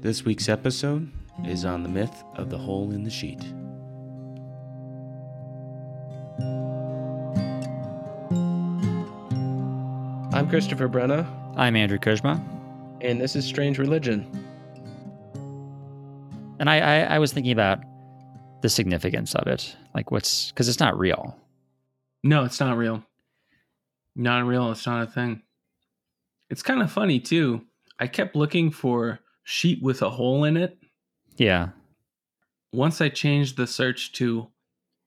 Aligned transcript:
This 0.00 0.24
week's 0.24 0.48
episode 0.48 1.10
is 1.44 1.64
on 1.64 1.82
the 1.82 1.88
myth 1.88 2.24
of 2.36 2.48
the 2.48 2.56
hole 2.56 2.90
in 2.90 3.02
the 3.04 3.10
sheet. 3.10 3.42
I'm 10.32 10.48
Christopher 10.48 10.88
Brenna, 10.88 11.26
I'm 11.56 11.76
Andrew 11.76 11.98
Kuzma. 11.98 12.42
and 13.00 13.20
this 13.20 13.34
is 13.36 13.44
Strange 13.44 13.78
Religion. 13.78 14.26
And 16.58 16.70
I, 16.70 16.78
I, 16.78 17.00
I 17.14 17.18
was 17.18 17.32
thinking 17.32 17.52
about 17.52 17.80
the 18.62 18.68
significance 18.68 19.34
of 19.34 19.46
it. 19.48 19.76
Like, 19.94 20.10
what's, 20.10 20.50
because 20.50 20.68
it's 20.68 20.80
not 20.80 20.98
real. 20.98 21.36
No, 22.22 22.44
it's 22.44 22.60
not 22.60 22.76
real. 22.76 23.02
Not 24.14 24.46
real. 24.46 24.70
It's 24.70 24.86
not 24.86 25.02
a 25.02 25.10
thing. 25.10 25.42
It's 26.48 26.62
kind 26.62 26.82
of 26.82 26.90
funny 26.92 27.18
too. 27.20 27.62
I 27.98 28.06
kept 28.06 28.36
looking 28.36 28.70
for 28.70 29.20
sheet 29.50 29.82
with 29.82 30.00
a 30.00 30.10
hole 30.10 30.44
in 30.44 30.56
it. 30.56 30.78
Yeah. 31.36 31.70
Once 32.72 33.00
I 33.00 33.08
changed 33.08 33.56
the 33.56 33.66
search 33.66 34.12
to 34.12 34.48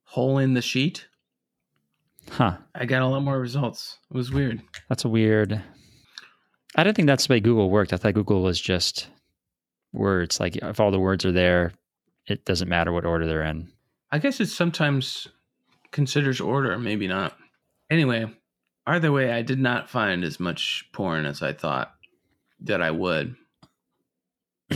hole 0.04 0.38
in 0.38 0.54
the 0.54 0.62
sheet, 0.62 1.08
Huh. 2.32 2.56
I 2.74 2.86
got 2.86 3.02
a 3.02 3.08
lot 3.08 3.22
more 3.22 3.38
results. 3.38 4.00
It 4.10 4.16
was 4.16 4.32
weird. 4.32 4.62
That's 4.88 5.04
a 5.04 5.10
weird. 5.10 5.62
I 6.76 6.84
don't 6.84 6.94
think 6.96 7.06
that's 7.08 7.28
the 7.28 7.34
way 7.34 7.40
Google 7.42 7.70
worked. 7.70 7.92
I 7.92 7.98
thought 7.98 8.14
Google 8.14 8.42
was 8.42 8.62
just 8.62 9.08
words. 9.92 10.40
Like, 10.40 10.56
if 10.56 10.80
all 10.80 10.90
the 10.90 11.00
words 11.00 11.26
are 11.26 11.34
there, 11.34 11.74
it 12.26 12.46
doesn't 12.46 12.70
matter 12.70 12.94
what 12.94 13.06
order 13.06 13.28
they're 13.28 13.44
in. 13.44 13.70
I 14.10 14.20
guess 14.20 14.40
it 14.40 14.48
sometimes 14.48 15.28
considers 15.92 16.40
order, 16.40 16.80
maybe 16.80 17.08
not. 17.08 17.38
Anyway, 17.90 18.26
either 18.88 19.12
way, 19.12 19.32
I 19.32 19.42
did 19.42 19.60
not 19.60 19.90
find 19.90 20.24
as 20.24 20.40
much 20.40 20.86
porn 20.94 21.26
as 21.26 21.42
I 21.42 21.52
thought 21.52 21.94
that 22.62 22.82
I 22.82 22.92
would. 22.92 23.36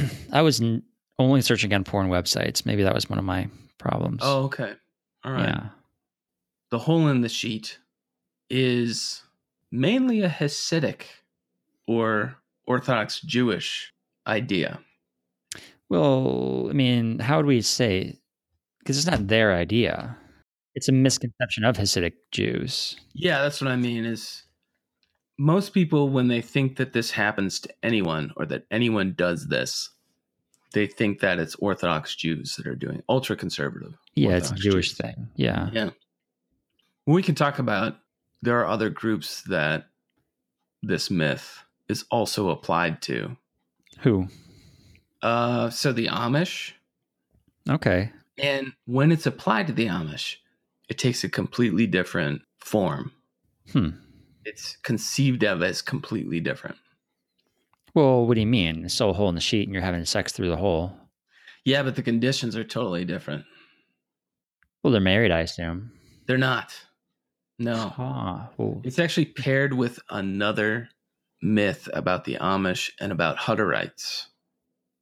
I 0.32 0.42
was 0.42 0.62
n- 0.62 0.84
only 1.20 1.42
searching 1.42 1.74
on 1.74 1.84
porn 1.84 2.10
websites. 2.10 2.66
Maybe 2.66 2.84
that 2.84 2.94
was 2.94 3.10
one 3.10 3.20
of 3.20 3.26
my 3.26 3.50
problems. 3.78 4.22
Oh, 4.24 4.44
okay. 4.46 4.74
All 5.24 5.32
right. 5.32 5.50
yeah. 5.50 5.70
the 6.72 6.80
hole 6.80 7.08
in 7.08 7.22
the 7.22 7.30
sheet 7.30 7.80
is 8.50 9.24
mainly 9.72 10.22
a 10.22 10.30
Hasidic 10.30 11.02
or 11.88 12.36
Orthodox 12.66 13.22
Jewish 13.22 13.94
idea. 14.26 14.80
Well, 15.90 16.68
I 16.70 16.74
mean, 16.74 17.20
how 17.20 17.38
would 17.38 17.46
we 17.46 17.62
say? 17.62 18.20
Because 18.80 18.98
it's 18.98 19.08
not 19.08 19.28
their 19.28 19.54
idea. 19.54 20.18
It's 20.76 20.88
a 20.90 20.92
misconception 20.92 21.64
of 21.64 21.78
Hasidic 21.78 22.14
Jews. 22.32 22.98
Yeah, 23.14 23.42
that's 23.42 23.60
what 23.62 23.70
I 23.72 23.76
mean 23.76 24.06
is 24.06 24.44
most 25.38 25.74
people 25.74 26.10
when 26.10 26.28
they 26.28 26.42
think 26.42 26.78
that 26.78 26.94
this 26.94 27.12
happens 27.12 27.60
to 27.62 27.70
anyone 27.84 28.32
or 28.36 28.46
that 28.48 28.66
anyone 28.72 29.14
does 29.16 29.48
this, 29.48 29.90
they 30.74 30.88
think 30.88 31.20
that 31.20 31.40
it's 31.40 31.56
Orthodox 31.56 32.16
Jews 32.16 32.56
that 32.56 32.68
are 32.68 32.76
doing 32.76 33.02
ultra 33.08 33.36
conservative. 33.36 33.94
Yeah, 34.16 34.38
it's 34.38 34.52
a 34.52 34.56
Jewish 34.56 34.90
Jews. 34.90 34.98
thing. 34.98 35.28
Yeah. 35.36 35.70
Yeah. 35.72 35.90
We 37.06 37.24
can 37.24 37.36
talk 37.36 37.60
about 37.60 37.98
there 38.42 38.60
are 38.60 38.68
other 38.68 38.90
groups 38.90 39.44
that 39.44 39.88
this 40.84 41.10
myth 41.10 41.64
is 41.88 42.06
also 42.12 42.50
applied 42.50 43.02
to. 43.04 43.38
Who? 44.00 44.28
Uh 45.22 45.70
so 45.70 45.92
the 45.94 46.08
Amish 46.08 46.74
Okay. 47.70 48.12
And 48.38 48.74
when 48.86 49.12
it's 49.12 49.26
applied 49.26 49.68
to 49.68 49.74
the 49.74 49.88
Amish, 49.88 50.36
it 50.90 50.98
takes 50.98 51.24
a 51.24 51.30
completely 51.30 51.88
different 51.88 52.42
form. 52.60 53.12
Hmm. 53.74 53.90
It's 54.48 54.78
conceived 54.78 55.44
of 55.44 55.62
as 55.62 55.82
completely 55.82 56.40
different. 56.40 56.78
Well, 57.94 58.26
what 58.26 58.36
do 58.36 58.42
you 58.42 58.48
mean? 58.48 58.86
It's 58.86 58.94
still 58.94 59.10
a 59.10 59.14
hole 59.14 59.30
in 59.30 59.36
the 59.36 59.42
sheet 59.42 59.68
and 59.68 59.74
you're 59.74 59.84
having 59.84 60.06
sex 60.06 60.32
through 60.32 60.50
the 60.50 60.58
hole. 60.58 60.94
Yeah, 61.66 61.84
but 61.84 61.96
the 61.96 62.04
conditions 62.04 62.56
are 62.56 62.64
totally 62.64 63.04
different. 63.06 63.44
Well, 64.84 64.92
they're 64.92 65.02
married, 65.02 65.32
I 65.32 65.42
assume. 65.42 65.92
They're 66.28 66.38
not. 66.38 66.74
No. 67.60 67.94
Ah, 67.98 68.50
well, 68.58 68.82
It's 68.84 69.00
actually 69.00 69.26
paired 69.26 69.74
with 69.74 70.00
another 70.10 70.90
myth 71.42 71.90
about 71.94 72.24
the 72.26 72.36
Amish 72.40 72.92
and 73.02 73.12
about 73.12 73.38
Hutterites, 73.38 74.28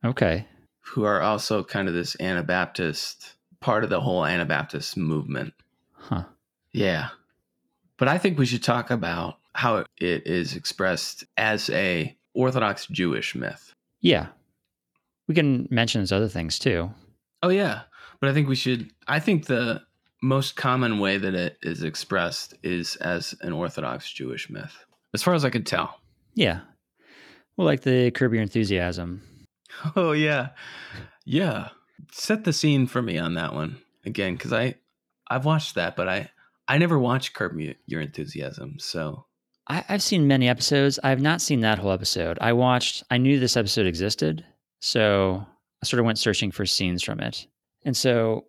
okay. 0.04 0.48
who 0.80 1.04
are 1.04 1.22
also 1.22 1.64
kind 1.64 1.88
of 1.88 1.94
this 1.94 2.16
Anabaptist 2.20 3.36
part 3.60 3.84
of 3.84 3.90
the 3.90 4.02
whole 4.02 4.26
Anabaptist 4.26 4.96
movement. 4.98 5.54
Huh. 5.94 6.24
Yeah. 6.72 7.10
But 7.98 8.08
I 8.08 8.18
think 8.18 8.38
we 8.38 8.46
should 8.46 8.64
talk 8.64 8.92
about 8.92 9.38
how 9.54 9.78
it 9.78 10.28
is 10.28 10.56
expressed 10.56 11.24
as 11.38 11.70
a 11.70 12.16
Orthodox 12.34 12.88
Jewish 12.88 13.36
myth. 13.36 13.74
Yeah. 14.02 14.28
We 15.28 15.36
can 15.36 15.68
mention 15.72 16.02
those 16.02 16.12
other 16.12 16.28
things 16.28 16.60
too. 16.60 16.92
Oh 17.42 17.50
yeah, 17.50 17.84
but 18.20 18.30
I 18.30 18.34
think 18.34 18.48
we 18.48 18.56
should 18.56 18.92
I 19.08 19.20
think 19.20 19.46
the 19.46 19.82
most 20.22 20.56
common 20.56 21.00
way 21.00 21.18
that 21.18 21.34
it 21.36 21.58
is 21.62 21.84
expressed 21.84 22.54
is 22.64 22.96
as 22.98 23.36
an 23.42 23.54
Orthodox 23.54 24.12
Jewish 24.12 24.50
myth. 24.50 24.86
As 25.14 25.24
far 25.24 25.34
as 25.34 25.46
I 25.46 25.50
can 25.50 25.64
tell. 25.64 26.00
Yeah. 26.34 26.62
Well, 27.56 27.66
like 27.66 27.82
the 27.82 28.12
Curb 28.12 28.34
Your 28.34 28.44
Enthusiasm. 28.44 29.22
Oh 29.96 30.14
yeah. 30.14 30.50
Yeah. 31.26 31.70
Set 32.12 32.46
the 32.46 32.54
scene 32.54 32.88
for 32.88 33.02
me 33.02 33.18
on 33.18 33.34
that 33.34 33.54
one 33.54 33.78
again 34.06 34.38
cuz 34.38 34.54
I 34.54 34.76
I've 35.30 35.44
watched 35.44 35.76
that 35.76 35.96
but 35.98 36.08
I 36.08 36.30
I 36.68 36.78
never 36.78 36.98
watched 37.00 37.34
Curb 37.34 37.60
Your- 37.60 37.76
Your 37.86 38.02
Enthusiasm. 38.02 38.76
So 38.80 39.26
I, 39.68 39.84
I've 39.90 40.02
seen 40.04 40.28
many 40.28 40.48
episodes. 40.50 41.00
I've 41.04 41.22
not 41.22 41.42
seen 41.42 41.62
that 41.62 41.80
whole 41.80 41.92
episode. 41.92 42.38
I 42.42 42.54
watched, 42.54 43.04
I 43.10 43.18
knew 43.18 43.40
this 43.40 43.58
episode 43.58 43.86
existed. 43.86 44.46
So 44.80 45.46
I 45.82 45.86
sort 45.86 46.00
of 46.00 46.06
went 46.06 46.20
searching 46.20 46.52
for 46.52 46.66
scenes 46.66 47.04
from 47.04 47.20
it. 47.20 47.48
And 47.84 47.96
so 47.96 48.46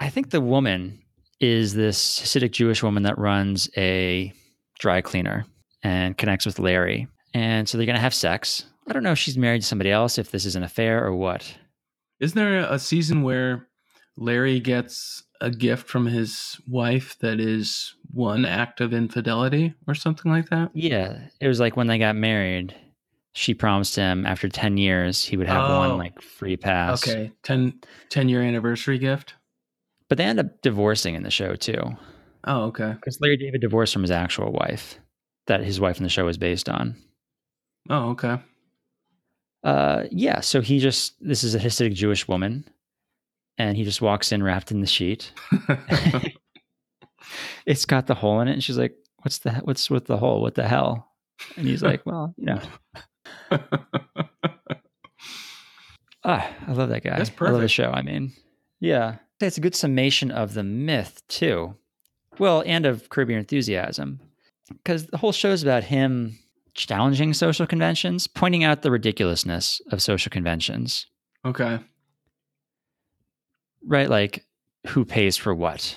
I 0.00 0.10
think 0.10 0.30
the 0.30 0.40
woman 0.40 1.00
is 1.40 1.74
this 1.74 2.20
Hasidic 2.20 2.52
Jewish 2.52 2.82
woman 2.82 3.04
that 3.04 3.18
runs 3.18 3.68
a 3.76 4.32
dry 4.78 5.00
cleaner 5.00 5.44
and 5.82 6.16
connects 6.16 6.46
with 6.46 6.58
Larry. 6.58 7.08
And 7.34 7.68
so 7.68 7.78
they're 7.78 7.86
going 7.86 7.96
to 7.96 8.00
have 8.02 8.14
sex. 8.14 8.64
I 8.88 8.92
don't 8.92 9.02
know 9.02 9.12
if 9.12 9.18
she's 9.18 9.38
married 9.38 9.60
to 9.60 9.66
somebody 9.66 9.90
else, 9.90 10.18
if 10.18 10.30
this 10.30 10.44
is 10.44 10.56
an 10.56 10.62
affair 10.62 11.04
or 11.04 11.14
what. 11.14 11.56
Isn't 12.20 12.36
there 12.36 12.60
a 12.60 12.78
season 12.78 13.22
where 13.22 13.68
Larry 14.16 14.58
gets 14.58 15.22
a 15.40 15.50
gift 15.50 15.88
from 15.88 16.06
his 16.06 16.60
wife 16.68 17.16
that 17.20 17.38
is 17.40 17.94
one 18.12 18.44
act 18.44 18.80
of 18.80 18.92
infidelity 18.92 19.74
or 19.86 19.94
something 19.94 20.30
like 20.32 20.48
that? 20.50 20.70
Yeah. 20.74 21.18
It 21.40 21.48
was 21.48 21.60
like 21.60 21.76
when 21.76 21.86
they 21.86 21.98
got 21.98 22.16
married, 22.16 22.74
she 23.34 23.54
promised 23.54 23.94
him 23.96 24.26
after 24.26 24.48
10 24.48 24.76
years 24.78 25.24
he 25.24 25.36
would 25.36 25.46
have 25.46 25.70
Oh. 25.70 25.78
one 25.90 25.98
like 25.98 26.20
free 26.20 26.56
pass. 26.56 27.06
Okay, 27.06 27.30
10, 27.44 27.80
10 28.10 28.28
year 28.28 28.42
anniversary 28.42 28.98
gift. 28.98 29.34
But 30.08 30.18
they 30.18 30.24
end 30.24 30.40
up 30.40 30.62
divorcing 30.62 31.14
in 31.14 31.22
the 31.22 31.30
show 31.30 31.54
too. 31.54 31.96
Oh, 32.44 32.62
okay. 32.64 32.92
Because 32.94 33.20
Larry 33.20 33.36
David 33.36 33.60
divorced 33.60 33.92
from 33.92 34.02
his 34.02 34.10
actual 34.10 34.50
wife 34.52 34.98
that 35.46 35.62
his 35.62 35.78
wife 35.80 35.98
in 35.98 36.02
the 36.04 36.08
show 36.08 36.24
was 36.24 36.38
based 36.38 36.68
on. 36.68 36.96
Oh, 37.90 38.10
okay. 38.10 38.38
Uh, 39.64 40.04
yeah, 40.10 40.40
so 40.40 40.60
he 40.60 40.78
just, 40.78 41.14
this 41.20 41.42
is 41.44 41.54
a 41.54 41.58
Hasidic 41.58 41.94
Jewish 41.94 42.28
woman, 42.28 42.64
and 43.58 43.76
he 43.76 43.84
just 43.84 44.00
walks 44.00 44.32
in 44.32 44.42
wrapped 44.42 44.70
in 44.70 44.80
the 44.80 44.86
sheet. 44.86 45.32
it's 47.66 47.84
got 47.84 48.06
the 48.06 48.14
hole 48.14 48.40
in 48.40 48.48
it, 48.48 48.52
and 48.52 48.64
she's 48.64 48.78
like, 48.78 48.94
What's 49.22 49.38
the, 49.38 49.50
what's 49.64 49.90
with 49.90 50.06
the 50.06 50.16
hole? 50.16 50.40
What 50.40 50.54
the 50.54 50.66
hell? 50.66 51.10
And 51.56 51.66
he's 51.66 51.82
like, 51.82 52.06
Well, 52.06 52.34
you 52.36 52.46
know, 52.46 52.60
ah, 56.24 56.50
I 56.66 56.72
love 56.72 56.88
that 56.88 57.02
guy. 57.02 57.18
That's 57.18 57.32
I 57.40 57.50
love 57.50 57.60
the 57.60 57.68
show. 57.68 57.90
I 57.90 58.02
mean, 58.02 58.32
yeah, 58.80 59.16
it's 59.40 59.58
a 59.58 59.60
good 59.60 59.74
summation 59.74 60.30
of 60.30 60.54
the 60.54 60.62
myth 60.62 61.20
too. 61.28 61.74
Well, 62.38 62.62
and 62.64 62.86
of 62.86 63.08
Curb 63.08 63.30
Your 63.30 63.40
Enthusiasm, 63.40 64.20
because 64.68 65.06
the 65.06 65.16
whole 65.18 65.32
show 65.32 65.50
is 65.50 65.64
about 65.64 65.82
him 65.84 66.38
challenging 66.74 67.34
social 67.34 67.66
conventions, 67.66 68.28
pointing 68.28 68.62
out 68.62 68.82
the 68.82 68.90
ridiculousness 68.92 69.82
of 69.90 70.00
social 70.00 70.30
conventions. 70.30 71.06
okay. 71.44 71.80
Right, 73.84 74.08
like 74.08 74.44
who 74.86 75.04
pays 75.04 75.36
for 75.36 75.54
what? 75.54 75.96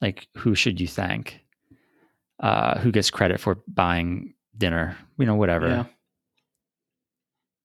Like 0.00 0.28
who 0.36 0.54
should 0.54 0.80
you 0.80 0.86
thank? 0.86 1.40
Uh, 2.40 2.78
who 2.78 2.92
gets 2.92 3.10
credit 3.10 3.40
for 3.40 3.58
buying 3.66 4.34
dinner? 4.56 4.96
You 5.18 5.26
know, 5.26 5.34
whatever. 5.34 5.68
Yeah. 5.68 5.84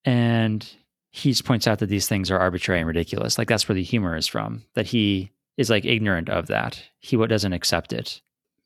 and 0.05 0.67
he 1.11 1.33
points 1.35 1.67
out 1.67 1.77
that 1.79 1.89
these 1.89 2.07
things 2.07 2.31
are 2.31 2.39
arbitrary 2.39 2.79
and 2.79 2.87
ridiculous. 2.87 3.37
Like 3.37 3.47
that's 3.47 3.69
where 3.69 3.75
the 3.75 3.83
humor 3.83 4.15
is 4.17 4.27
from. 4.27 4.63
That 4.73 4.87
he 4.87 5.31
is 5.57 5.69
like 5.69 5.85
ignorant 5.85 6.29
of 6.29 6.47
that. 6.47 6.81
He 6.99 7.15
what 7.15 7.29
doesn't 7.29 7.53
accept 7.53 7.93
it. 7.93 8.21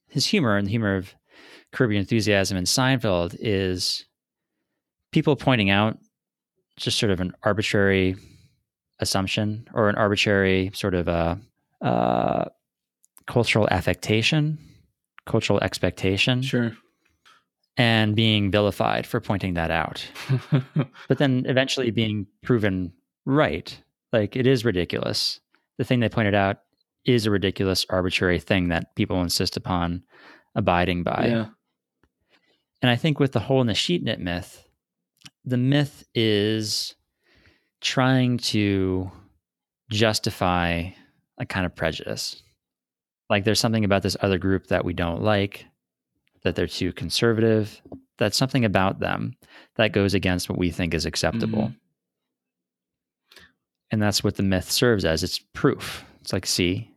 His 0.07 0.25
humor 0.25 0.55
and 0.55 0.65
the 0.65 0.71
humor 0.71 0.95
of 0.95 1.13
Curb 1.73 1.91
Your 1.91 1.99
Enthusiasm 1.99 2.57
in 2.57 2.63
Seinfeld 2.63 3.35
is 3.39 4.05
people 5.11 5.35
pointing 5.35 5.69
out 5.69 5.97
just 6.77 6.97
sort 6.97 7.11
of 7.11 7.19
an 7.19 7.33
arbitrary 7.43 8.15
assumption 8.99 9.67
or 9.73 9.89
an 9.89 9.95
arbitrary 9.95 10.71
sort 10.73 10.93
of 10.95 11.07
uh, 11.07 11.35
uh, 11.81 12.45
cultural 13.27 13.67
affectation, 13.69 14.57
cultural 15.25 15.59
expectation, 15.61 16.41
Sure. 16.41 16.71
and 17.77 18.15
being 18.15 18.49
vilified 18.51 19.05
for 19.05 19.19
pointing 19.19 19.53
that 19.55 19.71
out. 19.71 20.05
but 21.07 21.17
then 21.17 21.45
eventually 21.47 21.91
being 21.91 22.27
proven 22.43 22.93
right. 23.25 23.79
Like 24.13 24.35
it 24.35 24.47
is 24.47 24.65
ridiculous. 24.65 25.39
The 25.77 25.83
thing 25.83 25.99
they 25.99 26.09
pointed 26.09 26.33
out 26.33 26.57
is 27.05 27.25
a 27.25 27.31
ridiculous, 27.31 27.85
arbitrary 27.89 28.39
thing 28.39 28.69
that 28.69 28.95
people 28.95 29.21
insist 29.21 29.55
upon 29.57 30.03
abiding 30.55 31.03
by. 31.03 31.27
yeah. 31.29 31.45
And 32.81 32.89
I 32.91 32.95
think 32.95 33.19
with 33.19 33.31
the 33.31 33.39
hole 33.39 33.61
in 33.61 33.67
the 33.67 33.73
sheet 33.73 34.03
knit 34.03 34.19
myth, 34.19 34.67
the 35.45 35.57
myth 35.57 36.03
is 36.13 36.95
trying 37.81 38.37
to 38.37 39.11
justify 39.89 40.89
a 41.37 41.45
kind 41.45 41.65
of 41.65 41.75
prejudice. 41.75 42.41
Like 43.29 43.43
there's 43.43 43.59
something 43.59 43.85
about 43.85 44.03
this 44.03 44.17
other 44.21 44.37
group 44.37 44.67
that 44.67 44.85
we 44.85 44.93
don't 44.93 45.21
like, 45.21 45.65
that 46.43 46.55
they're 46.55 46.67
too 46.67 46.93
conservative, 46.93 47.81
that's 48.17 48.37
something 48.37 48.65
about 48.65 48.99
them 48.99 49.35
that 49.75 49.91
goes 49.91 50.13
against 50.13 50.49
what 50.49 50.57
we 50.57 50.71
think 50.71 50.93
is 50.93 51.05
acceptable. 51.05 51.69
Mhm. 51.69 51.75
And 53.91 54.01
that's 54.01 54.23
what 54.23 54.35
the 54.35 54.43
myth 54.43 54.69
serves 54.69 55.05
as. 55.05 55.23
It's 55.23 55.39
proof. 55.53 56.03
It's 56.21 56.33
like, 56.33 56.45
see, 56.45 56.91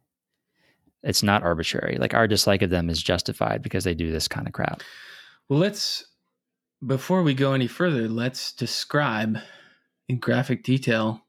it's 1.02 1.22
not 1.22 1.42
arbitrary. 1.42 1.96
Like 1.98 2.14
our 2.14 2.26
dislike 2.26 2.62
of 2.62 2.70
them 2.70 2.90
is 2.90 3.02
justified 3.02 3.62
because 3.62 3.84
they 3.84 3.94
do 3.94 4.10
this 4.10 4.28
kind 4.28 4.46
of 4.46 4.52
crap. 4.52 4.82
Well, 5.48 5.58
let's 5.58 6.04
before 6.84 7.22
we 7.22 7.34
go 7.34 7.52
any 7.52 7.66
further, 7.66 8.08
let's 8.08 8.52
describe 8.52 9.38
in 10.10 10.18
graphic 10.18 10.64
detail 10.64 11.24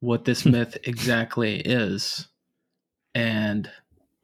what 0.00 0.24
this 0.24 0.44
myth 0.54 0.76
exactly 0.82 1.60
is 1.60 2.26
and 3.14 3.70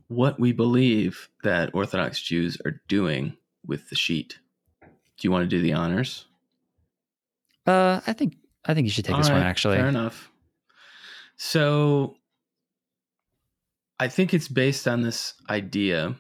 what 0.09 0.41
we 0.41 0.53
believe 0.53 1.29
that 1.45 1.75
Orthodox 1.75 2.21
Jews 2.21 2.59
are 2.65 2.81
doing 2.89 3.37
with 3.65 3.89
the 3.89 3.97
sheet. 3.97 4.39
Do 4.83 4.89
you 5.23 5.31
want 5.31 5.49
to 5.49 5.57
do 5.57 5.63
the 5.63 5.73
honors? 5.73 6.27
Uh, 7.67 8.01
I 8.07 8.13
think 8.13 8.37
I 8.65 8.75
think 8.75 8.85
you 8.85 8.91
should 8.91 9.05
take 9.05 9.15
All 9.15 9.23
this 9.23 9.31
one 9.31 9.43
actually. 9.43 9.77
Fair 9.77 9.89
enough. 9.89 10.31
So 11.37 12.17
I 14.01 14.09
think 14.09 14.35
it's 14.35 14.49
based 14.49 14.89
on 14.89 15.03
this 15.03 15.35
idea, 15.49 16.15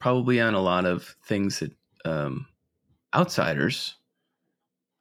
probably 0.00 0.40
on 0.40 0.54
a 0.54 0.60
lot 0.60 0.84
of 0.84 1.16
things 1.24 1.60
that 1.60 1.72
um, 2.04 2.46
outsiders, 3.14 3.96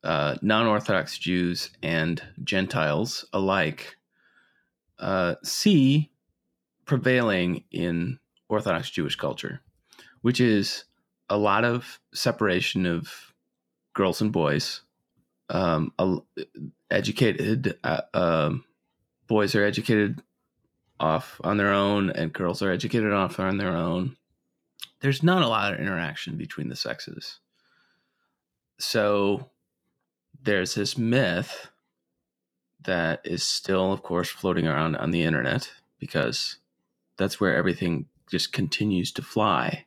uh, 0.06 0.38
non 0.42 0.68
Orthodox 0.68 1.18
Jews, 1.18 1.70
and 1.84 2.22
Gentiles 2.44 3.26
alike 3.34 3.98
uh, 5.00 5.36
see 5.44 6.12
prevailing 6.86 7.64
in 7.72 8.20
Orthodox 8.48 8.90
Jewish 8.90 9.16
culture, 9.16 9.62
which 10.22 10.40
is 10.40 10.86
a 11.30 11.38
lot 11.38 11.66
of 11.66 12.00
separation 12.14 12.86
of 12.86 13.34
girls 13.94 14.22
and 14.22 14.32
boys. 14.32 14.82
Um, 15.50 15.92
a, 16.00 16.18
educated 16.90 17.78
uh, 17.84 18.02
um, 18.14 18.64
boys 19.28 19.56
are 19.56 19.64
educated 19.64 20.22
off 21.00 21.40
on 21.44 21.58
their 21.58 21.72
own 21.72 22.10
and 22.10 22.32
girls 22.32 22.62
are 22.62 22.72
educated 22.72 23.12
off 23.12 23.40
on 23.40 23.58
their 23.58 23.76
own 23.76 24.16
there's 25.02 25.24
not 25.24 25.44
a 25.44 25.48
lot 25.48 25.74
of 25.74 25.80
interaction 25.80 26.38
between 26.38 26.70
the 26.70 26.76
sexes 26.76 27.40
so 28.80 29.50
there's 30.46 30.76
this 30.76 30.98
myth 30.98 31.68
that 32.84 33.20
is 33.24 33.44
still 33.44 33.92
of 33.92 34.04
course 34.04 34.30
floating 34.30 34.68
around 34.68 34.96
on 34.96 35.12
the 35.12 35.24
internet 35.24 35.72
because 36.00 36.58
that's 37.18 37.40
where 37.40 37.56
everything 37.56 38.06
just 38.30 38.54
continues 38.54 39.12
to 39.12 39.22
fly 39.22 39.86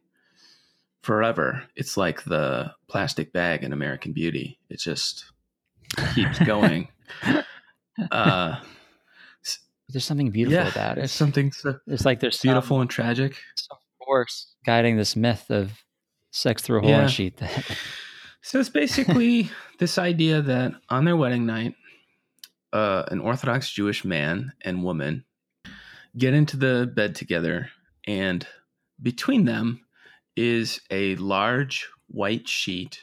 forever 1.02 1.64
it's 1.76 1.96
like 1.96 2.25
the 2.25 2.72
plastic 2.88 3.32
bag 3.32 3.62
in 3.62 3.72
american 3.72 4.12
beauty 4.12 4.58
it 4.69 4.78
just 4.81 5.31
keeps 6.14 6.38
going 6.40 6.88
uh 8.10 8.56
There's 9.90 10.05
something 10.05 10.31
beautiful 10.31 10.60
yeah, 10.60 10.69
about 10.69 10.99
it. 10.99 11.05
it's 11.05 11.12
something 11.12 11.50
so 11.52 11.78
It's 11.87 12.05
like 12.05 12.20
there's 12.20 12.40
beautiful 12.40 12.76
some, 12.76 12.82
and 12.82 12.90
tragic. 12.90 13.37
some 13.55 13.78
force 14.05 14.55
guiding 14.66 14.96
this 14.96 15.16
myth 15.16 15.50
of 15.50 15.84
sex 16.31 16.62
through 16.62 16.81
a 16.84 16.88
Yeah. 16.88 17.06
sheet. 17.06 17.37
That 17.38 17.64
So 18.43 18.61
it's 18.61 18.69
basically 18.69 19.50
this 19.79 19.99
idea 19.99 20.43
that 20.43 20.73
on 20.88 21.05
their 21.05 21.17
wedding 21.17 21.46
night, 21.46 21.75
uh, 22.73 23.05
an 23.11 23.20
Orthodox 23.20 23.70
Jewish 23.70 24.05
man 24.05 24.52
and 24.62 24.85
woman 24.85 25.25
get 26.17 26.35
into 26.35 26.56
the 26.56 26.90
bed 26.94 27.14
together, 27.14 27.70
and 28.06 28.46
between 29.02 29.44
them 29.44 29.85
is 30.37 30.81
a 30.90 31.17
large 31.17 31.88
white 32.08 32.49
sheet 32.49 33.00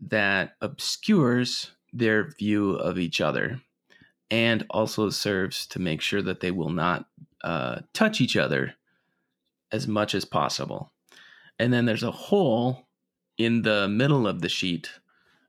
that 0.00 0.52
obscures 0.60 1.72
their 1.92 2.30
view 2.30 2.72
of 2.72 2.98
each 2.98 3.20
other 3.20 3.60
and 4.30 4.66
also 4.70 5.08
serves 5.08 5.66
to 5.68 5.78
make 5.78 6.00
sure 6.00 6.22
that 6.22 6.40
they 6.40 6.50
will 6.50 6.70
not 6.70 7.06
uh, 7.44 7.80
touch 7.94 8.20
each 8.20 8.36
other 8.36 8.74
as 9.72 9.86
much 9.86 10.14
as 10.14 10.24
possible. 10.24 10.92
And 11.58 11.72
then 11.72 11.86
there's 11.86 12.02
a 12.02 12.10
hole 12.10 12.85
in 13.38 13.62
the 13.62 13.88
middle 13.88 14.26
of 14.26 14.40
the 14.40 14.48
sheet 14.48 14.90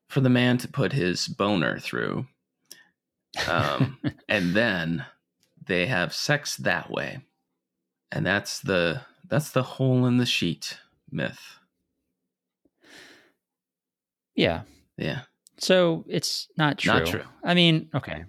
for 0.08 0.22
the 0.22 0.30
man 0.30 0.58
to 0.60 0.68
put 0.68 0.94
his 0.94 1.28
boner 1.28 1.80
through. 1.80 2.28
Um, 3.48 3.98
and 4.30 4.54
then 4.56 5.06
they 5.66 5.86
have 5.88 6.14
sex 6.14 6.56
that 6.58 6.90
way. 6.90 7.20
And 8.12 8.26
that's 8.26 8.60
the 8.60 9.02
that's 9.28 9.52
the 9.52 9.64
hole 9.64 10.06
in 10.06 10.18
the 10.18 10.26
sheet 10.26 10.78
myth. 11.12 11.42
yeah. 14.36 14.62
Yeah. 14.98 15.22
So 15.58 16.06
it's 16.08 16.48
not 16.58 16.78
true. 16.78 16.94
Not 16.94 17.06
true. 17.06 17.24
I 17.44 17.54
mean, 17.54 17.90
okay. 17.94 18.26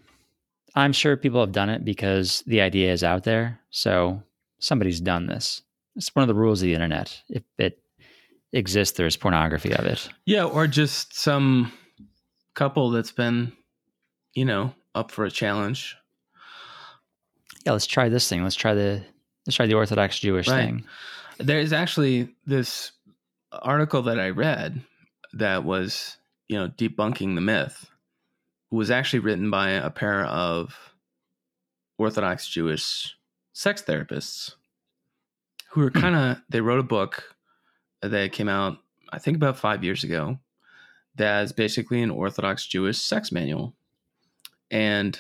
I'm 0.74 0.92
sure 0.92 1.16
people 1.16 1.40
have 1.40 1.52
done 1.52 1.70
it 1.70 1.84
because 1.84 2.42
the 2.46 2.60
idea 2.60 2.92
is 2.92 3.04
out 3.04 3.24
there. 3.24 3.60
So 3.70 4.22
somebody's 4.58 5.00
done 5.00 5.26
this. 5.26 5.62
It's 5.96 6.14
one 6.14 6.22
of 6.22 6.28
the 6.28 6.34
rules 6.34 6.60
of 6.62 6.66
the 6.66 6.74
internet. 6.74 7.20
If 7.28 7.42
it 7.58 7.80
exists, 8.52 8.96
there's 8.96 9.16
pornography 9.16 9.72
of 9.72 9.84
it. 9.84 10.08
Yeah, 10.26 10.44
or 10.44 10.66
just 10.66 11.18
some 11.18 11.72
couple 12.54 12.90
that's 12.90 13.12
been, 13.12 13.52
you 14.34 14.44
know, 14.44 14.74
up 14.94 15.10
for 15.10 15.24
a 15.24 15.30
challenge. 15.30 15.96
Yeah, 17.64 17.72
let's 17.72 17.86
try 17.86 18.08
this 18.08 18.28
thing. 18.28 18.42
Let's 18.42 18.56
try 18.56 18.74
the 18.74 19.02
let's 19.46 19.56
try 19.56 19.66
the 19.66 19.74
Orthodox 19.74 20.18
Jewish 20.18 20.48
Right. 20.48 20.64
thing. 20.66 20.84
There's 21.38 21.72
actually 21.72 22.34
this 22.46 22.92
article 23.52 24.02
that 24.02 24.18
I 24.18 24.30
read 24.30 24.80
that 25.34 25.64
was, 25.64 26.16
you 26.48 26.58
know, 26.58 26.68
debunking 26.68 27.34
the 27.34 27.40
myth. 27.40 27.86
Was 28.70 28.90
actually 28.90 29.20
written 29.20 29.50
by 29.50 29.70
a 29.70 29.88
pair 29.88 30.24
of 30.26 30.74
Orthodox 31.96 32.46
Jewish 32.46 33.16
sex 33.54 33.82
therapists 33.82 34.52
who 35.70 35.80
were 35.80 35.90
kind 35.90 36.14
of 36.14 36.38
they 36.50 36.60
wrote 36.60 36.80
a 36.80 36.84
book 36.84 37.34
that 38.02 38.32
came 38.32 38.48
out 38.48 38.78
I 39.10 39.18
think 39.18 39.36
about 39.36 39.58
5 39.58 39.82
years 39.84 40.04
ago 40.04 40.38
that's 41.16 41.50
basically 41.52 42.02
an 42.02 42.10
Orthodox 42.10 42.66
Jewish 42.66 42.98
sex 42.98 43.32
manual. 43.32 43.74
And 44.70 45.18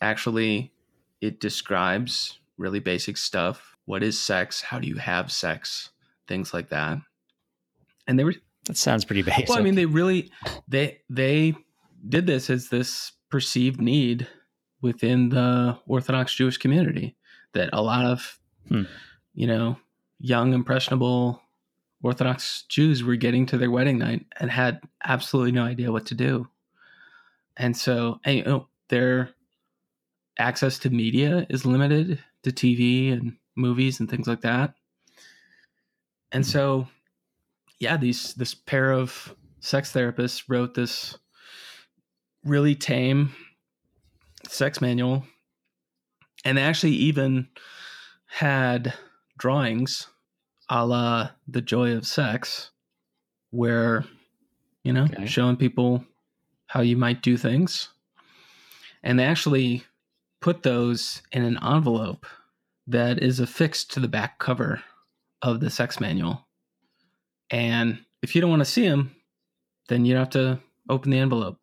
actually 0.00 0.72
it 1.20 1.40
describes 1.40 2.38
really 2.56 2.78
basic 2.80 3.16
stuff. 3.16 3.76
What 3.84 4.02
is 4.02 4.18
sex? 4.18 4.62
How 4.62 4.78
do 4.78 4.88
you 4.88 4.96
have 4.96 5.30
sex? 5.32 5.90
Things 6.26 6.54
like 6.54 6.68
that. 6.70 6.98
And 8.06 8.18
they 8.18 8.24
were 8.24 8.34
That 8.66 8.76
sounds 8.76 9.04
pretty 9.04 9.22
basic. 9.22 9.48
well, 9.48 9.58
I 9.58 9.62
mean, 9.62 9.74
they 9.74 9.86
really 9.86 10.30
they 10.68 11.00
they 11.10 11.54
did 12.08 12.26
this 12.26 12.48
as 12.50 12.68
this 12.68 13.12
perceived 13.30 13.80
need 13.80 14.26
within 14.80 15.28
the 15.30 15.78
Orthodox 15.86 16.34
Jewish 16.34 16.56
community 16.56 17.16
that 17.52 17.70
a 17.72 17.82
lot 17.82 18.04
of 18.06 18.38
Hmm. 18.68 18.82
you 19.34 19.46
know 19.46 19.78
young 20.20 20.52
impressionable 20.52 21.42
Orthodox 22.02 22.64
Jews 22.68 23.02
were 23.02 23.16
getting 23.16 23.46
to 23.46 23.58
their 23.58 23.70
wedding 23.70 23.98
night 23.98 24.26
and 24.38 24.50
had 24.50 24.80
absolutely 25.04 25.52
no 25.52 25.64
idea 25.64 25.92
what 25.92 26.06
to 26.06 26.14
do, 26.14 26.48
and 27.56 27.76
so 27.76 28.20
you 28.26 28.42
oh, 28.46 28.50
know, 28.50 28.68
their 28.88 29.30
access 30.38 30.78
to 30.80 30.90
media 30.90 31.46
is 31.50 31.66
limited 31.66 32.22
to 32.44 32.50
TV 32.50 33.12
and 33.12 33.36
movies 33.56 34.00
and 34.00 34.08
things 34.08 34.28
like 34.28 34.42
that, 34.42 34.74
and 36.32 36.46
so 36.46 36.86
yeah, 37.78 37.96
these 37.96 38.34
this 38.34 38.54
pair 38.54 38.92
of 38.92 39.34
sex 39.60 39.92
therapists 39.92 40.44
wrote 40.48 40.74
this 40.74 41.16
really 42.44 42.74
tame 42.74 43.34
sex 44.46 44.80
manual. 44.80 45.24
And 46.44 46.56
they 46.56 46.62
actually 46.62 46.92
even 46.92 47.48
had 48.26 48.94
drawings 49.38 50.06
a 50.70 50.84
la 50.86 51.30
the 51.46 51.60
joy 51.60 51.92
of 51.92 52.06
sex 52.06 52.70
where 53.50 54.04
you 54.84 54.92
know 54.92 55.04
Okay. 55.04 55.26
showing 55.26 55.56
people 55.56 56.04
how 56.66 56.80
you 56.80 56.96
might 56.96 57.22
do 57.22 57.36
things 57.36 57.88
and 59.02 59.18
they 59.18 59.24
actually 59.24 59.84
put 60.40 60.62
those 60.62 61.22
in 61.32 61.42
an 61.42 61.58
envelope 61.62 62.26
that 62.86 63.22
is 63.22 63.40
affixed 63.40 63.92
to 63.92 64.00
the 64.00 64.08
back 64.08 64.38
cover 64.38 64.82
of 65.42 65.60
the 65.60 65.70
sex 65.70 66.00
manual 66.00 66.46
and 67.50 67.98
if 68.22 68.34
you 68.34 68.40
don't 68.40 68.50
want 68.50 68.60
to 68.60 68.66
see 68.66 68.86
them, 68.86 69.14
then 69.88 70.04
you 70.04 70.12
don't 70.12 70.20
have 70.24 70.30
to 70.30 70.60
open 70.90 71.10
the 71.10 71.18
envelope. 71.18 71.58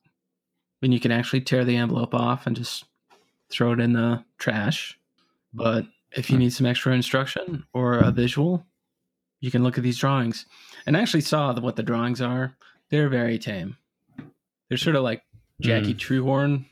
And 0.82 0.94
you 0.94 1.00
can 1.00 1.12
actually 1.12 1.42
tear 1.42 1.64
the 1.64 1.76
envelope 1.76 2.14
off 2.16 2.48
and 2.48 2.56
just 2.56 2.86
throw 3.52 3.74
it 3.74 3.80
in 3.80 3.94
the 3.94 4.24
trash. 4.40 4.98
But 5.54 5.86
if 6.12 6.30
you 6.32 6.38
Hmm. 6.38 6.44
need 6.44 6.54
some 6.54 6.66
extra 6.66 6.94
instruction 6.94 7.66
or 7.74 8.00
a 8.00 8.12
visual, 8.12 8.66
you 9.46 9.52
can 9.52 9.64
look 9.64 9.78
at 9.78 9.84
these 9.84 10.00
drawings. 10.00 10.46
And 10.88 10.98
I 10.98 11.02
actually 11.02 11.22
saw 11.22 11.54
the, 11.54 11.62
what 11.62 11.76
the 11.76 11.84
drawings 11.84 12.20
are. 12.20 12.56
They're 12.90 13.10
very 13.10 13.38
tame. 13.38 13.78
They're 14.70 14.78
sort 14.78 14.96
of 14.96 15.04
like 15.04 15.22
Jackie 15.62 15.92
Hmm. 15.94 15.98
Treehorn, 15.98 16.66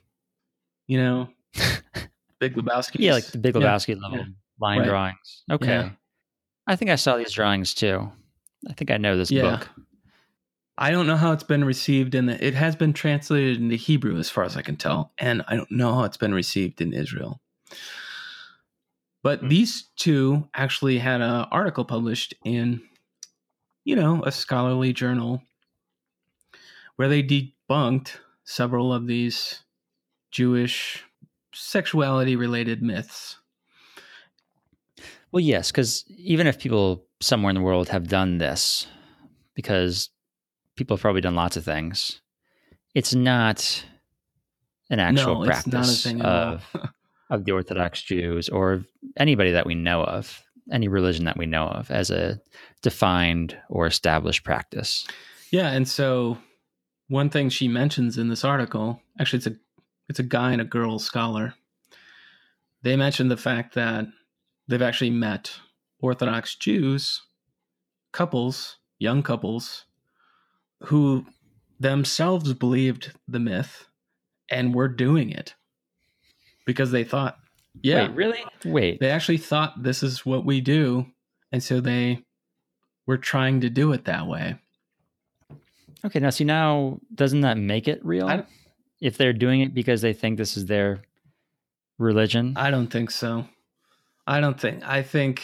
you 0.87 0.97
know, 0.97 1.29
Big 2.39 2.55
Lebowski. 2.55 2.95
Yeah, 2.99 3.13
like 3.13 3.25
the 3.27 3.37
Big 3.37 3.55
Yeah, 3.55 3.61
Lebowski 3.61 4.01
level 4.01 4.17
yeah. 4.19 4.25
line 4.59 4.79
Right. 4.79 4.87
drawings. 4.87 5.43
Okay. 5.51 5.67
Yeah. 5.67 5.89
I 6.65 6.75
think 6.75 6.89
I 6.91 6.95
saw 6.95 7.15
these 7.17 7.31
drawings 7.31 7.73
too. 7.75 8.11
I 8.67 8.73
think 8.73 8.89
I 8.91 8.97
know 8.97 9.15
this 9.17 9.29
Yeah. 9.31 9.43
book. 9.43 9.69
I 10.77 10.89
don't 10.89 11.05
know 11.05 11.17
how 11.17 11.31
it's 11.31 11.43
been 11.43 11.63
received 11.63 12.15
in 12.15 12.25
the. 12.25 12.43
It 12.43 12.55
has 12.55 12.75
been 12.75 12.93
translated 12.93 13.57
into 13.57 13.75
Hebrew, 13.75 14.17
as 14.17 14.31
far 14.31 14.43
as 14.43 14.57
I 14.57 14.63
can 14.63 14.75
tell, 14.75 15.11
and 15.19 15.43
I 15.47 15.55
don't 15.55 15.69
know 15.71 15.93
how 15.93 16.03
it's 16.03 16.17
been 16.17 16.33
received 16.33 16.81
in 16.81 16.93
Israel. 16.93 17.39
But 19.23 19.39
Hmm. 19.39 19.47
these 19.47 19.89
two 19.95 20.47
actually 20.53 20.99
had 20.99 21.21
an 21.21 21.47
article 21.51 21.85
published 21.85 22.33
in, 22.45 22.81
you 23.85 23.95
know, 23.95 24.21
a 24.23 24.31
scholarly 24.31 24.93
journal, 24.93 25.41
where 26.97 27.07
they 27.07 27.23
debunked 27.23 28.17
several 28.43 28.93
of 28.93 29.07
these 29.07 29.63
Jewish 30.29 31.03
sexuality-related 31.53 32.81
myths. 32.83 33.37
Well, 35.31 35.39
yes, 35.39 35.71
because 35.71 36.03
even 36.09 36.45
if 36.45 36.59
people 36.59 37.05
somewhere 37.21 37.49
in 37.49 37.55
the 37.55 37.61
world 37.61 37.89
have 37.89 38.07
done 38.07 38.37
this, 38.37 38.85
because 39.55 40.09
people 40.75 40.97
have 40.97 41.01
probably 41.01 41.21
done 41.21 41.35
lots 41.35 41.57
of 41.57 41.63
things, 41.63 42.21
it's 42.93 43.15
not 43.15 43.85
an 44.89 44.99
actual 44.99 45.35
no, 45.35 45.43
it's 45.43 45.65
not 45.65 45.75
a 45.75 45.81
practice 45.85 46.03
thing 46.03 46.19
at 46.19 46.25
all. 46.25 46.53
of 46.53 46.65
of 47.33 47.45
the 47.45 47.51
Orthodox 47.51 48.01
Jews 48.01 48.47
or 48.47 48.85
anybody 49.17 49.51
that 49.51 49.65
we 49.65 49.73
know 49.73 50.03
of, 50.03 50.43
any 50.71 50.87
religion 50.87 51.25
that 51.25 51.37
we 51.37 51.47
know 51.47 51.67
of, 51.67 51.89
as 51.89 52.11
a 52.11 52.39
defined 52.83 53.57
or 53.69 53.87
established 53.87 54.43
practice. 54.43 55.07
Yeah, 55.51 55.69
and 55.69 55.87
so 55.87 56.37
one 57.07 57.29
thing 57.29 57.49
she 57.49 57.67
mentions 57.67 58.17
in 58.17 58.29
this 58.29 58.45
article, 58.45 59.01
actually 59.19 59.37
it's 59.37 59.47
a 59.47 59.55
it's 60.09 60.19
a 60.19 60.23
guy 60.23 60.51
and 60.51 60.61
a 60.61 60.65
girl 60.65 60.99
scholar. 60.99 61.55
They 62.83 62.95
mentioned 62.95 63.31
the 63.31 63.37
fact 63.37 63.73
that 63.75 64.05
they've 64.67 64.81
actually 64.81 65.09
met 65.09 65.55
Orthodox 65.99 66.55
Jews, 66.55 67.21
couples, 68.11 68.77
young 68.99 69.23
couples, 69.23 69.85
who 70.81 71.25
themselves 71.79 72.53
believed 72.53 73.13
the 73.27 73.39
myth 73.39 73.87
and 74.51 74.75
were 74.75 74.89
doing 74.89 75.31
it 75.31 75.55
because 76.65 76.91
they 76.91 77.03
thought, 77.03 77.37
yeah, 77.81 78.07
Wait, 78.07 78.15
really? 78.15 78.45
Wait. 78.65 78.99
they 78.99 79.09
actually 79.09 79.37
thought 79.37 79.81
this 79.81 80.03
is 80.03 80.25
what 80.25 80.45
we 80.45 80.61
do, 80.61 81.07
and 81.51 81.63
so 81.63 81.79
they 81.79 82.23
were 83.05 83.17
trying 83.17 83.61
to 83.61 83.69
do 83.69 83.91
it 83.93 84.05
that 84.05 84.27
way. 84.27 84.57
Okay, 86.05 86.19
now 86.19 86.29
see 86.29 86.43
now 86.43 86.99
doesn't 87.15 87.41
that 87.41 87.57
make 87.57 87.87
it 87.87 88.03
real? 88.05 88.27
I 88.27 88.45
if 89.01 89.17
they're 89.17 89.33
doing 89.33 89.61
it 89.61 89.73
because 89.73 90.01
they 90.01 90.13
think 90.13 90.37
this 90.37 90.55
is 90.55 90.65
their 90.67 91.01
religion, 91.97 92.53
I 92.55 92.69
don't 92.69 92.87
think 92.87 93.11
so. 93.11 93.47
I 94.27 94.39
don't 94.39 94.59
think. 94.59 94.87
I 94.87 95.01
think 95.01 95.43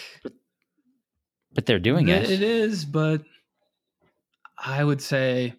but 1.53 1.65
they're 1.65 1.79
doing 1.79 2.07
it. 2.09 2.29
It 2.29 2.41
is, 2.41 2.85
but 2.85 3.23
I 4.57 4.83
would 4.83 5.01
say, 5.01 5.53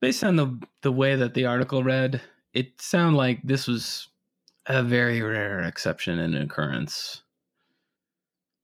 based 0.00 0.24
on 0.24 0.36
the 0.36 0.58
the 0.82 0.92
way 0.92 1.16
that 1.16 1.34
the 1.34 1.46
article 1.46 1.82
read, 1.82 2.20
it 2.52 2.80
sounded 2.80 3.16
like 3.16 3.40
this 3.42 3.66
was 3.66 4.08
a 4.68 4.82
very 4.82 5.22
rare 5.22 5.60
exception 5.60 6.18
and 6.18 6.34
occurrence. 6.34 7.22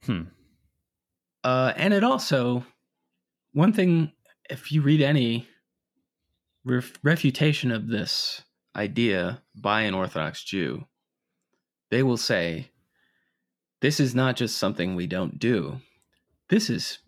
Hmm. 0.05 0.25
Uh, 1.43 1.73
and 1.77 1.95
it 1.95 2.05
also, 2.05 2.65
one 3.53 3.73
thing, 3.73 4.13
if 4.51 4.71
you 4.71 4.83
read 4.83 5.01
any 5.01 5.49
ref- 6.65 6.99
refutation 7.03 7.71
of 7.71 7.89
this 7.89 8.43
idea 8.77 9.43
by 9.55 9.83
an 9.83 9.95
Orthodox 9.95 10.45
Jew, 10.45 10.85
they 11.91 12.03
will 12.03 12.19
say, 12.19 12.71
this 13.81 13.99
is 13.99 14.15
not 14.15 14.37
just 14.37 14.59
something 14.59 14.95
we 14.95 15.07
don't 15.07 15.39
do. 15.39 15.81
This 16.51 16.69
is 16.69 16.99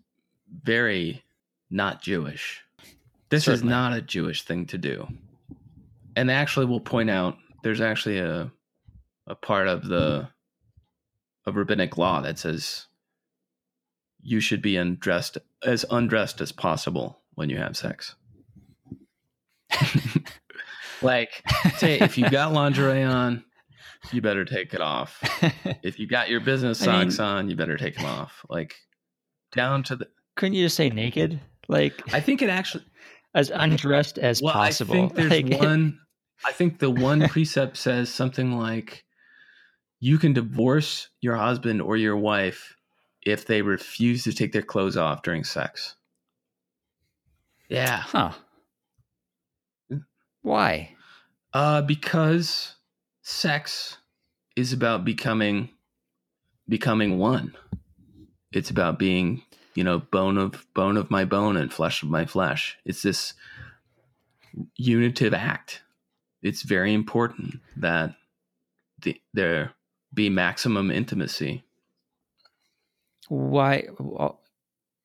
very 0.63 1.23
not 1.69 2.01
Jewish. 2.01 2.63
This 3.29 3.47
is 3.47 3.63
not 3.63 3.93
a 3.93 4.01
Jewish 4.01 4.43
thing 4.43 4.65
to 4.67 4.77
do. 4.77 5.07
And 6.15 6.29
they 6.29 6.33
actually 6.33 6.65
will 6.65 6.79
point 6.79 7.09
out 7.09 7.37
there's 7.63 7.81
actually 7.81 8.19
a 8.19 8.51
a 9.27 9.35
part 9.35 9.67
of 9.67 9.87
the 9.87 10.09
mm-hmm. 10.09 11.49
of 11.49 11.55
rabbinic 11.55 11.97
law 11.97 12.21
that 12.21 12.39
says 12.39 12.87
you 14.21 14.39
should 14.39 14.61
be 14.61 14.77
undressed 14.77 15.37
as 15.63 15.85
undressed 15.89 16.41
as 16.41 16.51
possible 16.51 17.19
when 17.35 17.49
you 17.49 17.57
have 17.57 17.77
sex. 17.77 18.15
like, 21.01 21.43
say 21.77 21.99
if 21.99 22.17
you've 22.17 22.31
got 22.31 22.53
lingerie 22.53 23.03
on, 23.03 23.43
you 24.11 24.21
better 24.21 24.45
take 24.45 24.73
it 24.73 24.81
off. 24.81 25.19
If 25.83 25.99
you've 25.99 26.09
got 26.09 26.29
your 26.29 26.39
business 26.39 26.85
I 26.87 26.99
mean- 26.99 27.11
socks 27.11 27.19
on, 27.19 27.49
you 27.49 27.55
better 27.55 27.77
take 27.77 27.95
them 27.95 28.05
off. 28.05 28.45
Like 28.49 28.75
down 29.51 29.83
to 29.83 29.95
the. 29.95 30.07
Couldn't 30.35 30.53
you 30.53 30.65
just 30.65 30.75
say 30.75 30.89
naked? 30.89 31.39
Like 31.67 32.13
I 32.13 32.19
think 32.19 32.41
it 32.41 32.49
actually. 32.49 32.85
as 33.33 33.49
undressed 33.53 34.17
as 34.17 34.41
Well, 34.41 34.53
possible. 34.53 34.95
I 34.95 34.97
think 34.97 35.15
there's 35.15 35.31
Like, 35.31 35.61
one. 35.61 35.99
I 36.45 36.51
think 36.51 36.79
the 36.79 36.91
one 36.91 37.27
precept 37.27 37.77
says 37.77 38.13
something 38.13 38.57
like, 38.57 39.03
"You 39.99 40.17
can 40.17 40.33
divorce 40.33 41.09
your 41.21 41.35
husband 41.35 41.81
or 41.81 41.97
your 41.97 42.17
wife 42.17 42.75
if 43.25 43.45
they 43.45 43.61
refuse 43.61 44.23
to 44.23 44.33
take 44.33 44.51
their 44.51 44.61
clothes 44.61 44.97
off 44.97 45.23
during 45.23 45.43
sex." 45.43 45.95
Yeah, 47.69 47.97
Huh. 47.97 48.31
Why? 50.41 50.95
uh, 51.53 51.81
because 51.81 52.75
sex 53.21 53.97
is 54.55 54.71
about 54.71 55.03
becoming 55.03 55.69
becoming 56.69 57.17
one. 57.17 57.55
It's 58.51 58.69
about 58.69 58.99
being, 58.99 59.43
you 59.75 59.83
know, 59.83 59.99
bone 59.99 60.37
of 60.37 60.65
bone 60.73 60.97
of 60.97 61.11
my 61.11 61.25
bone 61.25 61.57
and 61.57 61.73
flesh 61.73 62.03
of 62.03 62.09
my 62.09 62.25
flesh. 62.25 62.77
It's 62.85 63.01
this 63.01 63.33
unitive 64.75 65.33
act. 65.33 65.81
It's 66.41 66.61
very 66.61 66.93
important 66.93 67.59
that 67.77 68.15
the, 69.01 69.19
there 69.33 69.73
be 70.13 70.29
maximum 70.29 70.91
intimacy. 70.91 71.63
Why? 73.29 73.87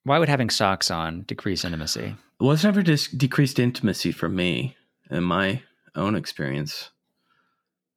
Why 0.05 0.19
would 0.19 0.29
having 0.29 0.51
socks 0.51 0.91
on 0.91 1.23
decrease 1.23 1.65
intimacy? 1.65 2.17
Well, 2.41 2.53
it's 2.53 2.65
never 2.65 2.83
dis- 2.83 3.09
decreased 3.09 3.59
intimacy 3.59 4.11
for 4.11 4.29
me 4.29 4.77
in 5.11 5.23
my 5.23 5.63
own 5.95 6.15
experience. 6.15 6.91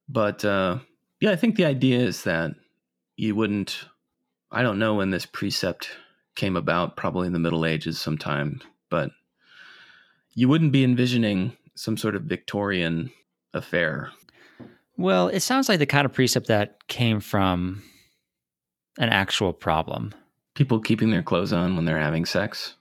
But 0.08 0.44
uh, 0.44 0.78
yeah, 1.20 1.32
I 1.32 1.36
think 1.36 1.56
the 1.56 1.64
idea 1.64 1.98
is 1.98 2.22
that 2.24 2.52
you 3.16 3.34
wouldn't. 3.34 3.84
I 4.52 4.62
don't 4.62 4.78
know 4.78 4.94
when 4.94 5.10
this 5.10 5.26
precept 5.26 5.90
came 6.36 6.56
about, 6.56 6.96
probably 6.96 7.26
in 7.26 7.32
the 7.32 7.38
Middle 7.38 7.66
Ages 7.66 8.00
sometime, 8.00 8.60
but 8.90 9.10
you 10.34 10.48
wouldn't 10.48 10.72
be 10.72 10.84
envisioning 10.84 11.56
some 11.74 11.96
sort 11.96 12.14
of 12.14 12.22
Victorian 12.22 13.10
affair. 13.52 14.10
Well, 14.96 15.28
it 15.28 15.40
sounds 15.40 15.68
like 15.68 15.78
the 15.78 15.86
kind 15.86 16.06
of 16.06 16.12
precept 16.12 16.46
that 16.46 16.86
came 16.88 17.20
from 17.20 17.82
an 18.98 19.10
actual 19.10 19.52
problem. 19.52 20.14
People 20.54 20.80
keeping 20.80 21.10
their 21.10 21.22
clothes 21.22 21.52
on 21.52 21.76
when 21.76 21.84
they're 21.84 21.98
having 21.98 22.24
sex. 22.24 22.74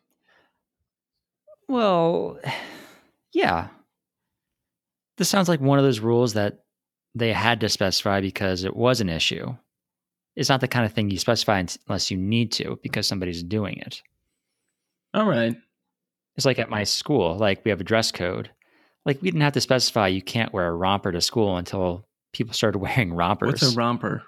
Well, 1.68 2.40
yeah. 3.34 3.68
This 5.18 5.30
sounds 5.30 5.50
like 5.50 5.60
one 5.60 5.78
of 5.78 5.84
those 5.84 6.00
rules 6.00 6.34
that 6.34 6.64
they 7.16 7.34
had 7.34 7.60
to 7.62 7.70
specify 7.70 8.22
because 8.22 8.64
it 8.64 8.76
was 8.76 9.02
an 9.02 9.10
issue. 9.10 9.56
It's 10.36 10.50
not 10.50 10.62
the 10.62 10.68
kind 10.68 10.86
of 10.86 10.94
thing 10.94 11.10
you 11.10 11.18
specify 11.18 11.64
unless 11.88 12.12
you 12.12 12.18
need 12.18 12.52
to 12.54 12.80
because 12.84 13.08
somebody's 13.08 13.44
doing 13.44 13.78
it. 13.78 14.02
All 15.14 15.26
right. 15.26 15.56
It's 16.36 16.46
like 16.46 16.60
at 16.60 16.70
my 16.70 16.84
school, 16.84 17.38
like 17.38 17.64
we 17.64 17.72
have 17.72 17.80
a 17.80 17.86
dress 17.86 18.12
code. 18.12 18.50
Like 19.06 19.22
we 19.22 19.30
didn't 19.30 19.42
have 19.42 19.54
to 19.54 19.62
specify 19.62 20.08
you 20.08 20.22
can't 20.22 20.52
wear 20.54 20.68
a 20.68 20.74
romper 20.76 21.12
to 21.12 21.22
school 21.22 21.58
until 21.58 22.06
people 22.34 22.54
started 22.54 22.80
wearing 22.80 23.14
rompers. 23.14 23.48
What's 23.62 23.74
a 23.74 23.78
romper? 23.78 24.24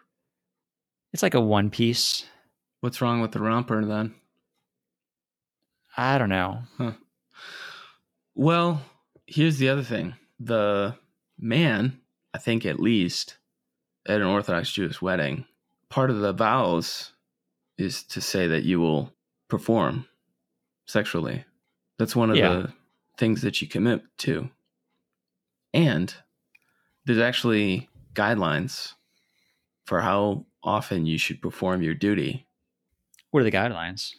it's 1.14 1.24
like 1.24 1.34
a 1.34 1.42
one 1.42 1.70
piece. 1.70 2.26
What's 2.82 3.02
wrong 3.02 3.22
with 3.22 3.32
the 3.32 3.40
romper 3.40 3.84
then? 3.86 4.14
I 5.96 6.18
don't 6.20 6.30
know. 6.30 6.62
Well, 8.36 8.82
here's 9.26 9.58
the 9.58 9.70
other 9.70 9.84
thing. 9.84 10.14
The 10.40 10.96
man, 11.40 12.00
I 12.34 12.38
think 12.38 12.66
at 12.66 12.80
least 12.80 13.38
at 14.08 14.22
an 14.22 14.28
Orthodox 14.28 14.72
Jewish 14.72 15.02
wedding, 15.02 15.46
part 15.90 16.10
of 16.12 16.20
the 16.20 16.34
vows 16.34 17.14
is 17.80 18.04
to 18.04 18.22
say 18.22 18.48
that 18.48 18.64
you 18.64 18.80
will 18.80 19.12
perform 19.48 20.06
sexually 20.86 21.46
That's 21.98 22.16
one 22.16 22.30
of 22.30 22.36
Yeah. 22.38 22.50
the 22.54 22.74
things 23.18 23.42
that 23.42 23.60
you 23.62 23.68
commit 23.68 24.04
to. 24.20 24.52
And 25.74 26.14
there's 27.06 27.20
actually 27.20 27.90
guidelines 28.14 28.94
for 29.86 30.02
how 30.02 30.46
often 30.64 31.06
you 31.06 31.18
should 31.18 31.42
perform 31.42 31.82
your 31.82 31.94
duty. 31.94 32.48
What 33.32 33.42
are 33.42 33.44
the 33.44 33.52
guidelines? 33.52 34.14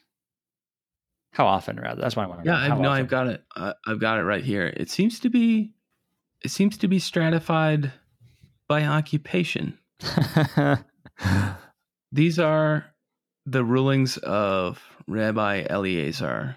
How 1.32 1.46
often, 1.46 1.78
rather? 1.78 2.00
That's 2.00 2.16
what 2.16 2.24
I 2.24 2.26
want 2.26 2.44
to 2.44 2.50
Yeah. 2.50 2.56
I've, 2.56 2.80
no, 2.80 2.88
often? 2.88 3.02
I've 3.04 3.08
got 3.08 3.26
it. 3.28 3.44
I've 3.86 4.00
got 4.00 4.18
it 4.18 4.22
right 4.22 4.44
here. 4.44 4.72
It 4.76 4.90
seems 4.90 5.20
to 5.20 5.30
be, 5.30 5.72
it 6.42 6.50
seems 6.50 6.76
to 6.78 6.88
be 6.88 6.98
stratified 6.98 7.92
by 8.68 8.84
occupation. 8.84 9.78
These 12.12 12.38
are 12.38 12.86
the 13.44 13.64
rulings 13.64 14.16
of 14.18 14.80
Rabbi 15.06 15.64
Eleazar. 15.68 16.56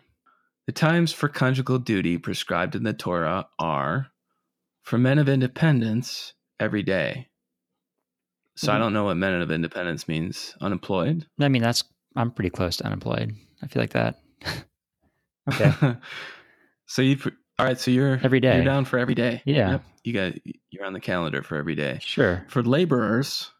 The 0.67 0.73
times 0.73 1.11
for 1.11 1.27
conjugal 1.27 1.79
duty 1.79 2.17
prescribed 2.17 2.75
in 2.75 2.83
the 2.83 2.93
Torah 2.93 3.47
are 3.59 4.07
for 4.83 4.97
men 4.97 5.19
of 5.19 5.29
independence 5.29 6.33
every 6.59 6.83
day. 6.83 7.27
So 8.55 8.71
I 8.71 8.75
Mhm. 8.75 8.79
don't 8.79 8.93
know 8.93 9.05
what 9.05 9.17
men 9.17 9.41
of 9.41 9.51
independence 9.51 10.07
means. 10.07 10.55
Unemployed? 10.61 11.25
I 11.39 11.47
mean, 11.49 11.61
that's 11.61 11.83
I'm 12.15 12.31
pretty 12.31 12.49
close 12.49 12.77
to 12.77 12.85
unemployed. 12.85 13.33
I 13.63 13.67
feel 13.67 13.81
like 13.81 13.91
that. 13.93 14.19
okay, 15.49 15.95
so 16.85 17.01
you 17.01 17.17
all 17.59 17.65
right, 17.65 17.79
so 17.79 17.91
you're 17.91 18.19
Every 18.23 18.39
day. 18.39 18.55
You're 18.55 18.65
down 18.65 18.85
for 18.85 18.97
every 18.99 19.15
day. 19.15 19.41
Yeah. 19.45 19.71
Yep. 19.71 19.83
You 20.03 20.13
got 20.13 20.33
you're 20.71 20.85
on 20.85 20.93
the 20.93 20.99
calendar 20.99 21.43
for 21.43 21.55
every 21.57 21.75
day. 21.75 21.99
sure. 22.01 22.45
For 22.49 22.63
laborers, 22.63 23.51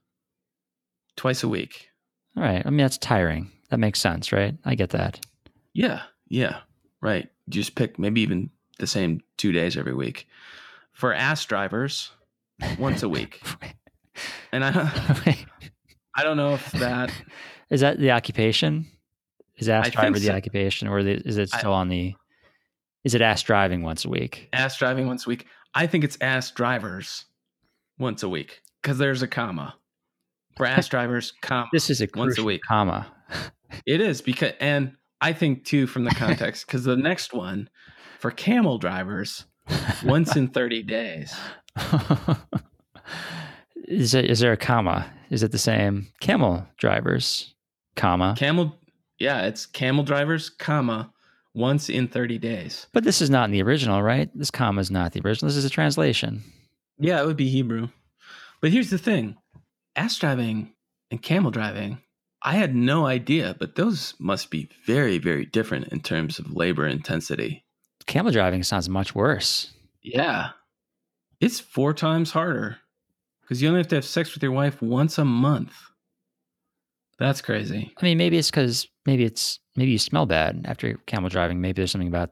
twice 1.15 1.43
a 1.43 1.47
week. 1.47 1.89
All 2.35 2.43
right. 2.43 2.65
I 2.65 2.69
mean, 2.69 2.77
that's 2.79 2.97
tiring. 2.97 3.51
That 3.69 3.77
makes 3.79 3.99
sense, 4.01 4.31
right? 4.31 4.55
I 4.65 4.75
get 4.75 4.89
that. 4.91 5.23
Yeah, 5.73 6.01
yeah, 6.27 6.61
right. 7.01 7.29
Just 7.47 7.75
pick 7.75 7.97
maybe 7.99 8.21
even 8.21 8.49
the 8.79 8.87
same 8.87 9.21
two 9.37 9.51
days 9.51 9.77
every 9.77 9.93
week. 9.93 10.27
For 11.01 11.15
ass 11.15 11.43
drivers, 11.45 12.11
once 12.77 13.01
a 13.01 13.09
week. 13.09 13.41
And 14.51 14.63
I, 14.63 14.69
I 16.15 16.23
don't 16.23 16.37
know 16.37 16.53
if 16.53 16.69
that. 16.73 17.11
is 17.71 17.81
that 17.81 17.97
the 17.97 18.11
occupation? 18.11 18.85
Is 19.57 19.67
ass 19.67 19.85
think 19.85 19.95
driver 19.95 20.19
the 20.19 20.25
so. 20.27 20.33
occupation, 20.33 20.87
or 20.89 21.01
the, 21.01 21.13
is 21.25 21.39
it 21.39 21.49
I- 21.53 21.57
still 21.57 21.73
on 21.73 21.87
the? 21.89 22.13
Is 23.03 23.15
it 23.15 23.21
ass 23.23 23.41
driving 23.41 23.81
once 23.81 24.05
a 24.05 24.09
week? 24.09 24.47
ass 24.53 24.77
driving 24.77 25.07
once 25.07 25.25
a 25.25 25.29
week. 25.29 25.47
I 25.73 25.87
think 25.87 26.03
it's 26.03 26.19
ass 26.21 26.51
drivers 26.51 27.25
once 27.97 28.21
a 28.21 28.29
week 28.29 28.61
because 28.83 28.99
there's 28.99 29.23
a 29.23 29.27
comma 29.27 29.73
for 30.55 30.67
ass 30.67 30.87
drivers. 30.87 31.33
Comma. 31.41 31.67
This 31.73 31.89
is 31.89 31.99
a 32.01 32.07
Once 32.15 32.37
a 32.37 32.43
week. 32.43 32.61
comma. 32.67 33.11
It 33.87 34.01
is 34.01 34.21
because, 34.21 34.53
and 34.59 34.97
I 35.19 35.33
think 35.33 35.63
too 35.65 35.87
from 35.87 36.03
the 36.03 36.11
context 36.11 36.67
because 36.67 36.83
the 36.83 36.95
next 36.97 37.33
one 37.33 37.69
for 38.19 38.29
camel 38.29 38.77
drivers 38.77 39.45
once 40.03 40.35
in 40.35 40.47
thirty 40.47 40.83
days. 40.83 41.33
is 43.87 44.13
it 44.13 44.25
is 44.25 44.39
there 44.39 44.51
a 44.51 44.57
comma? 44.57 45.11
Is 45.29 45.43
it 45.43 45.51
the 45.51 45.57
same 45.57 46.07
camel 46.19 46.65
drivers, 46.77 47.53
comma? 47.95 48.35
Camel, 48.37 48.75
yeah, 49.19 49.43
it's 49.43 49.65
camel 49.65 50.03
drivers, 50.03 50.49
comma 50.49 51.11
once 51.53 51.89
in 51.89 52.07
thirty 52.07 52.37
days. 52.37 52.87
But 52.93 53.03
this 53.03 53.21
is 53.21 53.29
not 53.29 53.45
in 53.45 53.51
the 53.51 53.63
original, 53.63 54.01
right? 54.01 54.29
This 54.35 54.51
comma 54.51 54.81
is 54.81 54.91
not 54.91 55.13
the 55.13 55.21
original. 55.21 55.49
This 55.49 55.57
is 55.57 55.65
a 55.65 55.69
translation. 55.69 56.43
Yeah, 56.99 57.21
it 57.21 57.25
would 57.25 57.37
be 57.37 57.49
Hebrew. 57.49 57.89
But 58.61 58.71
here's 58.71 58.89
the 58.89 58.97
thing: 58.97 59.37
ass 59.95 60.17
driving 60.17 60.73
and 61.09 61.21
camel 61.21 61.51
driving. 61.51 61.99
I 62.43 62.53
had 62.53 62.73
no 62.75 63.05
idea, 63.05 63.55
but 63.59 63.75
those 63.75 64.15
must 64.19 64.49
be 64.49 64.69
very, 64.85 65.19
very 65.19 65.45
different 65.45 65.89
in 65.89 65.99
terms 65.99 66.39
of 66.39 66.55
labor 66.55 66.87
intensity. 66.87 67.63
Camel 68.05 68.31
driving 68.31 68.63
sounds 68.63 68.89
much 68.89 69.13
worse. 69.15 69.71
Yeah. 70.01 70.49
It's 71.39 71.59
four 71.59 71.93
times 71.93 72.31
harder 72.31 72.77
because 73.41 73.61
you 73.61 73.67
only 73.67 73.79
have 73.79 73.87
to 73.89 73.95
have 73.95 74.05
sex 74.05 74.33
with 74.33 74.43
your 74.43 74.51
wife 74.51 74.81
once 74.81 75.17
a 75.17 75.25
month. 75.25 75.73
That's 77.19 77.41
crazy. 77.41 77.93
I 77.97 78.03
mean, 78.05 78.17
maybe 78.17 78.37
it's 78.37 78.49
because 78.49 78.87
maybe 79.05 79.23
it's 79.23 79.59
maybe 79.75 79.91
you 79.91 79.99
smell 79.99 80.25
bad 80.25 80.65
after 80.65 80.95
camel 81.05 81.29
driving. 81.29 81.61
Maybe 81.61 81.73
there's 81.81 81.91
something 81.91 82.07
about 82.07 82.31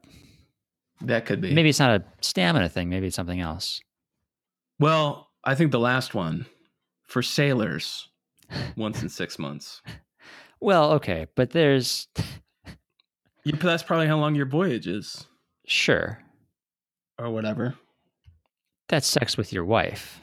That 1.01 1.25
could 1.25 1.41
be. 1.41 1.53
maybe 1.53 1.69
it's 1.69 1.79
not 1.79 2.01
a 2.01 2.03
stamina 2.21 2.69
thing. 2.69 2.89
Maybe 2.89 3.07
it's 3.07 3.15
something 3.15 3.39
else. 3.39 3.81
Well, 4.79 5.29
I 5.43 5.55
think 5.55 5.71
the 5.71 5.79
last 5.79 6.15
one 6.15 6.45
for 7.03 7.21
sailors, 7.21 8.07
once 8.77 9.01
in 9.03 9.09
six 9.09 9.37
months. 9.37 9.81
Well, 10.59 10.91
okay, 10.93 11.27
but 11.35 11.51
there's 11.51 12.07
Yeah, 13.43 13.53
but 13.53 13.61
that's 13.63 13.83
probably 13.83 14.07
how 14.07 14.17
long 14.17 14.35
your 14.35 14.45
voyage 14.47 14.87
is, 14.87 15.25
sure 15.69 16.19
or 17.17 17.29
whatever. 17.29 17.75
that's 18.87 19.07
sex 19.07 19.37
with 19.37 19.53
your 19.53 19.63
wife. 19.65 20.19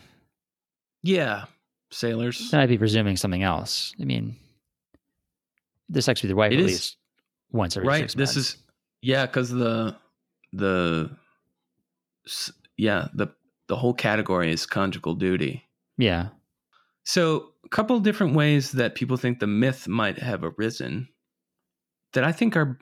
Yeah, 1.03 1.45
sailors. 1.91 2.51
Then 2.51 2.61
I'd 2.61 2.69
be 2.69 2.79
presuming 2.79 3.17
something 3.17 3.43
else. 3.45 3.95
I 4.01 4.05
mean, 4.05 4.37
the 5.89 6.03
sex 6.03 6.21
with 6.23 6.31
your 6.31 6.37
wife 6.39 6.53
It 6.53 6.57
at 6.57 6.61
is- 6.61 6.67
least 6.67 6.97
once 7.53 7.77
every 7.77 7.89
right. 7.89 8.01
six 8.01 8.15
This 8.15 8.37
is 8.37 8.57
yeah, 9.03 9.27
because 9.27 9.51
the 9.51 9.97
the 10.53 11.11
yeah 12.77 13.09
the 13.15 13.29
the 13.69 13.77
whole 13.77 13.95
category 13.95 14.53
is 14.53 14.67
conjugal 14.67 15.15
duty. 15.15 15.65
yeah. 15.97 16.29
So, 17.09 17.53
a 17.65 17.69
couple 17.69 18.01
different 18.01 18.35
ways 18.35 18.73
that 18.73 18.97
people 18.97 19.17
think 19.17 19.39
the 19.39 19.47
myth 19.47 19.87
might 19.87 20.19
have 20.19 20.43
arisen 20.43 21.07
that 22.15 22.25
I 22.25 22.33
think 22.33 22.57
are 22.57 22.79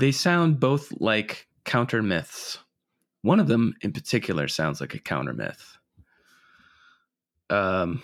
they 0.00 0.10
sound 0.10 0.58
both 0.58 0.92
like 0.98 1.46
counter 1.64 2.02
myths. 2.02 2.58
One 3.22 3.40
of 3.40 3.48
them 3.48 3.74
in 3.82 3.92
particular 3.92 4.48
sounds 4.48 4.80
like 4.80 4.94
a 4.94 4.98
counter 4.98 5.32
myth. 5.32 5.76
Um 7.48 8.02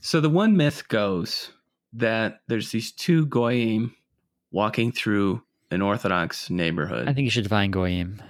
so 0.00 0.20
the 0.20 0.30
one 0.30 0.56
myth 0.56 0.88
goes 0.88 1.52
that 1.92 2.40
there's 2.48 2.70
these 2.72 2.90
two 2.92 3.26
goyim 3.26 3.94
walking 4.50 4.90
through 4.90 5.42
an 5.70 5.80
orthodox 5.82 6.50
neighborhood. 6.50 7.08
I 7.08 7.12
think 7.12 7.24
you 7.24 7.30
should 7.30 7.44
define 7.44 7.70
goyim, 7.70 8.20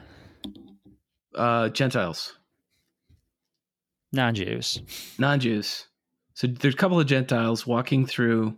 uh 1.35 1.68
Gentiles. 1.70 2.37
non-Jews. 4.12 4.83
non-Jews. 5.18 5.87
So 6.35 6.46
there's 6.46 6.75
a 6.75 6.77
couple 6.77 7.01
of 7.01 7.07
Gentiles 7.07 7.66
walking 7.66 8.07
through 8.07 8.57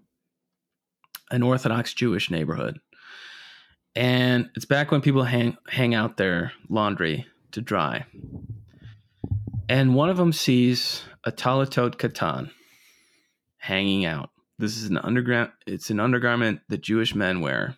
an 1.30 1.42
Orthodox 1.42 1.92
Jewish 1.94 2.30
neighborhood, 2.30 2.78
and 3.96 4.50
it's 4.54 4.64
back 4.64 4.90
when 4.90 5.00
people 5.00 5.24
hang 5.24 5.56
hang 5.68 5.94
out 5.94 6.16
their 6.16 6.52
laundry 6.68 7.26
to 7.52 7.60
dry. 7.60 8.06
And 9.68 9.94
one 9.94 10.10
of 10.10 10.16
them 10.16 10.32
sees 10.32 11.02
a 11.24 11.32
talatot 11.32 11.96
katan 11.96 12.50
hanging 13.58 14.04
out. 14.04 14.30
This 14.58 14.76
is 14.76 14.90
an 14.90 14.98
underground. 14.98 15.50
It's 15.66 15.90
an 15.90 16.00
undergarment 16.00 16.60
that 16.68 16.82
Jewish 16.82 17.14
men 17.14 17.40
wear. 17.40 17.76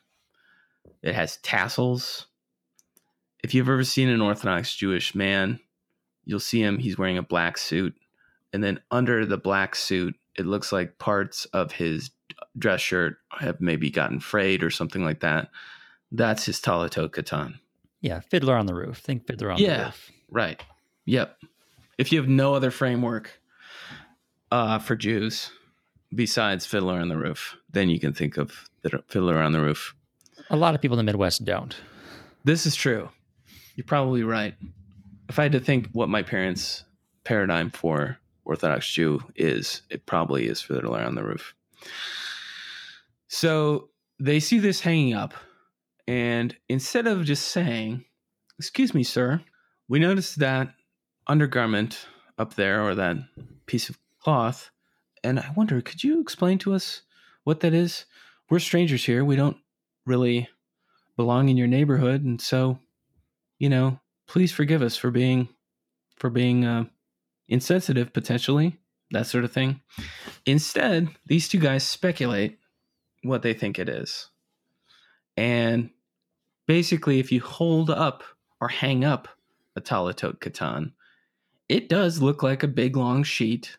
It 1.02 1.14
has 1.14 1.38
tassels. 1.38 2.26
If 3.44 3.54
you've 3.54 3.68
ever 3.68 3.84
seen 3.84 4.08
an 4.08 4.20
Orthodox 4.20 4.74
Jewish 4.74 5.14
man, 5.14 5.60
you'll 6.24 6.40
see 6.40 6.60
him. 6.60 6.78
He's 6.78 6.98
wearing 6.98 7.18
a 7.18 7.22
black 7.22 7.58
suit 7.58 7.94
and 8.56 8.64
then 8.64 8.80
under 8.90 9.26
the 9.26 9.36
black 9.36 9.74
suit 9.74 10.14
it 10.34 10.46
looks 10.46 10.72
like 10.72 10.98
parts 10.98 11.44
of 11.46 11.72
his 11.72 12.10
dress 12.58 12.80
shirt 12.80 13.18
have 13.38 13.60
maybe 13.60 13.90
gotten 13.90 14.18
frayed 14.18 14.62
or 14.62 14.70
something 14.70 15.04
like 15.04 15.20
that 15.20 15.48
that's 16.12 16.44
his 16.46 16.60
talatot 16.60 17.10
katan 17.10 17.54
Yeah, 18.00 18.20
Fiddler 18.20 18.56
on 18.56 18.66
the 18.66 18.74
Roof. 18.74 18.98
Think 18.98 19.26
Fiddler 19.26 19.50
on 19.50 19.58
the 19.58 19.66
Roof. 19.68 19.76
Yeah. 19.78 19.92
Right 20.30 20.62
yep 21.04 21.36
if 21.98 22.10
you 22.12 22.18
have 22.20 22.28
no 22.28 22.52
other 22.54 22.70
framework 22.72 23.40
uh, 24.50 24.78
for 24.78 24.96
jews 24.96 25.50
besides 26.14 26.66
fiddler 26.66 26.94
on 27.00 27.08
the 27.08 27.16
roof 27.16 27.56
then 27.70 27.88
you 27.88 27.98
can 28.00 28.12
think 28.12 28.36
of 28.36 28.68
Fid- 28.82 29.02
fiddler 29.08 29.38
on 29.38 29.52
the 29.52 29.60
roof 29.60 29.94
A 30.50 30.56
lot 30.56 30.74
of 30.74 30.80
people 30.82 30.98
in 30.98 31.04
the 31.06 31.10
Midwest 31.12 31.44
don't. 31.44 31.76
this 32.44 32.66
is 32.66 32.74
true 32.74 33.08
you're 33.76 33.84
probably 33.84 34.24
right 34.24 34.54
if 35.28 35.38
i 35.38 35.44
had 35.44 35.52
to 35.52 35.60
think 35.60 35.88
what 35.92 36.08
my 36.08 36.22
parents 36.24 36.84
paradigm 37.24 37.70
for 37.70 38.18
orthodox 38.44 38.90
jew 38.92 39.20
is 39.36 39.82
it 39.90 40.06
probably 40.06 40.46
is 40.48 40.60
fiddler 40.60 41.00
on 41.00 41.14
the 41.14 41.22
roof 41.24 41.54
so 43.28 43.90
they 44.18 44.40
see 44.40 44.58
this 44.58 44.80
hanging 44.80 45.14
up 45.14 45.34
and 46.06 46.56
instead 46.68 47.06
of 47.06 47.24
just 47.24 47.48
saying 47.48 48.04
excuse 48.58 48.94
me 48.94 49.02
sir 49.02 49.40
we 49.88 49.98
noticed 49.98 50.38
that 50.38 50.74
undergarment 51.26 52.06
up 52.38 52.54
there 52.54 52.82
or 52.82 52.94
that 52.94 53.16
piece 53.66 53.88
of 53.88 53.98
cloth 54.20 54.70
and 55.24 55.38
i 55.38 55.52
wonder 55.56 55.80
could 55.80 56.02
you 56.04 56.20
explain 56.20 56.58
to 56.58 56.74
us 56.74 57.02
what 57.46 57.60
that 57.60 57.72
is? 57.72 58.06
We're 58.50 58.58
strangers 58.58 59.04
here. 59.04 59.24
We 59.24 59.36
don't 59.36 59.56
really 60.04 60.48
belong 61.16 61.48
in 61.48 61.56
your 61.56 61.68
neighborhood 61.68 62.24
and 62.24 62.40
so 62.40 62.78
you 63.58 63.70
know 63.70 63.98
please 64.26 64.52
forgive 64.52 64.82
us 64.82 64.96
for 64.96 65.10
being 65.10 65.48
for 66.16 66.28
being 66.28 66.66
uh, 66.66 66.84
insensitive 67.48 68.12
potentially 68.12 68.76
that 69.12 69.28
sort 69.28 69.44
of 69.44 69.52
thing. 69.52 69.80
Instead 70.44 71.08
these 71.24 71.48
two 71.48 71.60
guys 71.60 71.84
speculate 71.84 72.58
what 73.22 73.42
they 73.42 73.54
think 73.54 73.78
it 73.78 73.88
is. 73.88 74.28
And 75.36 75.90
basically, 76.66 77.18
if 77.18 77.30
you 77.32 77.40
hold 77.40 77.90
up 77.90 78.22
or 78.60 78.68
hang 78.68 79.04
up 79.04 79.28
a 79.76 79.80
Talatot 79.80 80.38
Katan, 80.38 80.92
it 81.68 81.88
does 81.88 82.22
look 82.22 82.42
like 82.42 82.62
a 82.62 82.68
big 82.68 82.96
long 82.96 83.22
sheet 83.22 83.76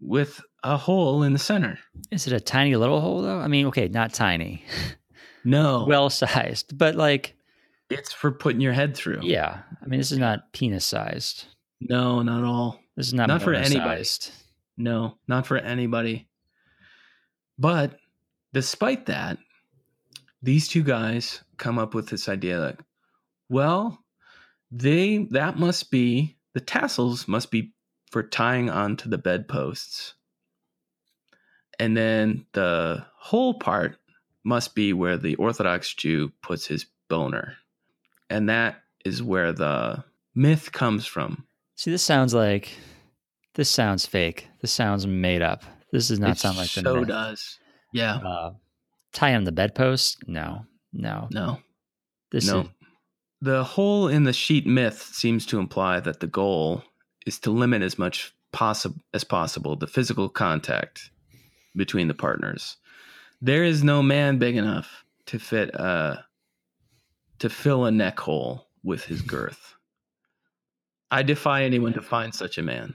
with 0.00 0.40
a 0.64 0.76
hole 0.76 1.22
in 1.22 1.32
the 1.32 1.38
center. 1.38 1.78
Is 2.10 2.26
it 2.26 2.32
a 2.32 2.40
tiny 2.40 2.74
little 2.76 3.00
hole 3.00 3.22
though? 3.22 3.38
I 3.38 3.48
mean, 3.48 3.66
okay, 3.66 3.88
not 3.88 4.12
tiny, 4.14 4.64
No, 5.44 5.84
well 5.88 6.10
sized, 6.10 6.76
but 6.76 6.94
like, 6.96 7.36
it's 7.90 8.12
for 8.12 8.30
putting 8.30 8.60
your 8.60 8.72
head 8.72 8.96
through. 8.96 9.20
yeah. 9.22 9.62
I 9.82 9.86
mean, 9.86 9.98
this 9.98 10.12
is 10.12 10.18
not 10.18 10.52
penis 10.52 10.84
sized. 10.84 11.46
No, 11.80 12.22
not 12.22 12.44
all. 12.44 12.80
This 12.96 13.08
is 13.08 13.14
not, 13.14 13.28
Not 13.28 13.42
for 13.42 13.54
anybody. 13.54 14.04
No, 14.76 15.16
not 15.26 15.46
for 15.46 15.56
anybody. 15.56 16.28
But 17.58 17.98
despite 18.52 19.06
that, 19.06 19.38
these 20.42 20.68
two 20.68 20.82
guys 20.82 21.42
come 21.60 21.78
up 21.78 21.94
with 21.94 22.08
this 22.08 22.28
idea 22.28 22.58
like, 22.58 22.80
well, 23.48 24.02
they 24.72 25.28
that 25.30 25.58
must 25.58 25.90
be 25.90 26.36
the 26.54 26.60
tassels 26.60 27.28
must 27.28 27.50
be 27.50 27.72
for 28.10 28.22
tying 28.24 28.68
onto 28.68 29.08
the 29.08 29.18
bedposts. 29.18 30.14
And 31.78 31.96
then 31.96 32.46
the 32.52 33.04
whole 33.16 33.54
part 33.54 33.96
must 34.44 34.74
be 34.74 34.92
where 34.92 35.16
the 35.16 35.36
Orthodox 35.36 35.94
Jew 35.94 36.32
puts 36.42 36.66
his 36.66 36.86
boner. 37.08 37.56
And 38.28 38.48
that 38.48 38.82
is 39.04 39.22
where 39.22 39.52
the 39.52 40.04
myth 40.34 40.72
comes 40.72 41.06
from. 41.06 41.46
See, 41.76 41.90
this 41.90 42.02
sounds 42.02 42.34
like 42.34 42.70
this 43.54 43.70
sounds 43.70 44.06
fake. 44.06 44.48
This 44.60 44.72
sounds 44.72 45.06
made 45.06 45.42
up. 45.42 45.64
This 45.92 46.08
does 46.08 46.20
not 46.20 46.32
it 46.32 46.38
sound 46.38 46.56
like 46.56 46.72
the 46.72 46.82
so 46.82 46.96
myth. 46.96 47.08
does. 47.08 47.58
Yeah. 47.92 48.16
Uh, 48.16 48.52
tie 49.12 49.34
on 49.34 49.44
the 49.44 49.52
bedpost? 49.52 50.18
No, 50.28 50.66
no. 50.92 51.28
No. 51.30 51.58
This 52.30 52.46
no. 52.46 52.60
is 52.60 52.66
The 53.40 53.64
hole 53.64 54.08
in 54.08 54.24
the 54.24 54.32
sheet 54.32 54.66
myth 54.66 55.10
seems 55.12 55.46
to 55.46 55.58
imply 55.58 56.00
that 56.00 56.20
the 56.20 56.26
goal 56.26 56.82
is 57.26 57.38
to 57.40 57.50
limit 57.50 57.82
as 57.82 57.98
much 57.98 58.34
possible 58.52 59.00
as 59.14 59.24
possible 59.24 59.76
the 59.76 59.86
physical 59.86 60.28
contact 60.28 61.10
between 61.76 62.08
the 62.08 62.14
partners. 62.14 62.76
There 63.40 63.64
is 63.64 63.84
no 63.84 64.02
man 64.02 64.38
big 64.38 64.56
enough 64.56 65.04
to 65.26 65.38
fit 65.38 65.70
a 65.74 66.24
to 67.38 67.48
fill 67.48 67.84
a 67.86 67.90
neck 67.90 68.18
hole 68.20 68.66
with 68.82 69.04
his 69.04 69.22
girth. 69.22 69.74
I 71.10 71.22
defy 71.22 71.64
anyone 71.64 71.92
to 71.94 72.02
find 72.02 72.34
such 72.34 72.58
a 72.58 72.62
man. 72.62 72.94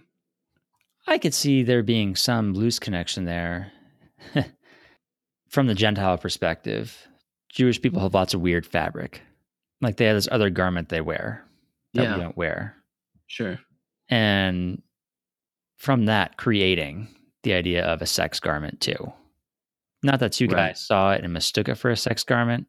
I 1.08 1.18
could 1.18 1.34
see 1.34 1.64
there 1.64 1.84
being 1.84 2.16
some 2.16 2.54
loose 2.54 2.80
connection 2.80 3.26
there 3.26 3.72
from 5.50 5.68
the 5.68 5.76
Gentile 5.76 6.18
perspective. 6.18 7.08
Jewish 7.56 7.82
people 7.82 8.02
have 8.02 8.14
lots 8.14 8.34
of 8.34 8.42
weird 8.42 8.66
fabric. 8.66 9.22
Like 9.82 9.98
they 9.98 10.06
have 10.06 10.16
this 10.18 10.28
other 10.32 10.50
garment 10.50 10.90
they 10.90 11.02
wear 11.02 11.44
that 11.94 12.04
Yeah. 12.04 12.16
we 12.16 12.22
don't 12.22 12.38
wear. 12.38 12.76
Sure. 13.28 13.58
And 14.10 14.82
from 15.78 16.06
that, 16.06 16.38
creating 16.38 17.08
the 17.44 17.54
idea 17.54 17.84
of 17.86 18.02
a 18.02 18.06
sex 18.06 18.40
garment 18.40 18.82
too. 18.82 19.12
Not 20.04 20.20
that 20.20 20.34
two 20.34 20.46
Right. 20.48 20.70
guys 20.74 20.86
saw 20.86 21.14
it 21.14 21.24
and 21.24 21.34
mistook 21.34 21.68
it 21.70 21.76
for 21.76 21.90
a 21.90 21.96
sex 21.98 22.24
garment, 22.24 22.68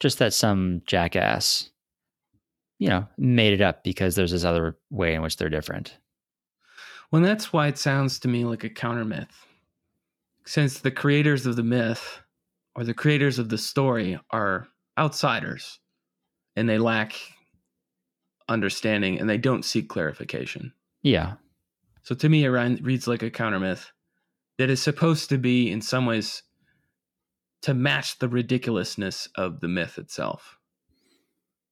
just 0.00 0.18
that 0.18 0.32
some 0.34 0.82
jackass, 0.84 1.70
you 2.78 2.88
know, 2.88 3.08
made 3.16 3.52
it 3.52 3.60
up 3.60 3.84
because 3.84 4.14
there's 4.16 4.32
this 4.32 4.44
other 4.44 4.76
way 4.90 5.14
in 5.14 5.22
which 5.22 5.36
they're 5.36 5.48
different. 5.48 5.96
Well, 7.10 7.22
that's 7.22 7.52
why 7.52 7.68
it 7.68 7.78
sounds 7.78 8.18
to 8.20 8.28
me 8.28 8.44
like 8.44 8.64
a 8.64 8.68
counter 8.68 9.04
myth. 9.04 9.46
Since 10.44 10.80
the 10.80 10.90
creators 10.90 11.46
of 11.46 11.56
the 11.56 11.62
myth 11.62 12.20
or 12.78 12.84
the 12.84 12.94
creators 12.94 13.40
of 13.40 13.48
the 13.48 13.58
story 13.58 14.16
are 14.30 14.68
outsiders 14.96 15.80
and 16.54 16.68
they 16.68 16.78
lack 16.78 17.14
understanding 18.48 19.18
and 19.18 19.28
they 19.28 19.36
don't 19.36 19.64
seek 19.64 19.88
clarification. 19.88 20.72
Yeah. 21.02 21.34
So 22.02 22.14
to 22.14 22.28
me, 22.28 22.44
it 22.44 22.50
reads 22.50 23.08
like 23.08 23.24
a 23.24 23.32
counter 23.32 23.58
myth 23.58 23.90
that 24.58 24.70
is 24.70 24.80
supposed 24.80 25.28
to 25.30 25.38
be, 25.38 25.72
in 25.72 25.80
some 25.80 26.06
ways, 26.06 26.44
to 27.62 27.74
match 27.74 28.20
the 28.20 28.28
ridiculousness 28.28 29.28
of 29.34 29.58
the 29.58 29.66
myth 29.66 29.98
itself. 29.98 30.56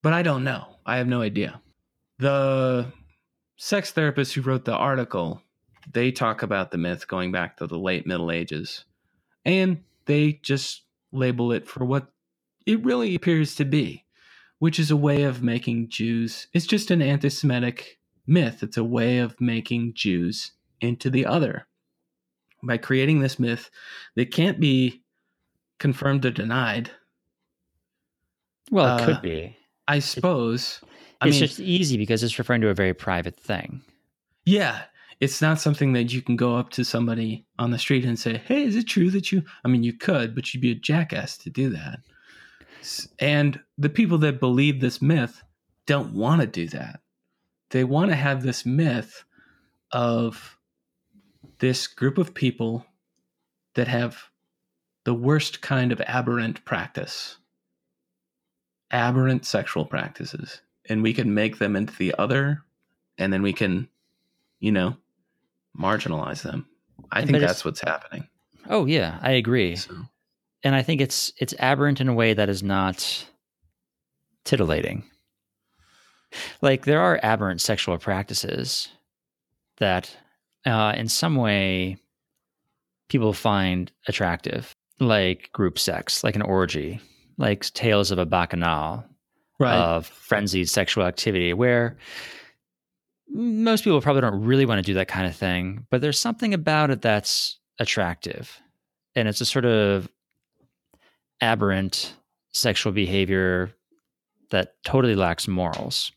But 0.02 0.12
I 0.12 0.22
don't 0.22 0.42
know. 0.42 0.64
I 0.84 0.96
have 0.96 1.06
no 1.06 1.22
idea. 1.22 1.60
The 2.18 2.92
sex 3.56 3.92
therapist 3.92 4.34
who 4.34 4.40
wrote 4.40 4.64
the 4.64 4.74
article, 4.74 5.40
they 5.92 6.10
talk 6.10 6.42
about 6.42 6.72
the 6.72 6.78
myth 6.78 7.06
going 7.06 7.30
back 7.30 7.58
to 7.58 7.68
the 7.68 7.78
late 7.78 8.08
Middle 8.08 8.32
Ages, 8.32 8.84
and 9.44 9.84
they 10.06 10.32
just 10.42 10.82
label 11.16 11.52
it 11.52 11.66
for 11.66 11.84
what 11.84 12.08
it 12.66 12.84
really 12.84 13.14
appears 13.14 13.54
to 13.56 13.64
be, 13.64 14.04
which 14.58 14.78
is 14.78 14.90
a 14.90 14.96
way 14.96 15.22
of 15.22 15.42
making 15.42 15.88
Jews. 15.88 16.46
It's 16.52 16.66
just 16.66 16.90
an 16.90 17.00
anti 17.02 17.28
Semitic 17.28 17.98
myth. 18.26 18.62
It's 18.62 18.76
a 18.76 18.84
way 18.84 19.18
of 19.18 19.40
making 19.40 19.94
Jews 19.94 20.52
into 20.80 21.10
the 21.10 21.26
other. 21.26 21.66
By 22.62 22.78
creating 22.78 23.20
this 23.20 23.38
myth 23.38 23.70
that 24.16 24.32
can't 24.32 24.58
be 24.58 25.02
confirmed 25.78 26.24
or 26.24 26.30
denied, 26.30 26.90
Well, 28.70 28.96
it 28.98 29.02
Uh, 29.02 29.04
could 29.06 29.22
be. 29.22 29.56
I 29.86 30.00
suppose. 30.00 30.80
I 31.20 31.28
it's 31.28 31.36
mean, 31.38 31.46
just 31.48 31.60
easy 31.60 31.96
because 31.96 32.22
it's 32.24 32.38
referring 32.38 32.62
to 32.62 32.68
a 32.68 32.74
very 32.74 32.94
private 32.94 33.38
thing. 33.38 33.82
yeah, 34.44 34.84
it's 35.20 35.40
not 35.40 35.60
something 35.60 35.92
that 35.94 36.12
you 36.12 36.20
can 36.22 36.36
go 36.36 36.56
up 36.56 36.70
to 36.70 36.84
somebody 36.84 37.46
on 37.58 37.70
the 37.70 37.78
street 37.78 38.04
and 38.04 38.18
say, 38.18 38.38
"Hey, 38.38 38.64
is 38.64 38.76
it 38.76 38.86
true 38.86 39.10
that 39.10 39.32
you?" 39.32 39.42
I 39.64 39.68
mean, 39.68 39.82
you 39.82 39.92
could, 39.92 40.34
but 40.34 40.52
you'd 40.52 40.60
be 40.60 40.72
a 40.72 40.74
jackass 40.74 41.38
to 41.38 41.50
do 41.50 41.70
that. 41.70 42.00
And 43.18 43.60
the 43.78 43.88
people 43.88 44.18
that 44.18 44.40
believe 44.40 44.80
this 44.80 45.00
myth 45.02 45.42
don't 45.86 46.12
want 46.12 46.40
to 46.40 46.46
do 46.46 46.68
that. 46.68 47.00
They 47.70 47.84
want 47.84 48.10
to 48.10 48.16
have 48.16 48.42
this 48.42 48.66
myth 48.66 49.24
of 49.90 50.58
this 51.58 51.86
group 51.86 52.18
of 52.18 52.34
people 52.34 52.86
that 53.74 53.88
have 53.88 54.30
the 55.04 55.14
worst 55.14 55.62
kind 55.62 55.92
of 55.92 56.00
aberrant 56.02 56.64
practice, 56.64 57.38
aberrant 58.90 59.44
sexual 59.44 59.84
practices, 59.84 60.60
and 60.88 61.02
we 61.02 61.12
can 61.12 61.32
make 61.32 61.58
them 61.58 61.76
into 61.76 61.94
the 61.96 62.14
other, 62.18 62.64
and 63.18 63.32
then 63.32 63.42
we 63.42 63.52
can, 63.52 63.88
you 64.60 64.72
know, 64.72 64.96
marginalize 65.78 66.42
them. 66.42 66.66
I 67.10 67.24
think 67.24 67.38
that's 67.38 67.64
what's 67.64 67.80
happening. 67.80 68.28
Oh 68.68 68.86
yeah, 68.86 69.18
I 69.22 69.32
agree. 69.32 69.76
So, 69.76 69.94
And 70.62 70.74
I 70.74 70.82
think 70.82 71.00
it's 71.00 71.32
it's 71.38 71.54
aberrant 71.58 72.00
in 72.00 72.08
a 72.08 72.14
way 72.14 72.34
that 72.34 72.48
is 72.48 72.62
not 72.62 73.26
titillating. 74.44 75.04
Like 76.60 76.84
there 76.84 77.00
are 77.00 77.20
aberrant 77.22 77.60
sexual 77.60 77.98
practices 77.98 78.88
that 79.78 80.14
uh, 80.64 80.92
in 80.96 81.08
some 81.08 81.36
way 81.36 81.96
people 83.08 83.32
find 83.32 83.92
attractive, 84.08 84.72
like 84.98 85.50
group 85.52 85.78
sex, 85.78 86.24
like 86.24 86.34
an 86.34 86.42
orgy, 86.42 87.00
like 87.38 87.62
tales 87.74 88.10
of 88.10 88.18
a 88.18 88.26
bacchanal, 88.26 89.04
of 89.78 90.06
frenzied 90.06 90.68
sexual 90.68 91.04
activity 91.04 91.52
where 91.52 91.96
most 93.28 93.84
people 93.84 94.00
probably 94.00 94.22
don't 94.22 94.44
really 94.44 94.66
want 94.66 94.78
to 94.78 94.82
do 94.82 94.94
that 94.94 95.08
kind 95.08 95.26
of 95.26 95.36
thing, 95.36 95.86
but 95.90 96.00
there's 96.00 96.18
something 96.18 96.54
about 96.54 96.90
it 96.90 97.02
that's 97.02 97.58
attractive. 97.78 98.60
And 99.14 99.28
it's 99.28 99.40
a 99.40 99.46
sort 99.46 99.64
of 99.64 100.08
aberrant 101.40 102.14
sexual 102.52 102.92
behavior 102.92 103.72
that 104.50 104.74
totally 104.84 105.14
lacks 105.14 105.48
morals. 105.48 106.12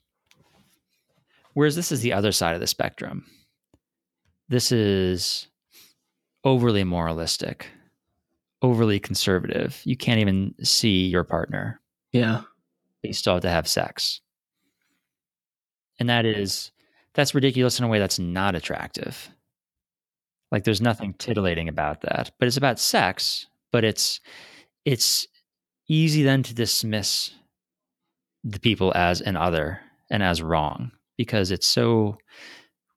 Whereas 1.54 1.76
this 1.76 1.92
is 1.92 2.02
the 2.02 2.14
other 2.14 2.32
side 2.32 2.54
of 2.54 2.62
the 2.62 2.68
spectrum. 2.68 3.26
This 4.48 4.72
is 4.72 5.48
overly 6.44 6.84
moralistic, 6.84 7.68
overly 8.62 9.00
conservative. 9.00 9.82
You 9.84 9.98
can't 9.98 10.20
even 10.20 10.54
see 10.64 11.08
your 11.08 11.24
partner 11.24 11.80
yeah, 12.12 12.42
but 13.02 13.08
you 13.08 13.14
still 13.14 13.34
have 13.34 13.44
to 13.44 13.50
have 13.50 13.68
sex. 13.68 14.22
And 16.00 16.10
that 16.10 16.26
is 16.26 16.72
that's 17.14 17.36
ridiculous 17.36 17.80
in 17.80 17.86
a 17.86 17.88
way 17.88 18.00
that's 18.00 18.20
not 18.20 18.56
attractive. 18.56 19.30
Like 20.52 20.64
there's 20.64 20.82
nothing 20.82 21.14
titillating 21.14 21.68
about 21.68 22.02
that. 22.02 22.32
But 22.40 22.48
it's 22.48 22.58
about 22.58 22.80
sex, 22.80 23.48
but 23.72 23.84
it's 23.84 24.20
it's 24.86 25.28
easy 25.88 26.24
then 26.24 26.44
to 26.44 26.54
dismiss 26.54 27.32
the 28.44 28.60
people 28.60 28.94
as 28.96 29.22
an 29.22 29.36
other 29.36 29.82
and 30.10 30.24
as 30.24 30.42
wrong 30.42 30.92
because 31.18 31.52
it's 31.52 31.68
so 31.68 32.18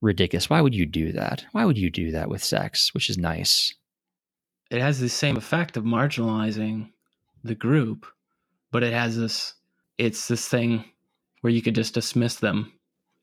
ridiculous. 0.01 0.49
Why 0.49 0.61
would 0.61 0.75
you 0.75 0.87
do 0.87 1.13
that? 1.13 1.45
Why 1.53 1.65
would 1.65 1.79
you 1.79 1.91
do 1.91 2.13
that 2.13 2.29
with 2.29 2.43
sex, 2.43 2.95
which 2.95 3.11
is 3.11 3.19
nice? 3.19 3.75
it 4.73 4.81
has 4.81 4.99
the 4.99 5.09
same 5.09 5.37
effect 5.37 5.77
of 5.77 5.85
marginalizing 5.85 6.91
the 7.45 7.55
group, 7.55 8.07
but 8.71 8.83
it 8.83 8.95
has 8.95 9.17
this. 9.17 9.55
It's 9.99 10.27
this 10.27 10.49
thing 10.49 10.87
where 11.43 11.53
you 11.53 11.61
could 11.61 11.75
just 11.75 11.93
dismiss 11.93 12.37
them 12.37 12.73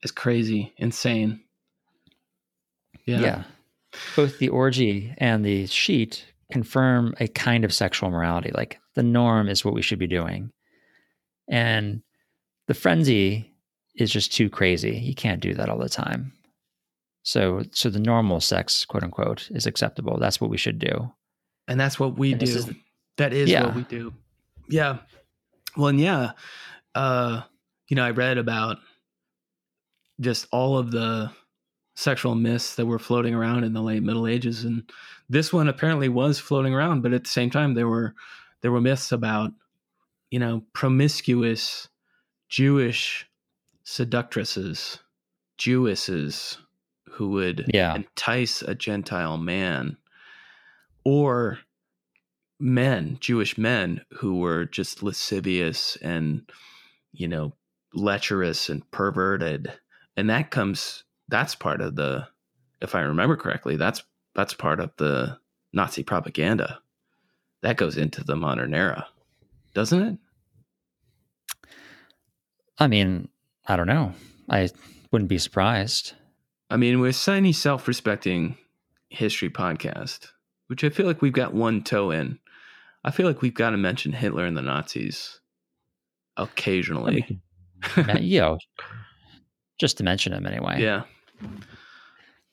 as 0.04 0.10
crazy, 0.10 0.72
insane. 0.76 1.40
yeah. 3.06 3.44
Both 4.14 4.38
the 4.38 4.48
orgy 4.48 5.12
and 5.18 5.44
the 5.44 5.66
sheet 5.66 6.24
confirm 6.52 7.14
a 7.18 7.26
kind 7.28 7.64
of 7.64 7.72
sexual 7.74 8.10
morality. 8.10 8.50
Like 8.54 8.78
the 8.94 9.02
norm 9.02 9.48
is 9.48 9.64
what 9.64 9.74
we 9.74 9.82
should 9.82 9.98
be 9.98 10.06
doing. 10.06 10.52
And 11.48 12.02
the 12.68 12.74
frenzy 12.74 13.52
is 13.96 14.10
just 14.12 14.32
too 14.32 14.48
crazy. 14.48 14.96
You 14.96 15.14
can't 15.14 15.40
do 15.40 15.54
that 15.54 15.68
all 15.68 15.78
the 15.78 15.88
time. 15.88 16.32
So 17.24 17.62
so 17.72 17.90
the 17.90 17.98
normal 17.98 18.40
sex, 18.40 18.84
quote 18.84 19.02
unquote, 19.02 19.48
is 19.50 19.66
acceptable. 19.66 20.18
That's 20.18 20.40
what 20.40 20.50
we 20.50 20.56
should 20.56 20.78
do. 20.78 21.12
And 21.66 21.78
that's 21.78 21.98
what 21.98 22.16
we 22.16 22.32
And 22.32 22.40
do. 22.40 22.46
is- 22.46 22.70
that 23.16 23.32
is 23.32 23.50
Yeah. 23.50 23.64
what 23.66 23.74
we 23.74 23.82
do. 23.82 24.14
Yeah. 24.68 24.98
Well, 25.76 25.88
and 25.88 26.00
yeah, 26.00 26.32
uh, 26.94 27.42
you 27.88 27.96
know, 27.96 28.04
I 28.04 28.10
read 28.12 28.38
about 28.38 28.78
just 30.20 30.46
all 30.52 30.76
of 30.78 30.90
the 30.90 31.30
sexual 31.94 32.34
myths 32.34 32.76
that 32.76 32.86
were 32.86 32.98
floating 32.98 33.34
around 33.34 33.64
in 33.64 33.72
the 33.72 33.82
late 33.82 34.02
Middle 34.02 34.26
Ages, 34.26 34.64
and 34.64 34.90
this 35.28 35.52
one 35.52 35.68
apparently 35.68 36.08
was 36.08 36.38
floating 36.38 36.74
around. 36.74 37.02
But 37.02 37.12
at 37.12 37.24
the 37.24 37.30
same 37.30 37.50
time, 37.50 37.74
there 37.74 37.88
were 37.88 38.14
there 38.62 38.72
were 38.72 38.80
myths 38.80 39.12
about, 39.12 39.52
you 40.30 40.38
know, 40.38 40.62
promiscuous 40.72 41.88
Jewish 42.48 43.26
seductresses, 43.84 44.98
Jewesses 45.58 46.58
who 47.12 47.30
would 47.30 47.70
Yeah. 47.72 47.94
entice 47.94 48.62
a 48.62 48.74
Gentile 48.74 49.36
man, 49.36 49.96
or 51.04 51.58
men, 52.58 53.16
Jewish 53.20 53.56
men 53.58 54.04
who 54.18 54.38
were 54.38 54.66
just 54.66 55.02
lascivious 55.02 55.96
and, 55.96 56.50
you 57.12 57.26
know, 57.26 57.54
lecherous 57.94 58.68
and 58.68 58.88
perverted. 58.90 59.72
And 60.20 60.28
that 60.28 60.50
comes, 60.50 61.04
that's 61.28 61.54
part 61.54 61.80
of 61.80 61.96
the, 61.96 62.28
if 62.82 62.94
I 62.94 63.00
remember 63.00 63.38
correctly, 63.38 63.76
that's, 63.76 64.02
that's 64.34 64.52
part 64.52 64.78
of 64.78 64.90
the 64.98 65.38
Nazi 65.72 66.02
propaganda. 66.02 66.78
That 67.62 67.78
goes 67.78 67.96
into 67.96 68.22
the 68.22 68.36
modern 68.36 68.74
era, 68.74 69.06
doesn't 69.72 70.02
it? 70.02 70.18
I 72.78 72.86
mean, 72.86 73.30
I 73.66 73.76
don't 73.76 73.86
know. 73.86 74.12
I 74.50 74.68
wouldn't 75.10 75.30
be 75.30 75.38
surprised. 75.38 76.12
I 76.68 76.76
mean, 76.76 77.00
with 77.00 77.26
any 77.26 77.54
self 77.54 77.88
respecting 77.88 78.58
history 79.08 79.48
podcast, 79.48 80.26
which 80.66 80.84
I 80.84 80.90
feel 80.90 81.06
like 81.06 81.22
we've 81.22 81.32
got 81.32 81.54
one 81.54 81.82
toe 81.82 82.10
in, 82.10 82.40
I 83.04 83.10
feel 83.10 83.26
like 83.26 83.40
we've 83.40 83.54
got 83.54 83.70
to 83.70 83.78
mention 83.78 84.12
Hitler 84.12 84.44
and 84.44 84.54
the 84.54 84.60
Nazis 84.60 85.40
occasionally. 86.36 87.40
Yeah, 87.96 88.56
just 89.80 89.96
to 89.98 90.04
mention 90.04 90.32
them 90.32 90.46
anyway. 90.46 90.80
yeah. 90.80 91.02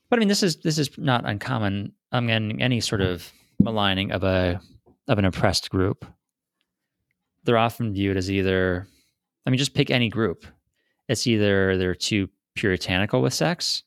But 0.09 0.17
I 0.17 0.19
mean, 0.19 0.29
this 0.29 0.41
is 0.41 0.57
this 0.57 0.77
is 0.77 0.89
not 0.97 1.27
uncommon. 1.27 1.91
I 2.11 2.21
mean, 2.21 2.61
any 2.61 2.79
sort 2.79 3.01
of 3.01 3.31
maligning 3.59 4.11
of 4.11 4.23
a 4.23 4.61
of 5.07 5.19
an 5.19 5.25
oppressed 5.25 5.69
group, 5.69 6.05
they're 7.43 7.57
often 7.57 7.93
viewed 7.93 8.17
as 8.17 8.31
either. 8.31 8.87
I 9.45 9.49
mean, 9.49 9.57
just 9.57 9.73
pick 9.73 9.91
any 9.91 10.09
group. 10.09 10.45
It's 11.09 11.27
either 11.27 11.77
they're 11.77 11.95
too 11.95 12.29
puritanical 12.55 13.21
with 13.21 13.33
sex, 13.33 13.83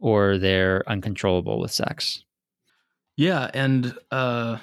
or 0.00 0.38
they're 0.38 0.82
uncontrollable 0.86 1.58
with 1.60 1.70
sex. 1.70 2.24
Yeah. 3.16 3.50
And, 3.54 3.94
uh, 4.10 4.58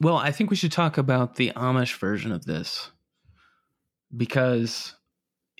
well, 0.00 0.16
I 0.16 0.32
think 0.32 0.50
we 0.50 0.56
should 0.56 0.72
talk 0.72 0.98
about 0.98 1.36
the 1.36 1.52
Amish 1.56 1.98
version 1.98 2.32
of 2.32 2.44
this 2.44 2.90
because 4.16 4.94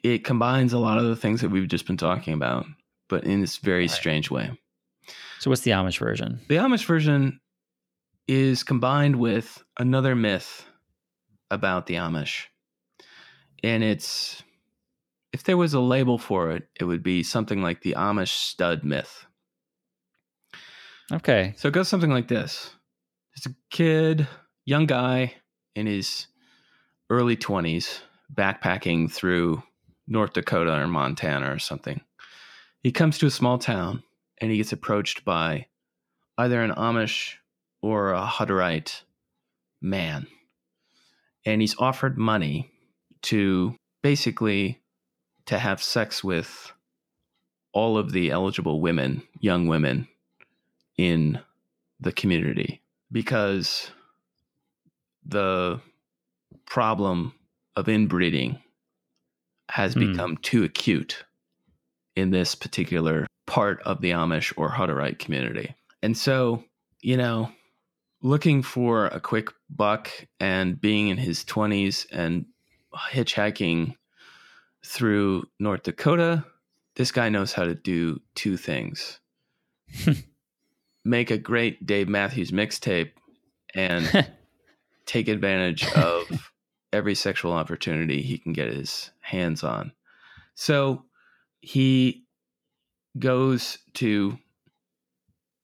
it 0.02 0.24
combines 0.24 0.72
a 0.72 0.78
lot 0.78 0.98
of 0.98 1.04
the 1.04 1.16
things 1.16 1.40
that 1.40 1.50
we've 1.50 1.68
just 1.68 1.86
been 1.86 1.96
talking 1.96 2.34
about, 2.34 2.66
but 3.08 3.24
in 3.24 3.40
this 3.40 3.58
very 3.58 3.84
Right. 3.84 3.90
strange 3.90 4.30
way. 4.30 4.50
So, 5.38 5.50
what's 5.50 5.62
the 5.62 5.70
Amish 5.72 5.98
version? 5.98 6.40
The 6.48 6.56
Amish 6.56 6.84
version 6.84 7.40
is 8.28 8.62
combined 8.62 9.16
with 9.16 9.62
another 9.78 10.14
myth 10.14 10.66
about 11.50 11.86
the 11.86 11.94
Amish. 11.94 12.44
And 13.62 13.82
it's, 13.82 14.42
if 15.32 15.44
there 15.44 15.56
was 15.56 15.74
a 15.74 15.80
label 15.80 16.16
for 16.18 16.50
it, 16.52 16.68
it 16.78 16.84
would 16.84 17.02
be 17.02 17.22
something 17.22 17.62
like 17.62 17.82
the 17.82 17.94
Amish 17.96 18.28
stud 18.28 18.84
myth. 18.84 19.26
Okay, 21.12 21.54
So 21.56 21.68
it 21.68 21.74
goes 21.74 21.88
something 21.88 22.10
like 22.10 22.28
this 22.28 22.70
There's 23.34 23.52
a 23.52 23.56
kid, 23.70 24.28
young 24.64 24.86
guy 24.86 25.34
in 25.74 25.86
his 25.86 26.28
early 27.10 27.36
20s, 27.36 28.00
backpacking 28.32 29.10
through 29.10 29.62
North 30.10 30.32
Dakota 30.34 30.72
or 30.72 30.88
Montana 30.88 31.50
or 31.52 31.58
something. 31.58 32.00
He 32.82 32.92
comes 32.92 33.16
to 33.18 33.26
a 33.26 33.30
small 33.30 33.58
town 33.58 34.02
and 34.38 34.50
he 34.50 34.56
gets 34.56 34.72
approached 34.72 35.24
by 35.24 35.66
either 36.36 36.60
an 36.62 36.72
Amish 36.72 37.34
or 37.80 38.12
a 38.12 38.26
Hutterite 38.26 39.02
man. 39.80 40.26
And 41.46 41.60
he's 41.60 41.76
offered 41.78 42.18
money 42.18 42.70
to 43.22 43.76
basically 44.02 44.80
to 45.46 45.58
have 45.58 45.82
sex 45.82 46.24
with 46.24 46.72
all 47.72 47.96
of 47.96 48.12
the 48.12 48.30
eligible 48.30 48.80
women, 48.80 49.22
young 49.40 49.68
women 49.68 50.08
in 50.96 51.38
the 52.00 52.12
community 52.12 52.82
because 53.12 53.90
the 55.24 55.80
problem 56.66 57.34
of 57.76 57.88
inbreeding 57.88 58.60
has 59.70 59.94
Hmm. 59.94 60.10
become 60.12 60.36
too 60.38 60.64
acute 60.64 61.24
in 62.16 62.30
this 62.30 62.54
particular 62.54 63.26
part 63.46 63.80
of 63.82 64.00
the 64.00 64.10
Amish 64.10 64.52
or 64.56 64.70
Hutterite 64.70 65.18
community. 65.18 65.74
And 66.02 66.16
so, 66.16 66.64
you 67.00 67.16
know, 67.16 67.50
looking 68.22 68.62
for 68.62 69.06
a 69.06 69.20
quick 69.20 69.48
buck 69.68 70.10
and 70.38 70.80
being 70.80 71.08
in 71.08 71.16
his 71.16 71.44
20s 71.44 72.06
and 72.12 72.46
hitchhiking 73.10 73.94
through 74.84 75.44
North 75.58 75.82
Dakota, 75.84 76.44
this 76.96 77.12
guy 77.12 77.28
knows 77.28 77.52
how 77.52 77.64
to 77.64 77.74
do 77.74 78.20
two 78.34 78.56
things 78.56 79.20
make 81.04 81.30
a 81.30 81.38
great 81.38 81.86
Dave 81.86 82.08
Matthews 82.08 82.50
mixtape 82.50 83.12
and 83.74 84.28
take 85.06 85.28
advantage 85.28 85.86
of 85.92 86.50
every 86.92 87.14
sexual 87.14 87.52
opportunity 87.52 88.20
he 88.22 88.38
can 88.38 88.52
get 88.52 88.72
his 88.72 89.10
hands 89.30 89.62
on. 89.64 89.92
So 90.54 91.04
he 91.60 92.24
goes 93.18 93.78
to 93.94 94.38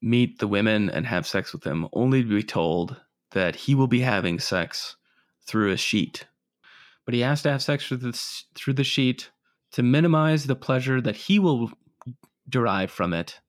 meet 0.01 0.39
the 0.39 0.47
women 0.47 0.89
and 0.89 1.05
have 1.05 1.27
sex 1.27 1.53
with 1.53 1.63
them, 1.63 1.87
only 1.93 2.23
to 2.23 2.29
be 2.29 2.43
told 2.43 2.99
that 3.31 3.55
he 3.55 3.75
will 3.75 3.87
be 3.87 4.01
having 4.01 4.39
sex 4.39 4.95
through 5.45 5.71
a 5.71 5.77
sheet. 5.77 6.25
But 7.05 7.13
he 7.13 7.21
has 7.21 7.41
to 7.43 7.51
have 7.51 7.63
sex 7.63 7.87
through 7.87 7.97
the, 7.97 8.21
through 8.55 8.73
the 8.73 8.83
sheet 8.83 9.31
to 9.71 9.83
minimize 9.83 10.45
the 10.45 10.55
pleasure 10.55 11.01
that 11.01 11.15
he 11.15 11.39
will 11.39 11.71
derive 12.49 12.91
from 12.91 13.13
it 13.13 13.39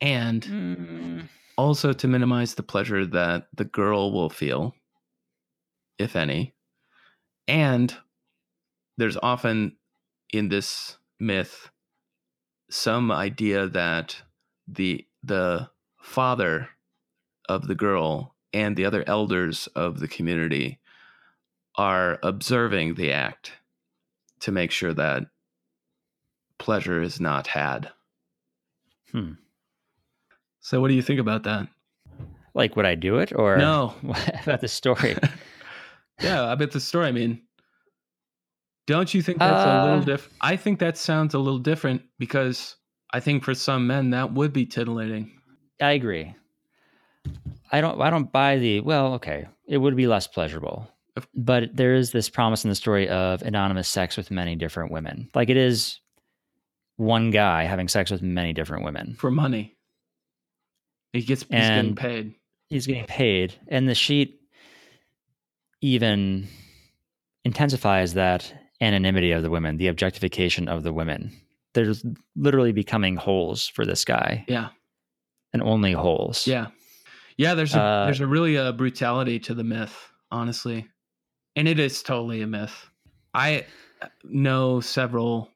and 0.00 0.42
Mm, 0.42 1.28
also 1.56 1.92
to 1.92 2.08
minimize 2.08 2.54
the 2.54 2.62
pleasure 2.62 3.06
that 3.06 3.48
the 3.54 3.64
girl 3.64 4.12
will 4.12 4.30
feel, 4.30 4.74
if 5.98 6.16
any. 6.16 6.54
And 7.46 7.96
there's 8.96 9.16
often 9.22 9.76
in 10.32 10.48
this 10.48 10.98
myth 11.20 11.70
some 12.70 13.10
idea 13.10 13.68
that 13.68 14.22
the 14.66 15.06
the 15.22 15.68
father 16.00 16.68
of 17.48 17.66
the 17.66 17.74
girl 17.74 18.34
and 18.52 18.76
the 18.76 18.84
other 18.84 19.04
elders 19.06 19.66
of 19.74 20.00
the 20.00 20.08
community 20.08 20.78
are 21.76 22.18
observing 22.22 22.94
the 22.94 23.12
act 23.12 23.52
to 24.40 24.52
make 24.52 24.70
sure 24.70 24.94
that 24.94 25.24
pleasure 26.58 27.02
is 27.02 27.20
not 27.20 27.48
had. 27.48 27.90
Hmm. 29.10 29.32
So 30.60 30.80
what 30.80 30.88
do 30.88 30.94
you 30.94 31.02
think 31.02 31.20
about 31.20 31.42
that? 31.44 31.68
like, 32.54 32.76
would 32.76 32.86
I 32.86 32.94
do 32.94 33.18
it, 33.18 33.32
or 33.34 33.56
No. 33.56 33.94
About 34.44 34.60
the 34.60 34.68
story? 34.68 35.16
yeah, 36.22 36.44
I 36.44 36.54
bet 36.54 36.70
the 36.70 36.80
story. 36.80 37.06
I 37.06 37.12
mean, 37.12 37.42
don't 38.86 39.12
you 39.14 39.22
think 39.22 39.38
that's 39.38 39.64
a 39.66 39.70
Uh, 39.70 39.84
little 39.84 40.00
different? 40.04 40.36
I 40.40 40.56
think 40.56 40.78
that 40.80 40.96
sounds 40.98 41.34
a 41.34 41.38
little 41.38 41.58
different 41.58 42.02
because 42.18 42.76
I 43.12 43.20
think 43.20 43.44
for 43.44 43.54
some 43.54 43.86
men 43.86 44.10
that 44.10 44.32
would 44.32 44.52
be 44.52 44.66
titillating. 44.66 45.30
I 45.80 45.92
agree. 45.92 46.34
I 47.72 47.80
don't. 47.80 48.00
I 48.00 48.10
don't 48.10 48.30
buy 48.30 48.58
the. 48.58 48.80
Well, 48.80 49.14
okay, 49.14 49.46
it 49.66 49.78
would 49.78 49.96
be 49.96 50.06
less 50.06 50.26
pleasurable, 50.26 50.88
but 51.34 51.74
there 51.74 51.94
is 51.94 52.12
this 52.12 52.28
promise 52.28 52.64
in 52.64 52.68
the 52.68 52.74
story 52.74 53.08
of 53.08 53.42
anonymous 53.42 53.88
sex 53.88 54.16
with 54.16 54.30
many 54.30 54.54
different 54.56 54.92
women. 54.92 55.30
Like 55.34 55.48
it 55.48 55.56
is 55.56 56.00
one 56.96 57.30
guy 57.30 57.64
having 57.64 57.88
sex 57.88 58.10
with 58.10 58.22
many 58.22 58.52
different 58.52 58.84
women. 58.84 59.16
for 59.18 59.30
money. 59.30 59.76
He 61.12 61.22
gets 61.22 61.42
he's 61.42 61.48
getting 61.50 61.94
paid. 61.96 62.34
He's 62.68 62.86
getting 62.86 63.06
paid, 63.06 63.54
and 63.68 63.88
the 63.88 63.94
sheet 63.94 64.40
even 65.80 66.48
intensifies 67.44 68.14
that 68.14 68.52
anonymity 68.80 69.32
of 69.32 69.42
the 69.42 69.50
women, 69.50 69.76
the 69.76 69.88
objectification 69.88 70.68
of 70.68 70.82
the 70.82 70.92
women. 70.92 71.32
There's 71.74 72.04
literally 72.36 72.72
becoming 72.72 73.16
holes 73.16 73.66
for 73.66 73.84
this 73.84 74.04
guy, 74.04 74.44
Yeah, 74.48 74.68
and 75.52 75.62
only 75.62 75.92
holes. 75.92 76.46
yeah, 76.46 76.68
yeah. 77.36 77.54
There's 77.54 77.74
a, 77.74 77.80
Uh, 77.80 78.04
there's 78.06 78.20
a 78.20 78.26
really 78.26 78.56
a 78.56 78.72
brutality 78.72 79.38
to 79.40 79.54
the 79.54 79.64
myth, 79.64 80.12
honestly, 80.30 80.86
and 81.56 81.66
it 81.66 81.78
is 81.78 82.02
totally 82.02 82.42
a 82.42 82.46
myth. 82.46 82.88
I 83.32 83.66
know 84.22 84.80
several. 84.80 85.50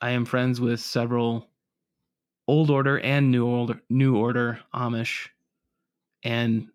I 0.00 0.10
am 0.10 0.24
friends 0.24 0.60
with 0.60 0.80
several 0.80 1.48
old 2.46 2.70
order 2.70 2.98
and 2.98 3.30
new 3.30 3.46
order 3.46 3.80
new 3.88 4.16
order 4.16 4.60
Amish, 4.74 5.28
and 6.22 6.68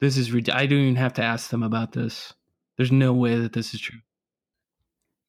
this 0.00 0.16
is. 0.16 0.32
I 0.52 0.66
don't 0.66 0.78
even 0.78 0.96
have 0.96 1.14
to 1.14 1.22
ask 1.24 1.50
them 1.50 1.62
about 1.62 1.92
this. 1.92 2.32
There's 2.76 2.92
no 2.92 3.12
way 3.12 3.36
that 3.36 3.52
this 3.52 3.74
is 3.74 3.80
true. 3.80 3.98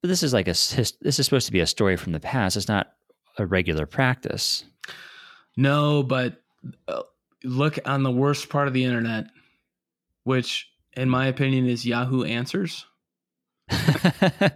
But 0.03 0.09
this 0.09 0.21
is 0.21 0.33
like 0.33 0.49
a 0.49 0.51
this 0.51 0.93
is 1.01 1.25
supposed 1.25 1.45
to 1.45 1.53
be 1.53 1.61
a 1.61 1.65
story 1.65 1.95
from 1.95 2.11
the 2.11 2.19
past. 2.19 2.57
It's 2.57 2.67
not 2.67 2.91
a 3.37 3.45
regular 3.45 3.85
practice. 3.85 4.65
No, 5.55 6.03
but 6.03 6.41
uh, 6.89 7.03
look 7.45 7.79
on 7.85 8.03
the 8.03 8.11
worst 8.11 8.49
part 8.49 8.67
of 8.67 8.73
the 8.73 8.83
internet, 8.83 9.27
which, 10.25 10.67
in 10.97 11.09
my 11.09 11.27
opinion, 11.27 11.69
is 11.69 11.85
Yahoo 11.85 12.25
Answers. 12.25 12.85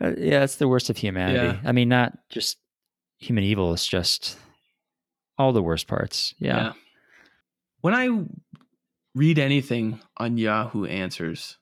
Uh, 0.00 0.10
yeah, 0.18 0.42
it's 0.42 0.56
the 0.56 0.66
worst 0.66 0.90
of 0.90 0.96
humanity. 0.96 1.56
Yeah. 1.56 1.68
I 1.68 1.70
mean, 1.70 1.88
not 1.88 2.18
just 2.28 2.58
human 3.18 3.44
evil. 3.44 3.72
It's 3.72 3.86
just 3.86 4.36
all 5.38 5.52
the 5.52 5.62
worst 5.62 5.86
parts. 5.86 6.34
Yeah. 6.38 6.72
When 7.80 7.94
I 7.94 8.24
read 9.14 9.38
anything 9.38 10.00
on 10.16 10.36
Yahoo 10.36 10.84
Answers, 10.84 11.58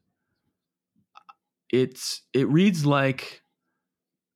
it's 1.73 2.23
it 2.33 2.47
reads 2.49 2.87
like 2.87 3.43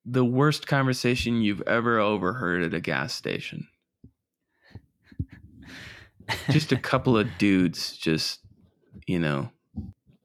the 0.04 0.24
worst 0.24 0.66
conversation 0.66 1.42
you've 1.42 1.62
ever 1.62 1.98
overheard 1.98 2.62
at 2.62 2.74
a 2.74 2.80
gas 2.80 3.12
station. 3.12 3.68
Just 6.50 6.72
a 6.72 6.76
couple 6.76 7.16
of 7.16 7.28
dudes 7.38 7.96
just, 7.96 8.40
you 9.06 9.18
know, 9.18 9.50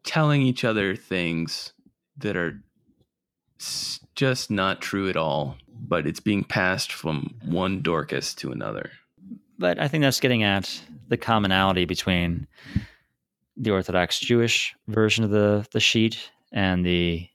telling 0.03 0.41
each 0.41 0.63
other 0.63 0.95
things 0.95 1.73
that 2.17 2.35
are 2.35 2.63
just 4.15 4.49
not 4.49 4.81
true 4.81 5.09
at 5.09 5.17
all, 5.17 5.57
but 5.87 6.07
it's 6.07 6.19
being 6.19 6.43
passed 6.43 6.91
from 6.91 7.35
one 7.45 7.81
Dorcas 7.81 8.33
to 8.35 8.51
another. 8.51 8.89
but 9.59 9.79
I 9.79 9.87
think 9.87 10.01
that's 10.01 10.19
getting 10.19 10.41
at 10.41 10.81
the 11.07 11.17
commonality 11.17 11.85
between 11.85 12.47
the 13.55 13.69
Orthodox 13.69 14.19
Jewish 14.19 14.75
version 14.87 15.23
of 15.23 15.29
the 15.29 15.67
the 15.71 15.79
sheet 15.79 16.31
and 16.51 16.85
the 16.85 17.27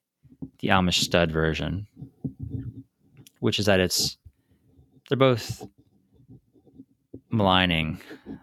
the 0.60 0.68
Amish 0.68 1.00
stud 1.02 1.30
version, 1.32 1.86
which 3.40 3.58
is 3.58 3.66
that 3.66 3.80
it's 3.80 4.18
they're 5.08 5.16
both 5.18 5.66
maligning 7.30 8.00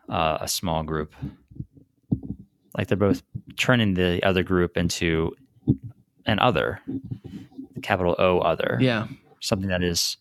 uh, 0.09 0.37
a 0.41 0.47
small 0.47 0.83
group, 0.83 1.13
like 2.77 2.87
they're 2.87 2.97
both 2.97 3.23
turning 3.57 3.93
the 3.93 4.23
other 4.23 4.43
group 4.43 4.77
into 4.77 5.31
an 6.25 6.39
other, 6.39 6.79
the 7.75 7.81
capital 7.81 8.15
O 8.19 8.39
other 8.39 8.77
Yeah. 8.79 9.07
something 9.41 9.69
that 9.69 9.83
is 9.83 10.17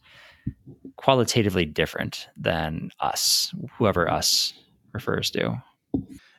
qualitatively 0.97 1.65
different 1.65 2.29
than 2.37 2.91
us, 3.01 3.53
whoever 3.79 4.11
us 4.11 4.53
refers 4.93 5.31
to. 5.33 5.63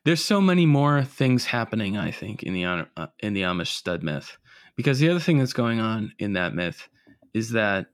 There's 0.05 0.23
so 0.23 0.41
many 0.41 0.65
more 0.65 1.03
things 1.03 1.45
happening, 1.45 1.97
I 1.97 2.11
think, 2.11 2.43
in 2.43 2.53
the 2.53 2.65
uh, 2.65 3.07
in 3.19 3.33
the 3.33 3.43
Amish 3.43 3.67
stud 3.67 4.03
myth, 4.03 4.37
because 4.75 4.99
the 4.99 5.09
other 5.09 5.19
thing 5.19 5.37
that's 5.37 5.53
going 5.53 5.79
on 5.79 6.13
in 6.19 6.33
that 6.33 6.53
myth 6.53 6.89
is 7.33 7.51
that 7.51 7.87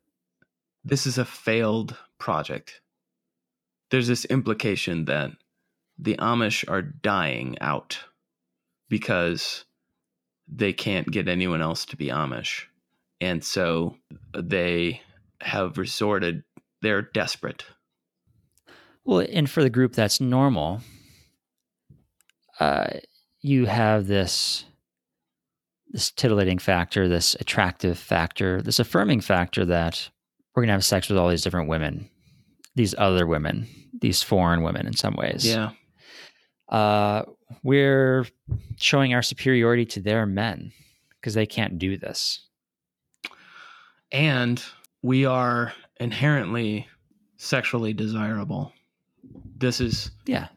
this 0.84 1.06
is 1.06 1.18
a 1.18 1.26
failed 1.26 1.96
project. 2.18 2.82
There's 3.92 4.08
this 4.08 4.26
implication 4.26 5.06
that 5.06 5.32
the 5.98 6.16
Amish 6.18 6.68
are 6.70 6.82
dying 6.82 7.58
out 7.62 8.00
because 8.88 9.66
they 10.48 10.74
can't 10.74 11.12
get 11.12 11.28
anyone 11.28 11.62
else 11.62 11.86
to 11.86 11.96
be 11.96 12.08
Amish, 12.08 12.64
and 13.22 13.44
so 13.44 13.98
they 14.36 15.02
have 15.42 15.78
resorted. 15.78 16.44
They're 16.82 17.04
desperate. 17.04 17.66
Well, 19.04 19.26
and 19.32 19.50
for 19.50 19.62
the 19.62 19.70
group 19.70 19.94
that's 19.94 20.22
normal, 20.22 20.82
uh, 22.60 22.88
you 23.42 23.66
have 23.66 24.08
this 24.08 24.66
this 25.92 26.12
titillating 26.12 26.60
factor, 26.60 27.08
this 27.08 27.36
attractive 27.40 27.98
factor, 27.98 28.62
this 28.62 28.80
affirming 28.80 29.22
factor 29.22 29.66
that 29.66 30.10
we're 30.54 30.64
gonna 30.64 30.74
have 30.74 30.86
sex 30.86 31.10
with 31.10 31.18
all 31.18 31.30
these 31.30 31.42
different 31.42 31.68
women, 31.70 32.10
these 32.76 32.94
other 32.98 33.26
women, 33.26 33.68
these 34.02 34.22
foreign 34.22 34.62
women 34.62 34.86
in 34.86 34.94
some 34.94 35.16
ways. 35.16 35.46
Yeah, 35.48 35.72
uh, 36.70 37.24
we're 37.64 38.28
showing 38.78 39.14
our 39.14 39.24
superiority 39.24 39.86
to 39.86 40.00
their 40.02 40.26
men 40.26 40.72
because 41.20 41.34
they 41.34 41.46
can't 41.48 41.80
do 41.80 41.98
this. 41.98 42.46
and 44.12 44.64
we 45.02 45.26
are 45.26 45.74
inherently 46.00 46.88
sexually 47.38 47.94
desirable. 47.94 48.74
This 49.58 49.80
is 49.82 50.12
Yeah, 50.26 50.48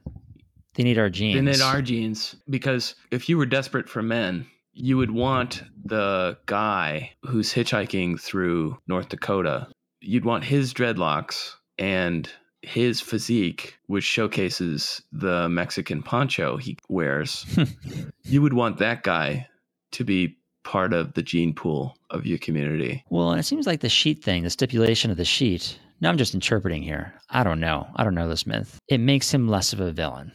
they 0.74 0.82
need 0.82 0.98
our 0.98 1.10
genes. 1.10 1.38
in 1.38 1.48
it 1.48 1.60
our 1.60 1.82
genes 1.82 2.36
because 2.48 2.94
if 3.10 3.28
you 3.28 3.36
were 3.36 3.46
desperate 3.46 3.88
for 3.88 4.02
men, 4.02 4.46
you 4.72 4.96
would 4.96 5.10
want 5.10 5.62
the 5.84 6.38
guy 6.46 7.12
who's 7.22 7.52
hitchhiking 7.52 8.20
through 8.20 8.78
North 8.86 9.08
Dakota. 9.08 9.68
You'd 10.00 10.24
want 10.24 10.44
his 10.44 10.72
dreadlocks 10.72 11.54
and 11.78 12.28
his 12.62 13.00
physique, 13.00 13.76
which 13.86 14.04
showcases 14.04 15.02
the 15.12 15.48
Mexican 15.48 16.02
poncho 16.02 16.56
he 16.56 16.78
wears. 16.88 17.44
you 18.22 18.40
would 18.40 18.54
want 18.54 18.78
that 18.78 19.02
guy 19.02 19.48
to 19.92 20.04
be 20.04 20.38
part 20.64 20.92
of 20.92 21.14
the 21.14 21.22
gene 21.22 21.52
pool 21.52 21.96
of 22.10 22.24
your 22.24 22.38
community. 22.38 23.04
Well, 23.10 23.30
and 23.30 23.40
it 23.40 23.44
seems 23.44 23.66
like 23.66 23.80
the 23.80 23.88
sheet 23.88 24.22
thing, 24.22 24.44
the 24.44 24.50
stipulation 24.50 25.10
of 25.10 25.16
the 25.16 25.24
sheet. 25.24 25.78
Now 26.00 26.08
I'm 26.08 26.18
just 26.18 26.34
interpreting 26.34 26.82
here. 26.82 27.14
I 27.30 27.44
don't 27.44 27.60
know. 27.60 27.88
I 27.96 28.04
don't 28.04 28.14
know 28.14 28.28
this 28.28 28.46
myth. 28.46 28.78
It 28.88 28.98
makes 28.98 29.32
him 29.32 29.48
less 29.48 29.72
of 29.72 29.80
a 29.80 29.92
villain. 29.92 30.32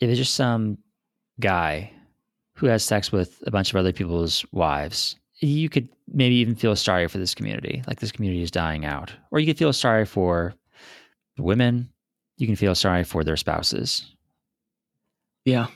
If 0.00 0.08
it's 0.08 0.18
just 0.18 0.34
some 0.34 0.78
guy 1.40 1.92
who 2.54 2.66
has 2.66 2.84
sex 2.84 3.12
with 3.12 3.42
a 3.46 3.50
bunch 3.50 3.70
of 3.70 3.76
other 3.76 3.92
people's 3.92 4.44
wives, 4.52 5.16
you 5.40 5.68
could 5.68 5.88
maybe 6.12 6.36
even 6.36 6.54
feel 6.54 6.74
sorry 6.76 7.06
for 7.08 7.18
this 7.18 7.34
community. 7.34 7.82
Like 7.86 8.00
this 8.00 8.12
community 8.12 8.42
is 8.42 8.50
dying 8.50 8.84
out. 8.84 9.12
Or 9.30 9.38
you 9.38 9.46
could 9.46 9.58
feel 9.58 9.72
sorry 9.72 10.04
for 10.04 10.54
the 11.36 11.42
women. 11.42 11.88
You 12.36 12.46
can 12.46 12.56
feel 12.56 12.74
sorry 12.74 13.04
for 13.04 13.24
their 13.24 13.36
spouses. 13.36 14.14
Yeah. 15.44 15.68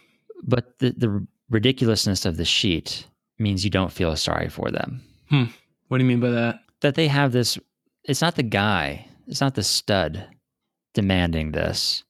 But 0.42 0.78
the, 0.78 0.90
the 0.90 1.26
ridiculousness 1.50 2.24
of 2.24 2.36
the 2.36 2.44
sheet 2.44 3.06
means 3.38 3.64
you 3.64 3.70
don't 3.70 3.92
feel 3.92 4.14
sorry 4.16 4.48
for 4.48 4.70
them. 4.70 5.02
Hmm. 5.28 5.44
What 5.88 5.98
do 5.98 6.04
you 6.04 6.08
mean 6.08 6.20
by 6.20 6.30
that? 6.30 6.60
that 6.82 6.96
they 6.96 7.08
have 7.08 7.32
this 7.32 7.58
it's 8.04 8.20
not 8.20 8.34
the 8.34 8.42
guy 8.42 9.06
it's 9.26 9.40
not 9.40 9.54
the 9.54 9.62
stud 9.62 10.26
demanding 10.92 11.52
this 11.52 12.04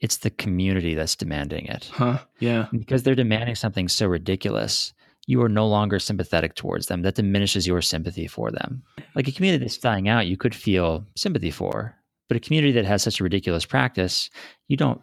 it's 0.00 0.18
the 0.18 0.30
community 0.30 0.94
that's 0.94 1.16
demanding 1.16 1.66
it 1.66 1.90
Huh? 1.92 2.18
Yeah. 2.40 2.66
because 2.72 3.02
they're 3.02 3.14
demanding 3.14 3.54
something 3.54 3.88
so 3.88 4.06
ridiculous 4.06 4.92
you 5.28 5.42
are 5.42 5.48
no 5.48 5.66
longer 5.66 5.98
sympathetic 5.98 6.54
towards 6.54 6.86
them 6.86 7.02
that 7.02 7.16
diminishes 7.16 7.66
your 7.66 7.82
sympathy 7.82 8.26
for 8.26 8.50
them 8.50 8.82
like 9.14 9.26
a 9.28 9.32
community 9.32 9.64
that's 9.64 9.78
dying 9.78 10.08
out 10.08 10.26
you 10.26 10.36
could 10.36 10.54
feel 10.54 11.04
sympathy 11.16 11.50
for 11.50 11.94
but 12.28 12.36
a 12.36 12.40
community 12.40 12.72
that 12.72 12.84
has 12.84 13.02
such 13.02 13.20
a 13.20 13.24
ridiculous 13.24 13.64
practice 13.64 14.30
you 14.68 14.76
don't 14.76 15.00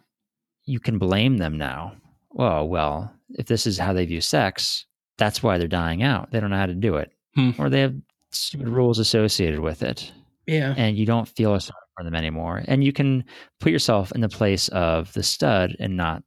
you 0.64 0.80
can 0.80 0.98
blame 0.98 1.36
them 1.38 1.58
now 1.58 1.92
oh 2.38 2.64
well 2.64 3.12
if 3.30 3.46
this 3.46 3.66
is 3.66 3.78
how 3.78 3.92
they 3.92 4.06
view 4.06 4.20
sex 4.20 4.86
that's 5.18 5.42
why 5.42 5.58
they're 5.58 5.68
dying 5.68 6.02
out 6.02 6.30
they 6.30 6.40
don't 6.40 6.50
know 6.50 6.56
how 6.56 6.66
to 6.66 6.74
do 6.74 6.96
it 6.96 7.10
Hmm. 7.34 7.50
or 7.58 7.68
they 7.68 7.80
have 7.80 7.94
stupid 8.30 8.68
rules 8.68 8.98
associated 9.00 9.58
with 9.60 9.82
it 9.82 10.12
Yeah. 10.46 10.72
and 10.76 10.96
you 10.96 11.04
don't 11.04 11.26
feel 11.28 11.58
sorry 11.58 11.78
them 12.02 12.14
anymore. 12.14 12.62
And 12.66 12.82
you 12.82 12.92
can 12.92 13.24
put 13.60 13.70
yourself 13.70 14.10
in 14.12 14.20
the 14.20 14.28
place 14.28 14.68
of 14.68 15.12
the 15.12 15.22
stud 15.22 15.76
and 15.78 15.96
not 15.96 16.22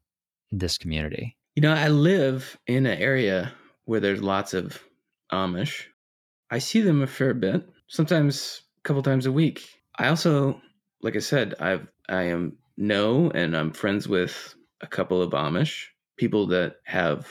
this 0.51 0.77
community. 0.77 1.35
You 1.55 1.61
know, 1.61 1.73
I 1.73 1.89
live 1.89 2.57
in 2.67 2.85
an 2.85 2.97
area 2.99 3.51
where 3.85 3.99
there's 3.99 4.21
lots 4.21 4.53
of 4.53 4.81
Amish. 5.33 5.83
I 6.51 6.59
see 6.59 6.81
them 6.81 7.01
a 7.01 7.07
fair 7.07 7.33
bit, 7.33 7.67
sometimes 7.87 8.61
a 8.79 8.87
couple 8.87 9.01
times 9.01 9.25
a 9.25 9.31
week. 9.31 9.67
I 9.97 10.07
also, 10.07 10.61
like 11.01 11.15
I 11.15 11.19
said, 11.19 11.55
I've 11.59 11.87
I 12.07 12.23
am 12.23 12.57
know 12.77 13.31
and 13.31 13.57
I'm 13.57 13.71
friends 13.71 14.07
with 14.07 14.55
a 14.81 14.87
couple 14.87 15.21
of 15.21 15.31
Amish 15.31 15.85
people 16.17 16.47
that 16.47 16.77
have 16.85 17.27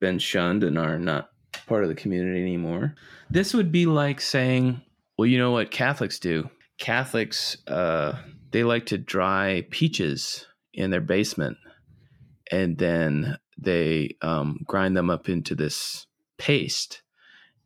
been 0.00 0.18
shunned 0.18 0.64
and 0.64 0.78
are 0.78 0.98
not 0.98 1.30
part 1.66 1.82
of 1.82 1.88
the 1.88 1.94
community 1.94 2.40
anymore. 2.40 2.94
This 3.30 3.54
would 3.54 3.72
be 3.72 3.86
like 3.86 4.20
saying, 4.20 4.80
well, 5.18 5.26
you 5.26 5.38
know 5.38 5.50
what 5.50 5.70
Catholics 5.70 6.18
do? 6.18 6.48
Catholics, 6.84 7.56
uh, 7.66 8.18
they 8.50 8.62
like 8.62 8.84
to 8.86 8.98
dry 8.98 9.66
peaches 9.70 10.46
in 10.74 10.90
their 10.90 11.00
basement 11.00 11.56
and 12.52 12.76
then 12.76 13.38
they 13.56 14.16
um, 14.20 14.58
grind 14.66 14.94
them 14.94 15.08
up 15.08 15.30
into 15.30 15.54
this 15.54 16.06
paste 16.36 17.00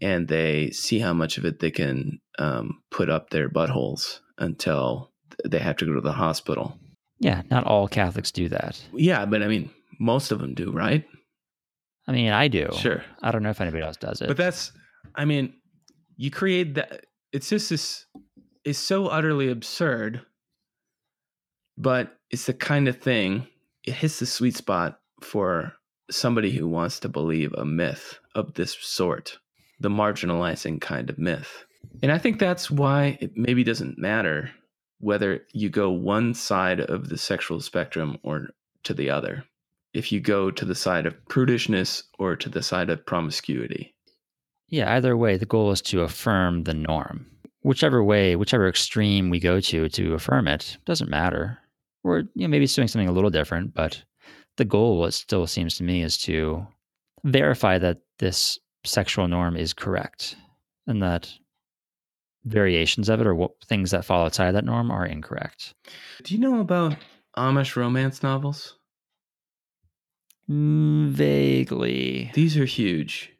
and 0.01 0.29
they 0.29 0.71
see 0.71 1.01
how 1.01 1.13
much 1.13 1.37
of 1.37 1.45
it 1.45 1.59
they 1.59 1.73
can 1.73 2.21
um, 2.39 2.81
put 2.93 3.11
up 3.11 3.31
their 3.31 3.49
buttholes 3.49 4.21
until 4.39 5.11
they 5.45 5.59
have 5.59 5.77
to 5.79 5.85
go 5.85 5.95
to 5.95 6.01
the 6.01 6.13
hospital. 6.13 6.79
Yeah, 7.19 7.43
not 7.51 7.65
all 7.65 7.89
Catholics 7.89 8.31
do 8.31 8.49
that. 8.51 8.81
Yeah, 8.93 9.27
but 9.27 9.43
I 9.43 9.49
mean, 9.49 9.69
most 9.99 10.31
of 10.31 10.39
them 10.39 10.55
do, 10.55 10.71
right? 10.71 11.05
I 12.07 12.13
mean, 12.13 12.31
I 12.31 12.47
do. 12.47 12.69
Sure. 12.73 13.03
I 13.21 13.33
don't 13.33 13.43
know 13.43 13.51
if 13.51 13.61
anybody 13.61 13.83
else 13.83 13.97
does 13.97 14.23
it. 14.23 14.29
But 14.29 14.37
that's, 14.37 14.71
I 15.17 15.25
mean, 15.25 15.55
you 16.17 16.31
create 16.31 16.75
that. 16.77 17.07
It's 17.33 17.49
just 17.49 17.69
this, 17.69 18.07
it's 18.69 18.79
so 18.79 19.07
utterly 19.07 19.51
absurd, 19.51 20.21
but 21.79 22.19
it's 22.31 22.45
the 22.45 22.53
kind 22.53 22.87
of 22.87 23.01
thing, 23.01 23.47
it 23.85 23.95
hits 23.95 24.19
the 24.19 24.27
sweet 24.27 24.55
spot 24.55 25.01
for 25.23 25.73
somebody 26.11 26.51
who 26.51 26.69
wants 26.69 27.01
to 27.01 27.09
believe 27.09 27.51
a 27.55 27.65
myth 27.65 28.19
of 28.35 28.53
this 28.55 28.77
sort, 28.79 29.39
the 29.81 29.89
marginalizing 29.89 30.83
kind 30.83 31.09
of 31.09 31.19
myth. 31.19 31.65
And 32.03 32.13
I 32.13 32.19
think 32.19 32.39
that's 32.39 32.71
why 32.71 33.17
it 33.23 33.37
maybe 33.37 33.65
doesn't 33.65 33.97
matter 33.97 34.51
whether 35.01 35.47
you 35.55 35.71
go 35.71 35.89
one 35.89 36.35
side 36.35 36.81
of 36.81 37.09
the 37.09 37.17
sexual 37.17 37.61
spectrum 37.61 38.19
or 38.23 38.49
to 38.83 38.93
the 38.93 39.09
other. 39.09 39.45
If 39.95 40.13
you 40.13 40.21
go 40.21 40.51
to 40.51 40.65
the 40.67 40.75
side 40.75 41.07
of 41.07 41.17
prudishness 41.31 42.03
or 42.19 42.37
to 42.37 42.51
the 42.51 42.63
side 42.63 42.91
of 42.91 43.07
promiscuity. 43.07 43.95
yeah, 44.69 44.95
either 44.95 45.17
way, 45.17 45.39
the 45.39 45.47
goal 45.47 45.71
is 45.71 45.81
to 45.83 46.03
affirm 46.03 46.65
the 46.65 46.75
norm. 46.75 47.27
Whichever 47.69 48.03
way, 48.03 48.35
whichever 48.35 48.67
extreme 48.67 49.29
we 49.29 49.41
go 49.41 49.61
to 49.61 49.91
to 49.91 50.15
affirm 50.15 50.49
it, 50.49 50.79
doesn't 50.87 51.11
matter. 51.11 51.59
Or 52.03 52.21
you 52.21 52.31
know, 52.37 52.49
maybe 52.49 52.65
it's 52.65 52.75
doing 52.75 52.89
something 52.89 53.11
a 53.11 53.13
little 53.13 53.29
different, 53.29 53.75
but 53.75 54.03
the 54.57 54.65
goal, 54.65 55.05
it 55.05 55.13
still 55.13 55.47
seems 55.47 55.77
to 55.77 55.85
me, 55.85 56.01
is 56.03 56.17
to 56.23 56.67
verify 57.25 57.77
that 57.77 57.99
this 58.21 58.59
sexual 58.87 59.29
norm 59.29 59.55
is 59.55 59.75
correct 59.75 60.35
and 60.87 61.03
that 61.03 61.31
variations 62.47 63.11
of 63.11 63.21
it 63.21 63.27
or 63.27 63.35
what, 63.35 63.51
things 63.67 63.91
that 63.91 64.07
fall 64.07 64.25
outside 64.25 64.53
that 64.53 64.65
norm 64.65 64.91
are 64.91 65.05
incorrect. 65.05 65.75
Do 66.23 66.33
you 66.33 66.41
know 66.41 66.61
about 66.61 66.97
Amish 67.37 67.77
romance 67.77 68.23
novels? 68.23 68.79
Mm, 70.51 71.11
vaguely. 71.11 72.31
These 72.33 72.57
are 72.57 72.65
huge. 72.65 73.31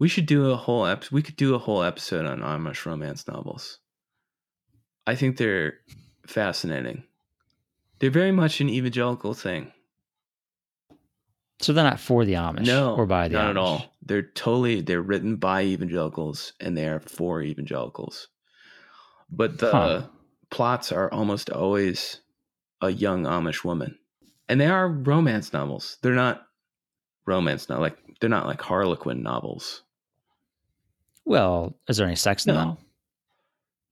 We 0.00 0.08
should 0.08 0.26
do 0.26 0.50
a 0.50 0.56
whole 0.56 0.86
ep- 0.86 1.12
we 1.12 1.22
could 1.22 1.36
do 1.36 1.54
a 1.54 1.58
whole 1.58 1.82
episode 1.84 2.26
on 2.26 2.40
Amish 2.40 2.84
romance 2.86 3.28
novels. 3.28 3.78
I 5.06 5.14
think 5.14 5.36
they're 5.36 5.74
fascinating. 6.26 7.04
They're 7.98 8.10
very 8.10 8.32
much 8.32 8.60
an 8.60 8.68
evangelical 8.70 9.34
thing. 9.34 9.72
So 11.60 11.72
they're 11.74 11.84
not 11.84 12.00
for 12.00 12.24
the 12.24 12.32
Amish 12.34 12.64
No, 12.66 12.94
or 12.96 13.04
by 13.06 13.28
the 13.28 13.34
not 13.34 13.46
Amish. 13.48 13.50
at 13.50 13.56
all. 13.58 13.94
They're 14.02 14.22
totally 14.22 14.80
they're 14.80 15.02
written 15.02 15.36
by 15.36 15.62
evangelicals 15.64 16.54
and 16.60 16.76
they 16.76 16.88
are 16.88 17.00
for 17.00 17.42
evangelicals. 17.42 18.28
But 19.30 19.58
the 19.58 19.70
Huh. 19.70 20.06
plots 20.50 20.90
are 20.90 21.12
almost 21.12 21.50
always 21.50 22.20
a 22.80 22.90
young 22.90 23.24
Amish 23.24 23.62
woman. 23.64 23.98
And 24.48 24.60
they 24.60 24.66
are 24.66 24.88
romance 24.88 25.52
novels. 25.52 25.98
They're 26.02 26.14
not 26.14 26.46
romance 27.26 27.68
not 27.68 27.80
like 27.80 27.98
they're 28.20 28.30
not 28.30 28.46
like 28.46 28.60
Harlequin 28.62 29.22
novels. 29.22 29.82
Well, 31.24 31.76
is 31.88 31.96
there 31.96 32.06
any 32.06 32.16
sex 32.16 32.46
in 32.46 32.54
No. 32.54 32.60
them? 32.60 32.76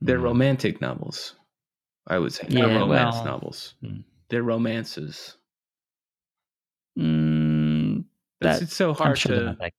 They're 0.00 0.18
Hmm. 0.18 0.24
romantic 0.24 0.80
novels. 0.80 1.34
I 2.06 2.18
would 2.18 2.32
say 2.32 2.44
not 2.48 2.70
Yeah, 2.70 2.78
romance 2.78 3.16
well, 3.16 3.24
novels. 3.24 3.74
hmm. 3.80 4.00
They're 4.28 4.42
romances. 4.42 5.36
Mm, 6.98 8.04
That- 8.40 8.62
it's 8.62 8.74
so 8.74 8.92
hard 8.94 9.18
sure 9.18 9.36
to 9.36 9.44
not 9.44 9.58
that- 9.58 9.72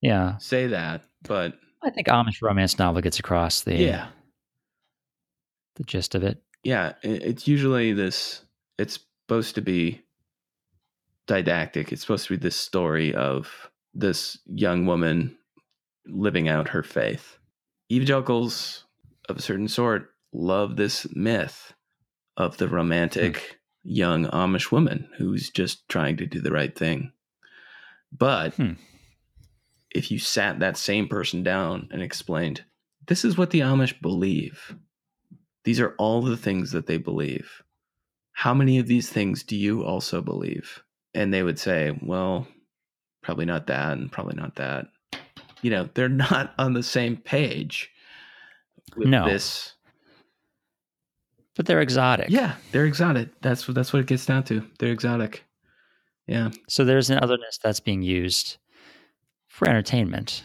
Yeah, 0.00 0.36
say 0.38 0.66
that, 0.68 1.04
but 1.22 1.58
I 1.82 1.90
think 1.90 2.08
Amish 2.08 2.42
romance 2.42 2.78
novel 2.78 3.00
gets 3.02 3.18
across 3.18 3.62
the 3.62 3.76
yeah, 3.76 4.10
the 5.76 5.84
gist 5.84 6.14
of 6.14 6.22
it. 6.22 6.42
yeah. 6.62 6.94
it- 7.02 7.22
It's 7.22 7.48
usually 7.48 7.92
this. 7.92 8.42
It's 8.78 8.94
supposed 9.22 9.54
to 9.54 9.62
be 9.62 10.02
didactic. 11.26 11.92
It's 11.92 12.02
supposed 12.02 12.26
to 12.26 12.34
be 12.36 12.42
this 12.42 12.56
story 12.56 13.14
of 13.14 13.70
this 13.94 14.38
young 14.46 14.84
woman 14.86 15.38
living 16.06 16.48
out 16.48 16.68
her 16.68 16.82
faith. 16.82 17.38
Evangelicals 17.90 18.84
of 19.28 19.36
a 19.36 19.42
certain 19.42 19.68
sort 19.68 20.10
love 20.32 20.76
this 20.76 21.06
myth 21.14 21.72
of 22.36 22.56
the 22.56 22.68
romantic 22.68 23.58
young 23.82 24.26
Amish 24.26 24.72
woman 24.72 25.08
who's 25.18 25.50
just 25.50 25.88
trying 25.88 26.16
to 26.16 26.26
do 26.26 26.40
the 26.40 26.50
right 26.52 26.76
thing. 26.76 27.12
But 28.10 28.54
Hmm. 28.54 28.72
if 29.90 30.10
you 30.10 30.18
sat 30.18 30.58
that 30.58 30.76
same 30.76 31.08
person 31.08 31.42
down 31.42 31.88
and 31.90 32.02
explained, 32.02 32.64
this 33.06 33.24
is 33.24 33.36
what 33.36 33.50
the 33.50 33.60
Amish 33.60 34.00
believe, 34.00 34.76
these 35.64 35.80
are 35.80 35.94
all 35.98 36.22
the 36.22 36.36
things 36.36 36.72
that 36.72 36.86
they 36.86 36.96
believe. 36.96 37.62
How 38.32 38.54
many 38.54 38.78
of 38.78 38.86
these 38.86 39.08
things 39.08 39.42
do 39.42 39.56
you 39.56 39.84
also 39.84 40.20
believe? 40.20 40.82
And 41.14 41.32
they 41.32 41.42
would 41.42 41.58
say, 41.58 41.96
well, 42.02 42.48
probably 43.22 43.44
not 43.44 43.66
that, 43.68 43.92
and 43.92 44.10
probably 44.10 44.34
not 44.34 44.56
that. 44.56 44.86
You 45.64 45.70
know, 45.70 45.88
they're 45.94 46.08
not 46.10 46.52
on 46.58 46.74
the 46.74 46.82
same 46.82 47.16
page 47.16 47.90
with 48.96 49.08
No. 49.08 49.24
this 49.26 49.72
But 51.56 51.64
they're 51.66 51.80
exotic. 51.80 52.28
yeah, 52.28 52.56
they're 52.70 52.84
exotic. 52.84 53.30
That's 53.40 53.66
what 53.66 53.74
that's 53.74 53.92
what 53.92 54.00
it 54.00 54.06
gets 54.06 54.26
down 54.26 54.42
to. 54.44 54.62
They're 54.78 54.92
exotic. 54.92 55.44
Yeah. 56.26 56.50
So 56.68 56.84
there's 56.84 57.08
an 57.10 57.18
otherness 57.18 57.58
that's 57.62 57.80
being 57.80 58.02
used 58.02 58.58
for 59.48 59.68
entertainment. 59.68 60.44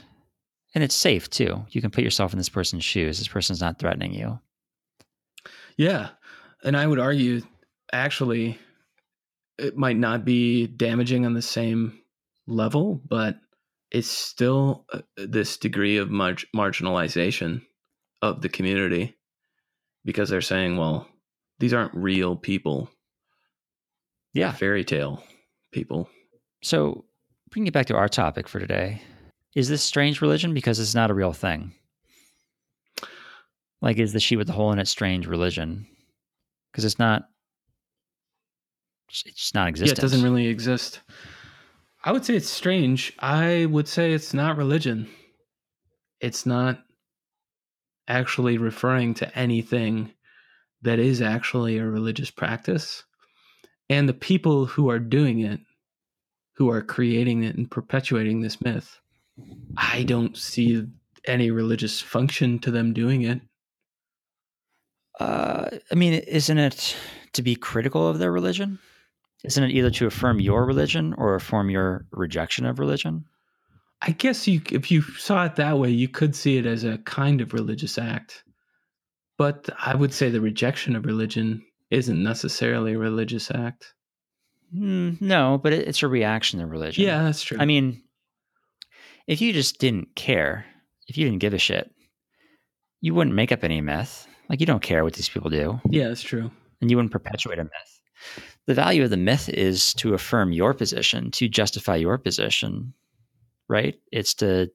And 0.76 0.84
it's 0.84 0.96
safe 0.96 1.30
too. 1.30 1.66
You 1.72 1.82
can 1.82 1.90
put 1.92 2.04
yourself 2.04 2.32
in 2.32 2.38
this 2.38 2.50
person's 2.50 2.86
shoes. 2.86 3.18
This 3.18 3.28
person's 3.28 3.60
not 3.62 3.80
threatening 3.80 4.14
you. 4.14 4.40
Yeah. 5.78 6.10
And 6.64 6.78
I 6.78 6.86
would 6.88 7.00
argue 7.00 7.42
actually 7.92 8.58
it 9.58 9.76
might 9.78 9.98
not 9.98 10.24
be 10.24 10.68
damaging 10.68 11.26
on 11.26 11.34
the 11.34 11.42
same 11.42 12.00
level, 12.48 13.02
but 13.08 13.40
it's 13.92 14.08
still 14.10 14.86
uh, 14.94 15.02
this 15.18 15.58
degree 15.58 15.98
of 15.98 16.10
mar- 16.10 16.36
marginalization 16.56 17.62
of 18.22 18.42
the 18.42 18.50
community 18.50 19.16
because 20.06 20.30
they're 20.30 20.42
saying, 20.42 20.78
well, 20.78 21.08
these 21.60 21.74
aren't 21.74 21.94
real 21.94 22.36
people, 22.36 22.90
Yeah. 24.34 24.52
fairy 24.52 24.84
tale 24.84 25.24
people. 25.72 26.10
So 26.62 27.06
bringing 27.50 27.68
it 27.68 27.74
back 27.74 27.88
to 27.88 27.96
our 27.96 28.08
topic 28.10 28.48
for 28.48 28.60
today, 28.60 29.02
is 29.56 29.68
this 29.70 29.84
strange 29.84 30.22
religion 30.22 30.54
because 30.54 30.80
it's 30.80 30.96
not 30.96 31.10
a 31.12 31.14
real 31.16 31.34
thing? 31.34 31.74
Like, 33.82 33.98
is 33.98 34.14
the 34.14 34.20
sheet 34.20 34.36
with 34.38 34.48
the 34.48 34.54
hole 34.54 34.72
in 34.72 34.80
it 34.80 34.88
strange 34.88 35.26
religion? 35.26 35.88
Because 36.72 36.86
it's 36.86 37.00
not. 37.00 37.24
It's 39.26 39.54
not 39.56 39.76
Yeah, 39.80 39.92
it 39.92 39.96
doesn't 39.98 40.22
really 40.22 40.48
exist. 40.48 41.00
I 42.04 42.12
would 42.12 42.24
say 42.24 42.36
it's 42.36 42.50
strange. 42.50 43.14
I 43.20 43.66
would 43.66 43.88
say 43.88 44.14
it's 44.14 44.34
not 44.34 44.58
religion. 44.58 45.10
It's 46.22 46.46
not 46.46 46.80
actually 48.08 48.58
referring 48.58 49.14
to 49.16 49.38
anything 49.38 50.14
that 50.82 51.00
is 51.00 51.22
actually 51.22 51.78
a 51.78 51.86
religious 51.86 52.32
practice. 52.32 53.04
And 53.90 54.08
the 54.08 54.14
people 54.14 54.66
who 54.66 54.90
are 54.90 55.00
doing 55.00 55.42
it, 55.42 55.60
who 56.56 56.70
are 56.70 56.82
creating 56.82 57.44
it 57.44 57.56
and 57.56 57.70
perpetuating 57.70 58.42
this 58.42 58.62
myth, 58.62 59.00
I 59.78 60.04
don't 60.04 60.38
see 60.38 60.86
any 61.26 61.52
religious 61.52 62.02
function 62.02 62.60
to 62.60 62.72
them 62.72 62.94
doing 62.94 63.24
it. 63.24 63.42
Uh, 65.20 65.70
I 65.92 65.96
mean, 65.96 66.14
isn't 66.14 66.58
it 66.58 66.96
to 67.34 67.42
be 67.42 67.56
critical 67.56 68.08
of 68.08 68.20
their 68.20 68.32
religion? 68.32 68.80
Isn't 69.44 69.64
it 69.64 69.72
either 69.72 69.90
to 69.92 70.08
affirm 70.08 70.40
your 70.40 70.66
religion 70.66 71.14
or 71.18 71.36
affirm 71.36 71.70
your 71.70 72.06
rejection 72.12 72.66
of 72.66 72.80
religion? 72.80 73.26
I 74.02 74.12
guess 74.12 74.48
you, 74.48 74.62
if 74.72 74.92
you 74.92 75.02
saw 75.02 75.46
it 75.46 75.56
that 75.58 75.78
way, 75.78 75.90
you 75.90 76.08
could 76.08 76.36
see 76.36 76.58
it 76.58 76.66
as 76.66 76.84
a 76.84 76.98
kind 77.00 77.42
of 77.42 77.54
religious 77.54 77.98
act. 77.98 78.44
But 79.38 79.70
I 79.80 79.96
would 79.96 80.14
say 80.14 80.30
the 80.30 80.42
rejection 80.42 80.96
of 80.96 81.06
religion 81.06 81.66
isn't 81.90 82.22
necessarily 82.22 82.94
a 82.94 82.98
religious 83.00 83.50
act. 83.52 83.94
Mm, 84.76 85.20
no, 85.22 85.60
but 85.62 85.74
it, 85.74 85.88
it's 85.88 86.04
a 86.04 86.08
reaction 86.08 86.60
to 86.60 86.68
religion. 86.68 87.04
Yeah, 87.06 87.24
that's 87.24 87.42
true. 87.42 87.58
I 87.60 87.66
mean, 87.66 88.04
if 89.28 89.42
you 89.42 89.54
just 89.54 89.80
didn't 89.80 90.16
care, 90.16 90.66
if 91.08 91.18
you 91.18 91.26
didn't 91.26 91.40
give 91.40 91.54
a 91.54 91.58
shit, 91.58 91.90
you 93.02 93.14
wouldn't 93.16 93.36
make 93.36 93.52
up 93.52 93.64
any 93.64 93.82
myth. 93.82 94.28
Like 94.50 94.60
you 94.60 94.66
don't 94.66 94.82
care 94.84 95.04
what 95.04 95.14
these 95.14 95.30
people 95.30 95.50
do, 95.50 95.80
yeah, 95.90 96.08
that's 96.08 96.22
true. 96.24 96.52
and 96.82 96.90
you 96.90 96.98
wouldn't 96.98 97.12
perpetuate 97.12 97.60
a 97.60 97.64
myth. 97.64 98.02
The 98.70 98.76
value 98.76 99.04
of 99.04 99.10
the 99.10 99.18
myth 99.18 99.50
is 99.50 99.96
to 99.96 100.14
affirm 100.14 100.52
your 100.52 100.76
position, 100.76 101.32
to 101.32 101.50
justify 101.50 101.96
your 101.96 102.20
position, 102.20 102.94
right? 103.68 104.00
It's 104.12 104.36
to 104.36 104.70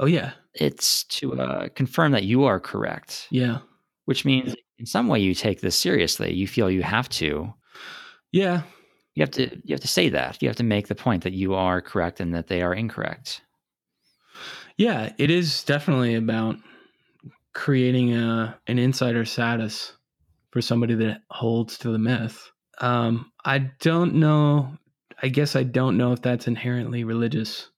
Oh 0.00 0.06
yeah, 0.06 0.32
it's 0.54 1.04
to 1.04 1.40
uh, 1.40 1.68
confirm 1.76 2.10
that 2.10 2.24
you 2.24 2.42
are 2.42 2.58
correct, 2.58 3.28
yeah, 3.30 3.58
which 4.06 4.24
means 4.24 4.56
in 4.80 4.86
some 4.86 5.06
way 5.06 5.20
you 5.20 5.32
take 5.32 5.60
this 5.60 5.76
seriously. 5.76 6.32
You 6.32 6.48
feel 6.48 6.68
you 6.68 6.82
have 6.82 7.08
to. 7.10 7.54
yeah. 8.32 8.62
You 9.14 9.22
have 9.22 9.30
to. 9.30 9.44
You 9.62 9.74
have 9.74 9.82
to 9.82 9.86
say 9.86 10.08
that. 10.08 10.42
You 10.42 10.48
have 10.48 10.56
to 10.56 10.64
make 10.64 10.88
the 10.88 10.96
point 10.96 11.22
that 11.22 11.32
you 11.34 11.54
are 11.54 11.80
correct 11.80 12.18
and 12.18 12.34
that 12.34 12.48
they 12.48 12.62
are 12.62 12.74
incorrect. 12.74 13.42
Yeah, 14.76 15.12
it 15.18 15.30
is 15.30 15.62
definitely 15.62 16.16
about 16.16 16.56
creating 17.52 18.12
a 18.12 18.58
an 18.66 18.80
insider 18.80 19.24
status 19.24 19.92
for 20.50 20.60
somebody 20.60 20.94
that 20.96 21.22
holds 21.30 21.78
to 21.78 21.90
the 21.90 21.98
myth. 21.98 22.50
Um, 22.80 23.30
I 23.44 23.58
don't 23.80 24.14
know. 24.14 24.76
I 25.22 25.28
guess 25.28 25.54
I 25.54 25.62
don't 25.62 25.96
know 25.96 26.12
if 26.12 26.22
that's 26.22 26.46
inherently 26.46 27.04
religious. 27.04 27.68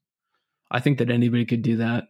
I 0.71 0.81
think 0.81 0.99
that 0.99 1.11
anybody 1.11 1.45
could 1.45 1.63
do 1.63 1.77
that. 1.79 2.05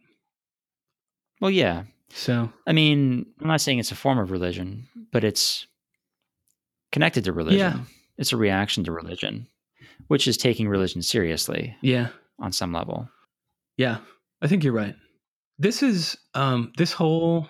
Well, 1.41 1.51
yeah. 1.51 1.83
So 2.09 2.51
I 2.67 2.71
mean, 2.73 3.25
I'm 3.41 3.47
not 3.47 3.61
saying 3.61 3.79
it's 3.79 3.91
a 3.91 3.95
form 3.95 4.19
of 4.19 4.31
religion, 4.31 4.87
but 5.11 5.23
it's 5.23 5.65
connected 6.91 7.23
to 7.25 7.33
religion. 7.33 7.59
Yeah. 7.59 7.79
It's 8.17 8.31
a 8.31 8.37
reaction 8.37 8.83
to 8.83 8.91
religion, 8.91 9.47
which 10.07 10.27
is 10.27 10.37
taking 10.37 10.69
religion 10.69 11.01
seriously 11.01 11.75
yeah, 11.81 12.09
on 12.39 12.51
some 12.51 12.71
level. 12.71 13.09
yeah, 13.75 13.97
I 14.41 14.47
think 14.47 14.63
you're 14.63 14.73
right. 14.73 14.95
This 15.57 15.81
is 15.81 16.15
um 16.35 16.71
this 16.77 16.93
whole 16.93 17.49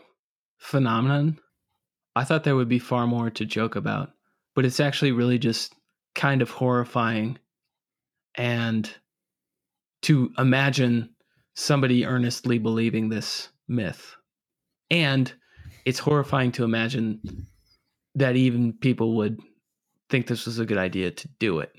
phenomenon. 0.60 1.38
I 2.16 2.24
thought 2.24 2.44
there 2.44 2.56
would 2.56 2.70
be 2.70 2.80
far 2.80 3.08
more 3.08 3.30
to 3.32 3.46
joke 3.46 3.76
about, 3.76 4.12
but 4.56 4.66
it's 4.66 4.80
actually 4.80 5.12
really 5.12 5.40
just 5.40 5.74
kind 6.16 6.42
of 6.42 6.50
horrifying 6.50 7.40
and 8.36 8.90
to 10.04 10.32
imagine 10.38 11.10
somebody 11.56 12.06
earnestly 12.06 12.60
believing 12.60 13.10
this 13.10 13.50
myth. 13.68 14.16
And 14.92 15.32
it's 15.86 16.00
horrifying 16.00 16.52
to 16.54 16.64
imagine 16.64 17.48
that 18.16 18.36
even 18.36 18.74
people 18.74 19.16
would 19.18 19.40
think 20.10 20.28
this 20.28 20.46
was 20.46 20.60
a 20.60 20.66
good 20.66 20.78
idea 20.78 21.10
to 21.12 21.28
do 21.40 21.60
it. 21.60 21.72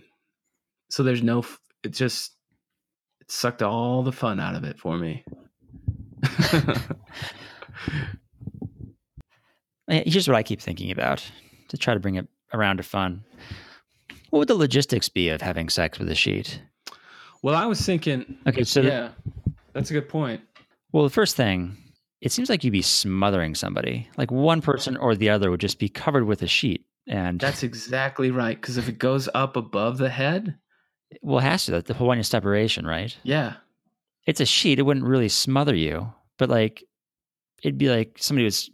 So 0.90 1.02
there's 1.02 1.22
no, 1.22 1.44
it 1.84 1.92
just, 1.92 2.32
it 3.20 3.30
sucked 3.30 3.62
all 3.62 4.02
the 4.02 4.12
fun 4.12 4.40
out 4.40 4.56
of 4.56 4.64
it 4.64 4.78
for 4.78 4.96
me. 4.98 5.24
Eh, 9.88 10.02
Here's 10.06 10.28
what 10.28 10.36
I 10.36 10.42
keep 10.42 10.60
thinking 10.60 10.90
about 10.90 11.24
to 11.68 11.76
try 11.76 11.94
to 11.94 12.00
bring 12.00 12.14
it 12.16 12.26
around 12.52 12.78
to 12.78 12.82
fun. 12.82 13.24
What 14.30 14.40
would 14.40 14.48
the 14.48 14.54
logistics 14.54 15.08
be 15.08 15.28
of 15.28 15.40
having 15.42 15.68
sex 15.68 15.98
with 15.98 16.08
a 16.10 16.14
sheet? 16.14 16.60
well, 17.42 17.54
I 17.54 17.66
was 17.66 17.80
thinking, 17.84 18.38
Okay, 18.46 18.64
so 18.64 18.80
the- 18.82 18.88
yeah, 18.88 19.08
that's 19.74 19.90
a 19.90 19.92
good 19.92 20.08
point. 20.08 20.40
well, 20.92 21.04
the 21.04 21.10
first 21.10 21.36
thing, 21.36 21.76
it 22.22 22.32
seems 22.32 22.48
like 22.48 22.64
you'd 22.64 22.70
be 22.70 22.80
smothering 22.82 23.54
somebody. 23.54 24.08
Like 24.16 24.30
one 24.30 24.62
person 24.62 24.96
or 24.96 25.14
the 25.14 25.28
other 25.28 25.50
would 25.50 25.60
just 25.60 25.78
be 25.78 25.88
covered 25.90 26.24
with 26.24 26.40
a 26.42 26.46
sheet, 26.46 26.86
and 27.06 27.38
That's 27.38 27.62
exactly 27.62 28.30
right. 28.30 28.58
Because 28.58 28.78
if 28.78 28.88
it 28.88 28.98
goes 28.98 29.28
up 29.34 29.56
above 29.56 29.98
the 29.98 30.08
head, 30.08 30.56
well, 31.20 31.38
it 31.38 31.42
has 31.42 31.66
to. 31.66 31.72
That's 31.72 31.86
the 31.88 31.94
point 31.94 32.24
separation, 32.24 32.86
right? 32.86 33.14
yeah, 33.24 33.56
It's 34.26 34.40
a 34.40 34.46
sheet. 34.46 34.78
It 34.78 34.82
wouldn't 34.82 35.04
really 35.06 35.28
smother 35.28 35.74
you, 35.74 36.12
but 36.38 36.48
like 36.48 36.82
it'd 37.62 37.76
be 37.78 37.90
like 37.90 38.16
somebody 38.18 38.44
was 38.46 38.70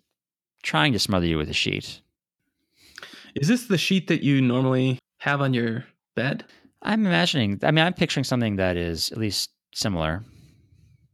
trying 0.62 0.92
to 0.92 0.98
smother 0.98 1.26
you 1.26 1.38
with 1.38 1.50
a 1.50 1.54
sheet. 1.54 2.00
is 3.34 3.48
this 3.48 3.66
the 3.66 3.78
sheet 3.78 4.08
that 4.08 4.22
you 4.22 4.40
normally 4.40 4.98
have 5.18 5.40
on 5.40 5.54
your 5.54 5.84
bed? 6.14 6.44
I'm 6.82 7.06
imagining. 7.06 7.58
I 7.62 7.70
mean, 7.70 7.84
I'm 7.84 7.92
picturing 7.92 8.24
something 8.24 8.56
that 8.56 8.76
is 8.76 9.12
at 9.12 9.18
least 9.18 9.50
similar. 9.74 10.24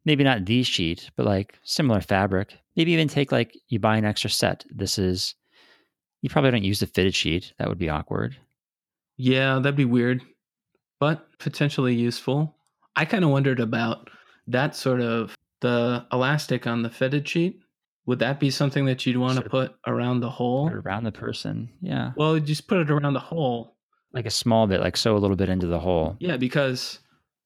Maybe 0.05 0.23
not 0.23 0.45
the 0.45 0.63
sheet, 0.63 1.11
but 1.17 1.27
like 1.27 1.59
similar 1.65 2.01
fabric. 2.01 2.57
Maybe 2.77 2.93
even 2.93 3.09
take 3.09 3.33
like 3.33 3.57
you 3.69 3.79
buy 3.79 3.97
an 3.97 4.05
extra 4.05 4.31
set. 4.31 4.65
This 4.71 4.99
is. 4.99 5.35
You 6.23 6.31
probably 6.31 6.51
don't 6.51 6.65
use 6.65 6.81
the 6.81 6.87
fitted 6.87 7.15
sheet. 7.15 7.53
That 7.59 7.69
would 7.69 7.79
be 7.79 7.89
awkward. 7.89 8.37
Yeah, 9.17 9.59
that'd 9.59 9.77
be 9.77 9.85
weird, 9.85 10.23
but 10.99 11.27
potentially 11.39 11.95
useful. 11.95 12.55
I 12.97 13.05
kind 13.05 13.25
of 13.25 13.31
wondered 13.31 13.61
about 13.61 14.11
that 14.47 14.75
sort 14.75 15.01
of 15.01 15.35
the 15.61 16.07
elastic 16.13 16.67
on 16.67 16.83
the 16.83 16.91
fitted 16.91 17.29
sheet. 17.29 17.61
Would 18.07 18.21
that 18.21 18.39
be 18.39 18.51
something 18.51 18.87
that 18.87 19.05
you'd 19.05 19.17
want 19.17 19.39
to 19.43 19.49
put 19.49 19.75
around 19.87 20.21
the 20.21 20.31
hole? 20.31 20.71
Around 20.71 21.05
the 21.05 21.13
person. 21.13 21.71
Yeah. 21.81 22.13
Well, 22.17 22.39
just 22.39 22.69
put 22.69 22.79
it 22.79 22.91
around 22.91 23.15
the 23.15 23.21
hole. 23.21 23.77
Like 24.13 24.27
a 24.27 24.31
small 24.31 24.67
bit, 24.67 24.81
like 24.81 24.97
sew 24.97 25.17
a 25.17 25.19
little 25.19 25.37
bit 25.37 25.49
into 25.49 25.67
the 25.67 25.81
hole. 25.81 26.17
Yeah, 26.21 26.37
because 26.37 27.01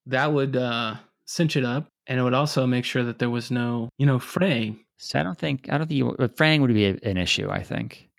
that 0.07 0.33
would 0.33 0.57
uh, 0.57 0.97
cinch 1.25 1.57
it 1.57 1.65
up, 1.65 1.89
and 2.07 2.21
it 2.21 2.23
would 2.23 2.35
also 2.35 2.67
make 2.67 2.85
sure 2.85 3.03
that 3.05 3.19
there 3.19 3.31
was 3.31 3.51
no, 3.51 3.89
you 3.97 4.07
know, 4.07 4.19
fraying. 4.19 4.85
So 4.99 5.19
I 5.19 5.23
don't 5.23 5.39
think 5.39 5.73
I 5.73 5.79
don't 5.79 5.87
think 5.87 5.97
you, 5.99 6.15
but 6.19 6.37
fraying 6.37 6.61
would 6.61 6.75
be 6.75 6.87
a, 6.87 6.99
an 7.03 7.17
issue. 7.17 7.49
I 7.51 7.63
think, 7.63 8.11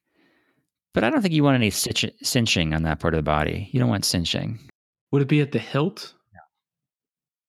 but 0.93 1.03
I 1.03 1.11
don't 1.11 1.21
think 1.21 1.35
you 1.35 1.43
want 1.43 1.55
any 1.55 1.69
cinch, 1.69 2.05
cinching 2.23 2.73
on 2.73 2.83
that 2.83 2.99
part 2.99 3.13
of 3.13 3.19
the 3.19 3.23
body. 3.23 3.69
You 3.71 3.79
don't 3.79 3.89
want 3.89 4.03
cinching. 4.03 4.59
Would 5.11 5.21
it 5.21 5.27
be 5.27 5.41
at 5.41 5.51
the 5.51 5.59
hilt? 5.59 6.13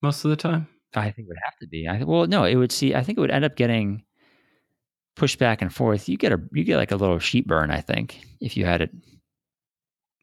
Most 0.03 0.25
of 0.25 0.31
the 0.31 0.37
time. 0.37 0.67
I 0.95 1.11
think 1.11 1.27
it 1.27 1.29
would 1.29 1.39
have 1.43 1.57
to 1.63 1.69
be. 1.69 1.89
I 1.89 2.05
well, 2.05 2.27
no, 2.27 2.45
it 2.45 2.57
would 2.57 2.73
see. 2.73 2.95
I 2.95 3.03
think 3.03 3.17
it 3.17 3.21
would 3.21 3.31
end 3.31 3.45
up 3.45 3.57
getting 3.57 4.05
pushed 5.17 5.39
back 5.39 5.63
and 5.63 5.73
forth. 5.73 6.09
You 6.09 6.17
get 6.17 6.33
a 6.33 6.41
you 6.53 6.65
get 6.65 6.77
like 6.77 6.91
a 6.93 6.97
little 6.97 7.19
sheet 7.19 7.47
burn. 7.47 7.71
I 7.71 7.81
think 7.81 8.21
if 8.41 8.57
you 8.57 8.65
had 8.65 8.81
it 8.81 8.91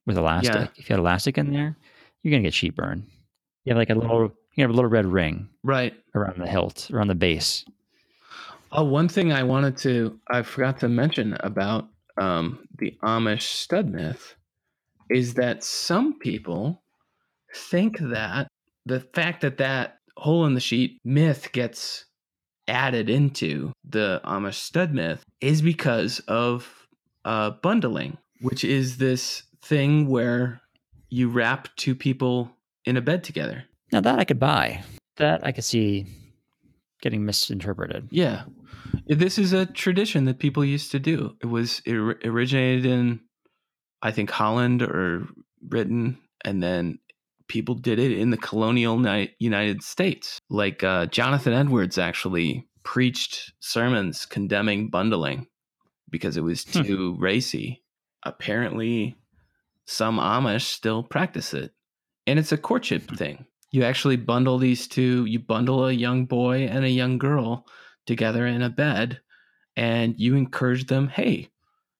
with 0.06 0.18
elastic. 0.18 0.54
Yeah. 0.56 0.68
If 0.76 0.90
you 0.90 0.94
had 0.94 1.00
elastic 1.00 1.38
in 1.38 1.52
there, 1.54 1.78
you're 2.24 2.32
gonna 2.32 2.44
get 2.44 2.54
sheet 2.54 2.76
burn. 2.76 3.06
You 3.66 3.72
have 3.72 3.78
like 3.78 3.90
a 3.90 3.96
little 3.96 4.32
you 4.56 4.64
have 4.64 4.72
a 4.72 4.74
little 4.74 4.90
red 4.90 5.06
ring 5.06 5.50
Right. 5.64 5.94
around 6.16 6.40
the 6.40 6.48
hilt, 6.48 6.90
around 6.92 7.08
the 7.08 7.16
base. 7.16 7.66
Oh, 8.72 8.84
one 8.84 9.08
thing 9.08 9.32
I 9.32 9.44
wanted 9.44 9.78
to, 9.78 10.20
I 10.30 10.44
forgot 10.44 10.80
to 10.82 10.90
mention 10.90 11.36
about 11.40 11.88
um, 12.22 12.68
the 12.78 12.96
Amish 13.04 13.42
stud 13.44 13.90
myth 13.90 14.36
is 15.10 15.36
that 15.36 15.64
some 15.64 16.20
people 16.20 16.84
think 17.56 17.98
that 18.00 18.48
the 18.86 19.00
fact 19.00 19.42
that 19.42 19.58
that 19.58 20.00
hole 20.18 20.46
in 20.46 20.54
the 20.54 20.60
sheet 20.60 21.00
myth 21.04 21.50
gets 21.52 22.06
added 22.70 23.10
into 23.10 23.74
the 23.84 24.22
Amish 24.24 24.56
stud 24.56 24.94
myth 24.94 25.24
is 25.42 25.62
because 25.62 26.20
of 26.28 26.88
uh, 27.26 27.52
bundling, 27.52 28.18
which 28.42 28.64
is 28.64 28.98
this 28.98 29.44
thing 29.62 30.08
where 30.08 30.62
you 31.10 31.30
wrap 31.30 31.68
two 31.76 31.96
people 31.96 32.52
in 32.86 32.98
a 32.98 33.02
bed 33.02 33.24
together. 33.24 33.66
Now 33.92 34.02
that 34.02 34.20
I 34.20 34.24
could 34.24 34.40
buy. 34.40 34.84
That 35.18 35.46
I 35.46 35.52
could 35.52 35.64
see 35.64 36.06
getting 37.02 37.26
misinterpreted. 37.26 38.08
Yeah. 38.12 38.44
This 39.08 39.38
is 39.38 39.54
a 39.54 39.66
tradition 39.66 40.26
that 40.26 40.40
people 40.40 40.64
used 40.64 40.92
to 40.92 41.00
do. 41.00 41.36
It 41.42 41.48
was 41.48 41.82
it 41.86 41.96
originated 41.96 42.86
in 42.86 43.22
I 44.02 44.12
think 44.12 44.30
Holland 44.30 44.82
or 44.82 45.28
Britain 45.62 46.18
and 46.46 46.64
then 46.64 47.00
people 47.50 47.76
did 47.76 48.00
it 48.00 48.12
in 48.12 48.30
the 48.30 48.38
colonial 48.38 48.98
United 49.40 49.84
States. 49.84 50.40
Like 50.50 50.84
uh, 50.84 51.08
Jonathan 51.08 51.52
Edwards 51.54 51.98
actually 51.98 52.68
preached 52.84 53.52
sermons 53.60 54.26
condemning 54.26 54.90
bundling 54.90 55.48
because 56.10 56.38
it 56.38 56.42
was 56.42 56.64
Hmm. 56.64 56.84
too 56.84 57.16
racy. 57.20 57.84
Apparently 58.24 59.18
some 59.86 60.18
Amish 60.18 60.70
still 60.70 61.04
practice 61.04 61.54
it. 61.54 61.74
And 62.28 62.38
it's 62.40 62.52
a 62.52 62.58
courtship 62.58 63.10
thing. 63.18 63.46
You 63.72 63.84
actually 63.84 64.16
bundle 64.18 64.58
these 64.58 64.88
two, 64.88 65.26
you 65.26 65.40
bundle 65.40 65.86
a 65.86 65.92
young 65.92 66.26
boy 66.26 66.66
and 66.66 66.86
a 66.86 66.90
young 66.90 67.18
girl 67.18 67.66
together 68.06 68.46
in 68.48 68.62
a 68.62 68.70
bed 68.70 69.20
and 69.76 70.16
you 70.18 70.36
encourage 70.36 70.88
them, 70.88 71.08
hey, 71.08 71.50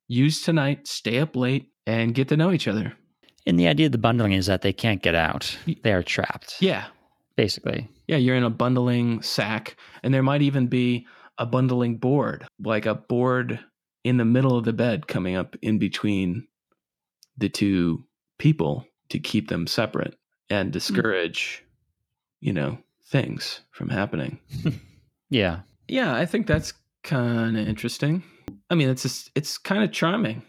use 0.08 0.42
tonight, 0.42 0.88
stay 0.88 1.20
up 1.20 1.36
late, 1.36 1.72
and 1.86 2.14
get 2.14 2.28
to 2.28 2.38
know 2.38 2.52
each 2.52 2.68
other. 2.68 2.94
And 3.50 3.60
the 3.60 3.68
idea 3.68 3.88
of 3.88 3.92
the 3.92 3.98
bundling 3.98 4.34
is 4.34 4.46
that 4.46 4.62
they 4.62 4.72
can't 4.72 5.02
get 5.02 5.16
out. 5.16 5.58
They 5.82 5.92
are 5.92 6.04
trapped. 6.04 6.62
Yeah. 6.62 6.86
Basically. 7.36 7.90
Yeah, 8.08 8.18
you're 8.18 8.36
in 8.36 8.44
a 8.44 8.50
bundling 8.52 9.24
sack, 9.24 9.76
and 10.04 10.14
there 10.14 10.22
might 10.22 10.44
even 10.44 10.68
be 10.68 11.08
a 11.40 11.48
bundling 11.48 11.98
board, 11.98 12.46
like 12.64 12.86
a 12.86 12.94
board 12.94 13.60
in 14.04 14.18
the 14.18 14.26
middle 14.26 14.56
of 14.56 14.66
the 14.66 14.74
bed 14.74 15.08
coming 15.08 15.36
up 15.36 15.56
in 15.64 15.80
between 15.80 16.48
the 17.40 17.50
two 17.50 18.06
people 18.38 18.86
to 19.10 19.18
keep 19.18 19.48
them 19.48 19.66
separate 19.66 20.16
and 20.52 20.68
hmm. 20.68 20.74
discourage, 20.74 21.66
you 22.42 22.54
know, 22.54 22.78
things 23.06 23.62
from 23.72 23.90
happening. 23.90 24.40
Yeah. 25.32 25.60
Yeah, 25.88 26.16
I 26.16 26.26
think 26.26 26.48
that's 26.48 26.74
kind 27.04 27.56
of 27.56 27.68
interesting. 27.68 28.24
I 28.72 28.74
mean, 28.74 28.90
it's 28.90 29.04
just, 29.04 29.30
it's 29.36 29.60
kind 29.60 29.84
of 29.84 29.92
charming. 29.92 30.42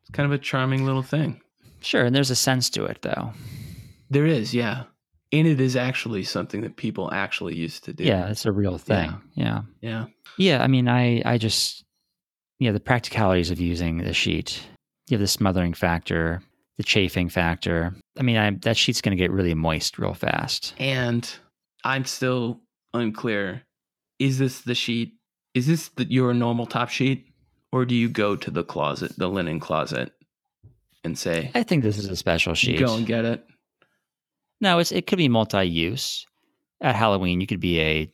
It's 0.00 0.10
kind 0.10 0.24
of 0.24 0.32
a 0.32 0.42
charming 0.42 0.86
little 0.86 1.02
thing. 1.02 1.41
Sure. 1.82 2.04
And 2.04 2.14
there's 2.14 2.30
a 2.30 2.36
sense 2.36 2.70
to 2.70 2.84
it 2.84 3.02
though. 3.02 3.32
There 4.10 4.26
is, 4.26 4.54
yeah. 4.54 4.84
And 5.32 5.46
it 5.46 5.60
is 5.60 5.76
actually 5.76 6.24
something 6.24 6.60
that 6.60 6.76
people 6.76 7.10
actually 7.12 7.56
used 7.56 7.84
to 7.84 7.92
do. 7.92 8.04
Yeah, 8.04 8.28
it's 8.28 8.44
a 8.44 8.52
real 8.52 8.78
thing. 8.78 9.14
Yeah. 9.34 9.62
Yeah. 9.80 10.06
Yeah. 10.36 10.62
I 10.62 10.66
mean, 10.66 10.88
I, 10.88 11.22
I 11.24 11.38
just, 11.38 11.84
yeah, 12.58 12.72
the 12.72 12.80
practicalities 12.80 13.50
of 13.50 13.58
using 13.58 13.98
the 13.98 14.12
sheet. 14.12 14.62
You 15.08 15.16
have 15.16 15.20
the 15.22 15.26
smothering 15.26 15.72
factor, 15.72 16.42
the 16.76 16.82
chafing 16.82 17.28
factor. 17.28 17.94
I 18.18 18.22
mean, 18.22 18.36
I, 18.36 18.50
that 18.62 18.76
sheet's 18.76 19.00
going 19.00 19.16
to 19.16 19.22
get 19.22 19.32
really 19.32 19.54
moist 19.54 19.98
real 19.98 20.14
fast. 20.14 20.74
And 20.78 21.28
I'm 21.82 22.04
still 22.04 22.60
unclear. 22.92 23.62
Is 24.18 24.38
this 24.38 24.60
the 24.60 24.74
sheet? 24.74 25.14
Is 25.54 25.66
this 25.66 25.88
the, 25.88 26.04
your 26.04 26.34
normal 26.34 26.66
top 26.66 26.90
sheet? 26.90 27.26
Or 27.72 27.86
do 27.86 27.94
you 27.94 28.10
go 28.10 28.36
to 28.36 28.50
the 28.50 28.64
closet, 28.64 29.16
the 29.16 29.28
linen 29.28 29.58
closet, 29.58 30.12
and 31.04 31.18
say, 31.18 31.50
I 31.54 31.62
think 31.62 31.82
this 31.82 31.98
is 31.98 32.08
a 32.08 32.16
special 32.16 32.54
sheet. 32.54 32.78
go 32.78 32.94
and 32.94 33.06
get 33.06 33.24
it? 33.24 33.44
No, 34.60 34.78
it's 34.78 34.92
it 34.92 35.06
could 35.06 35.18
be 35.18 35.28
multi-use. 35.28 36.26
At 36.80 36.96
Halloween, 36.96 37.40
you 37.40 37.46
could 37.46 37.60
be 37.60 37.80
a 37.80 38.10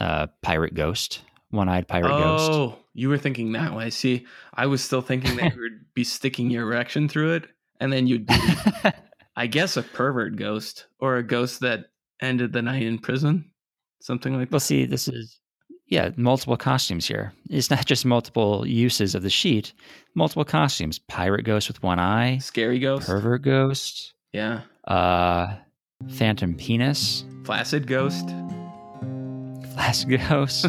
uh, 0.00 0.26
pirate 0.42 0.74
ghost, 0.74 1.22
one-eyed 1.50 1.86
pirate 1.86 2.08
ghost. 2.08 2.50
Oh, 2.52 2.78
you 2.94 3.08
were 3.08 3.18
thinking 3.18 3.52
that 3.52 3.74
way. 3.74 3.90
See, 3.90 4.26
I 4.54 4.66
was 4.66 4.82
still 4.82 5.02
thinking 5.02 5.36
that 5.36 5.54
you 5.54 5.60
would 5.62 5.84
be 5.94 6.02
sticking 6.04 6.50
your 6.50 6.64
erection 6.64 7.08
through 7.08 7.34
it, 7.34 7.44
and 7.80 7.92
then 7.92 8.06
you'd 8.08 8.26
be, 8.26 8.34
I 9.36 9.46
guess 9.46 9.76
a 9.76 9.82
pervert 9.82 10.34
ghost 10.36 10.86
or 10.98 11.16
a 11.16 11.22
ghost 11.22 11.60
that 11.60 11.86
ended 12.20 12.52
the 12.52 12.62
night 12.62 12.82
in 12.82 12.98
prison, 12.98 13.50
something 14.00 14.32
like 14.36 14.50
Well, 14.50 14.58
that. 14.58 14.64
see, 14.64 14.84
this 14.84 15.06
is 15.06 15.38
yeah, 15.88 16.10
multiple 16.16 16.56
costumes 16.56 17.06
here. 17.06 17.32
It's 17.50 17.70
not 17.70 17.84
just 17.86 18.04
multiple 18.04 18.66
uses 18.66 19.14
of 19.14 19.22
the 19.22 19.30
sheet, 19.30 19.72
multiple 20.14 20.44
costumes. 20.44 20.98
Pirate 20.98 21.44
ghost 21.44 21.68
with 21.68 21.82
one 21.82 21.98
eye, 21.98 22.38
Scary 22.38 22.78
ghost. 22.78 23.06
pervert 23.06 23.42
ghost, 23.42 24.12
Yeah. 24.32 24.60
uh, 24.86 25.54
phantom 26.10 26.54
penis, 26.54 27.24
Flaccid 27.44 27.86
ghost. 27.86 28.28
flask 29.74 30.08
ghost. 30.08 30.66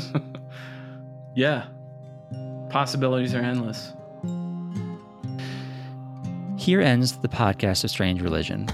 yeah. 1.36 1.65
Possibilities 2.70 3.34
are 3.34 3.39
endless. 3.41 3.91
Here 6.57 6.82
ends 6.82 7.17
the 7.17 7.28
podcast 7.28 7.84
of 7.84 7.89
Strange 7.89 8.22
Religion. 8.22 8.67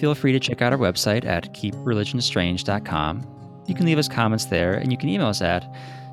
Feel 0.00 0.14
free 0.14 0.32
to 0.32 0.40
check 0.40 0.60
out 0.62 0.72
our 0.72 0.78
website 0.78 1.24
at 1.24 1.52
keepreligionstrange.com. 1.54 3.26
You 3.66 3.74
can 3.74 3.86
leave 3.86 3.98
us 3.98 4.08
comments 4.08 4.44
there, 4.46 4.74
and 4.74 4.92
you 4.92 4.98
can 4.98 5.08
email 5.08 5.28
us 5.28 5.42
at 5.42 5.66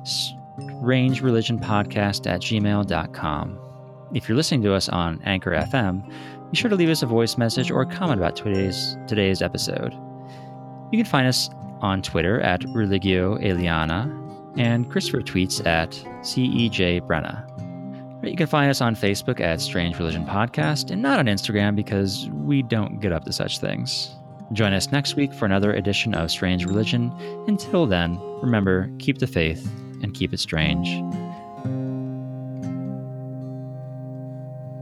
strangereligionpodcast 0.04 2.26
at 2.26 2.40
gmail.com. 2.40 3.58
If 4.14 4.28
you're 4.28 4.36
listening 4.36 4.62
to 4.62 4.74
us 4.74 4.88
on 4.88 5.20
Anchor 5.24 5.52
FM, 5.52 6.10
be 6.50 6.56
sure 6.56 6.70
to 6.70 6.76
leave 6.76 6.90
us 6.90 7.02
a 7.02 7.06
voice 7.06 7.38
message 7.38 7.70
or 7.70 7.86
comment 7.86 8.20
about 8.20 8.36
today's, 8.36 8.98
today's 9.06 9.40
episode. 9.40 9.94
You 10.92 10.98
can 10.98 11.06
find 11.06 11.26
us 11.26 11.48
on 11.80 12.02
Twitter 12.02 12.40
at 12.40 12.62
Religio 12.68 13.38
Eliana, 13.38 14.18
and 14.58 14.90
Christopher 14.90 15.22
tweets 15.22 15.64
at 15.66 15.92
CEJ 16.20 17.00
Brenna. 17.02 17.48
You 18.22 18.36
can 18.36 18.46
find 18.46 18.70
us 18.70 18.80
on 18.80 18.94
Facebook 18.94 19.40
at 19.40 19.60
Strange 19.60 19.98
Religion 19.98 20.24
Podcast 20.24 20.90
and 20.90 21.02
not 21.02 21.18
on 21.18 21.26
Instagram 21.26 21.74
because 21.74 22.28
we 22.30 22.62
don't 22.62 23.00
get 23.00 23.12
up 23.12 23.24
to 23.24 23.32
such 23.32 23.58
things. 23.58 24.14
Join 24.52 24.74
us 24.74 24.92
next 24.92 25.16
week 25.16 25.32
for 25.32 25.46
another 25.46 25.72
edition 25.72 26.12
of 26.12 26.30
Strange 26.30 26.66
Religion. 26.66 27.10
Until 27.46 27.86
then, 27.86 28.20
remember, 28.42 28.90
keep 28.98 29.16
the 29.18 29.26
faith 29.26 29.66
and 30.02 30.12
keep 30.12 30.34
it 30.34 30.40
strange. 30.40 30.88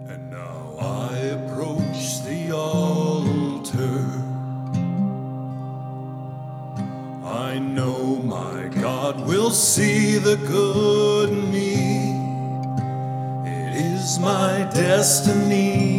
And 0.08 0.28
now 0.28 0.74
I 0.80 1.16
approach 1.18 2.20
the 2.24 2.50
altar. 2.52 4.06
I 7.24 7.60
know 7.60 8.16
my 8.16 8.66
God 8.80 9.24
will 9.24 9.50
see 9.50 10.18
the 10.18 10.34
good 10.48 11.28
in 11.28 11.52
me. 11.52 11.74
It 13.48 13.76
is 13.76 14.18
my 14.18 14.68
destiny. 14.74 15.89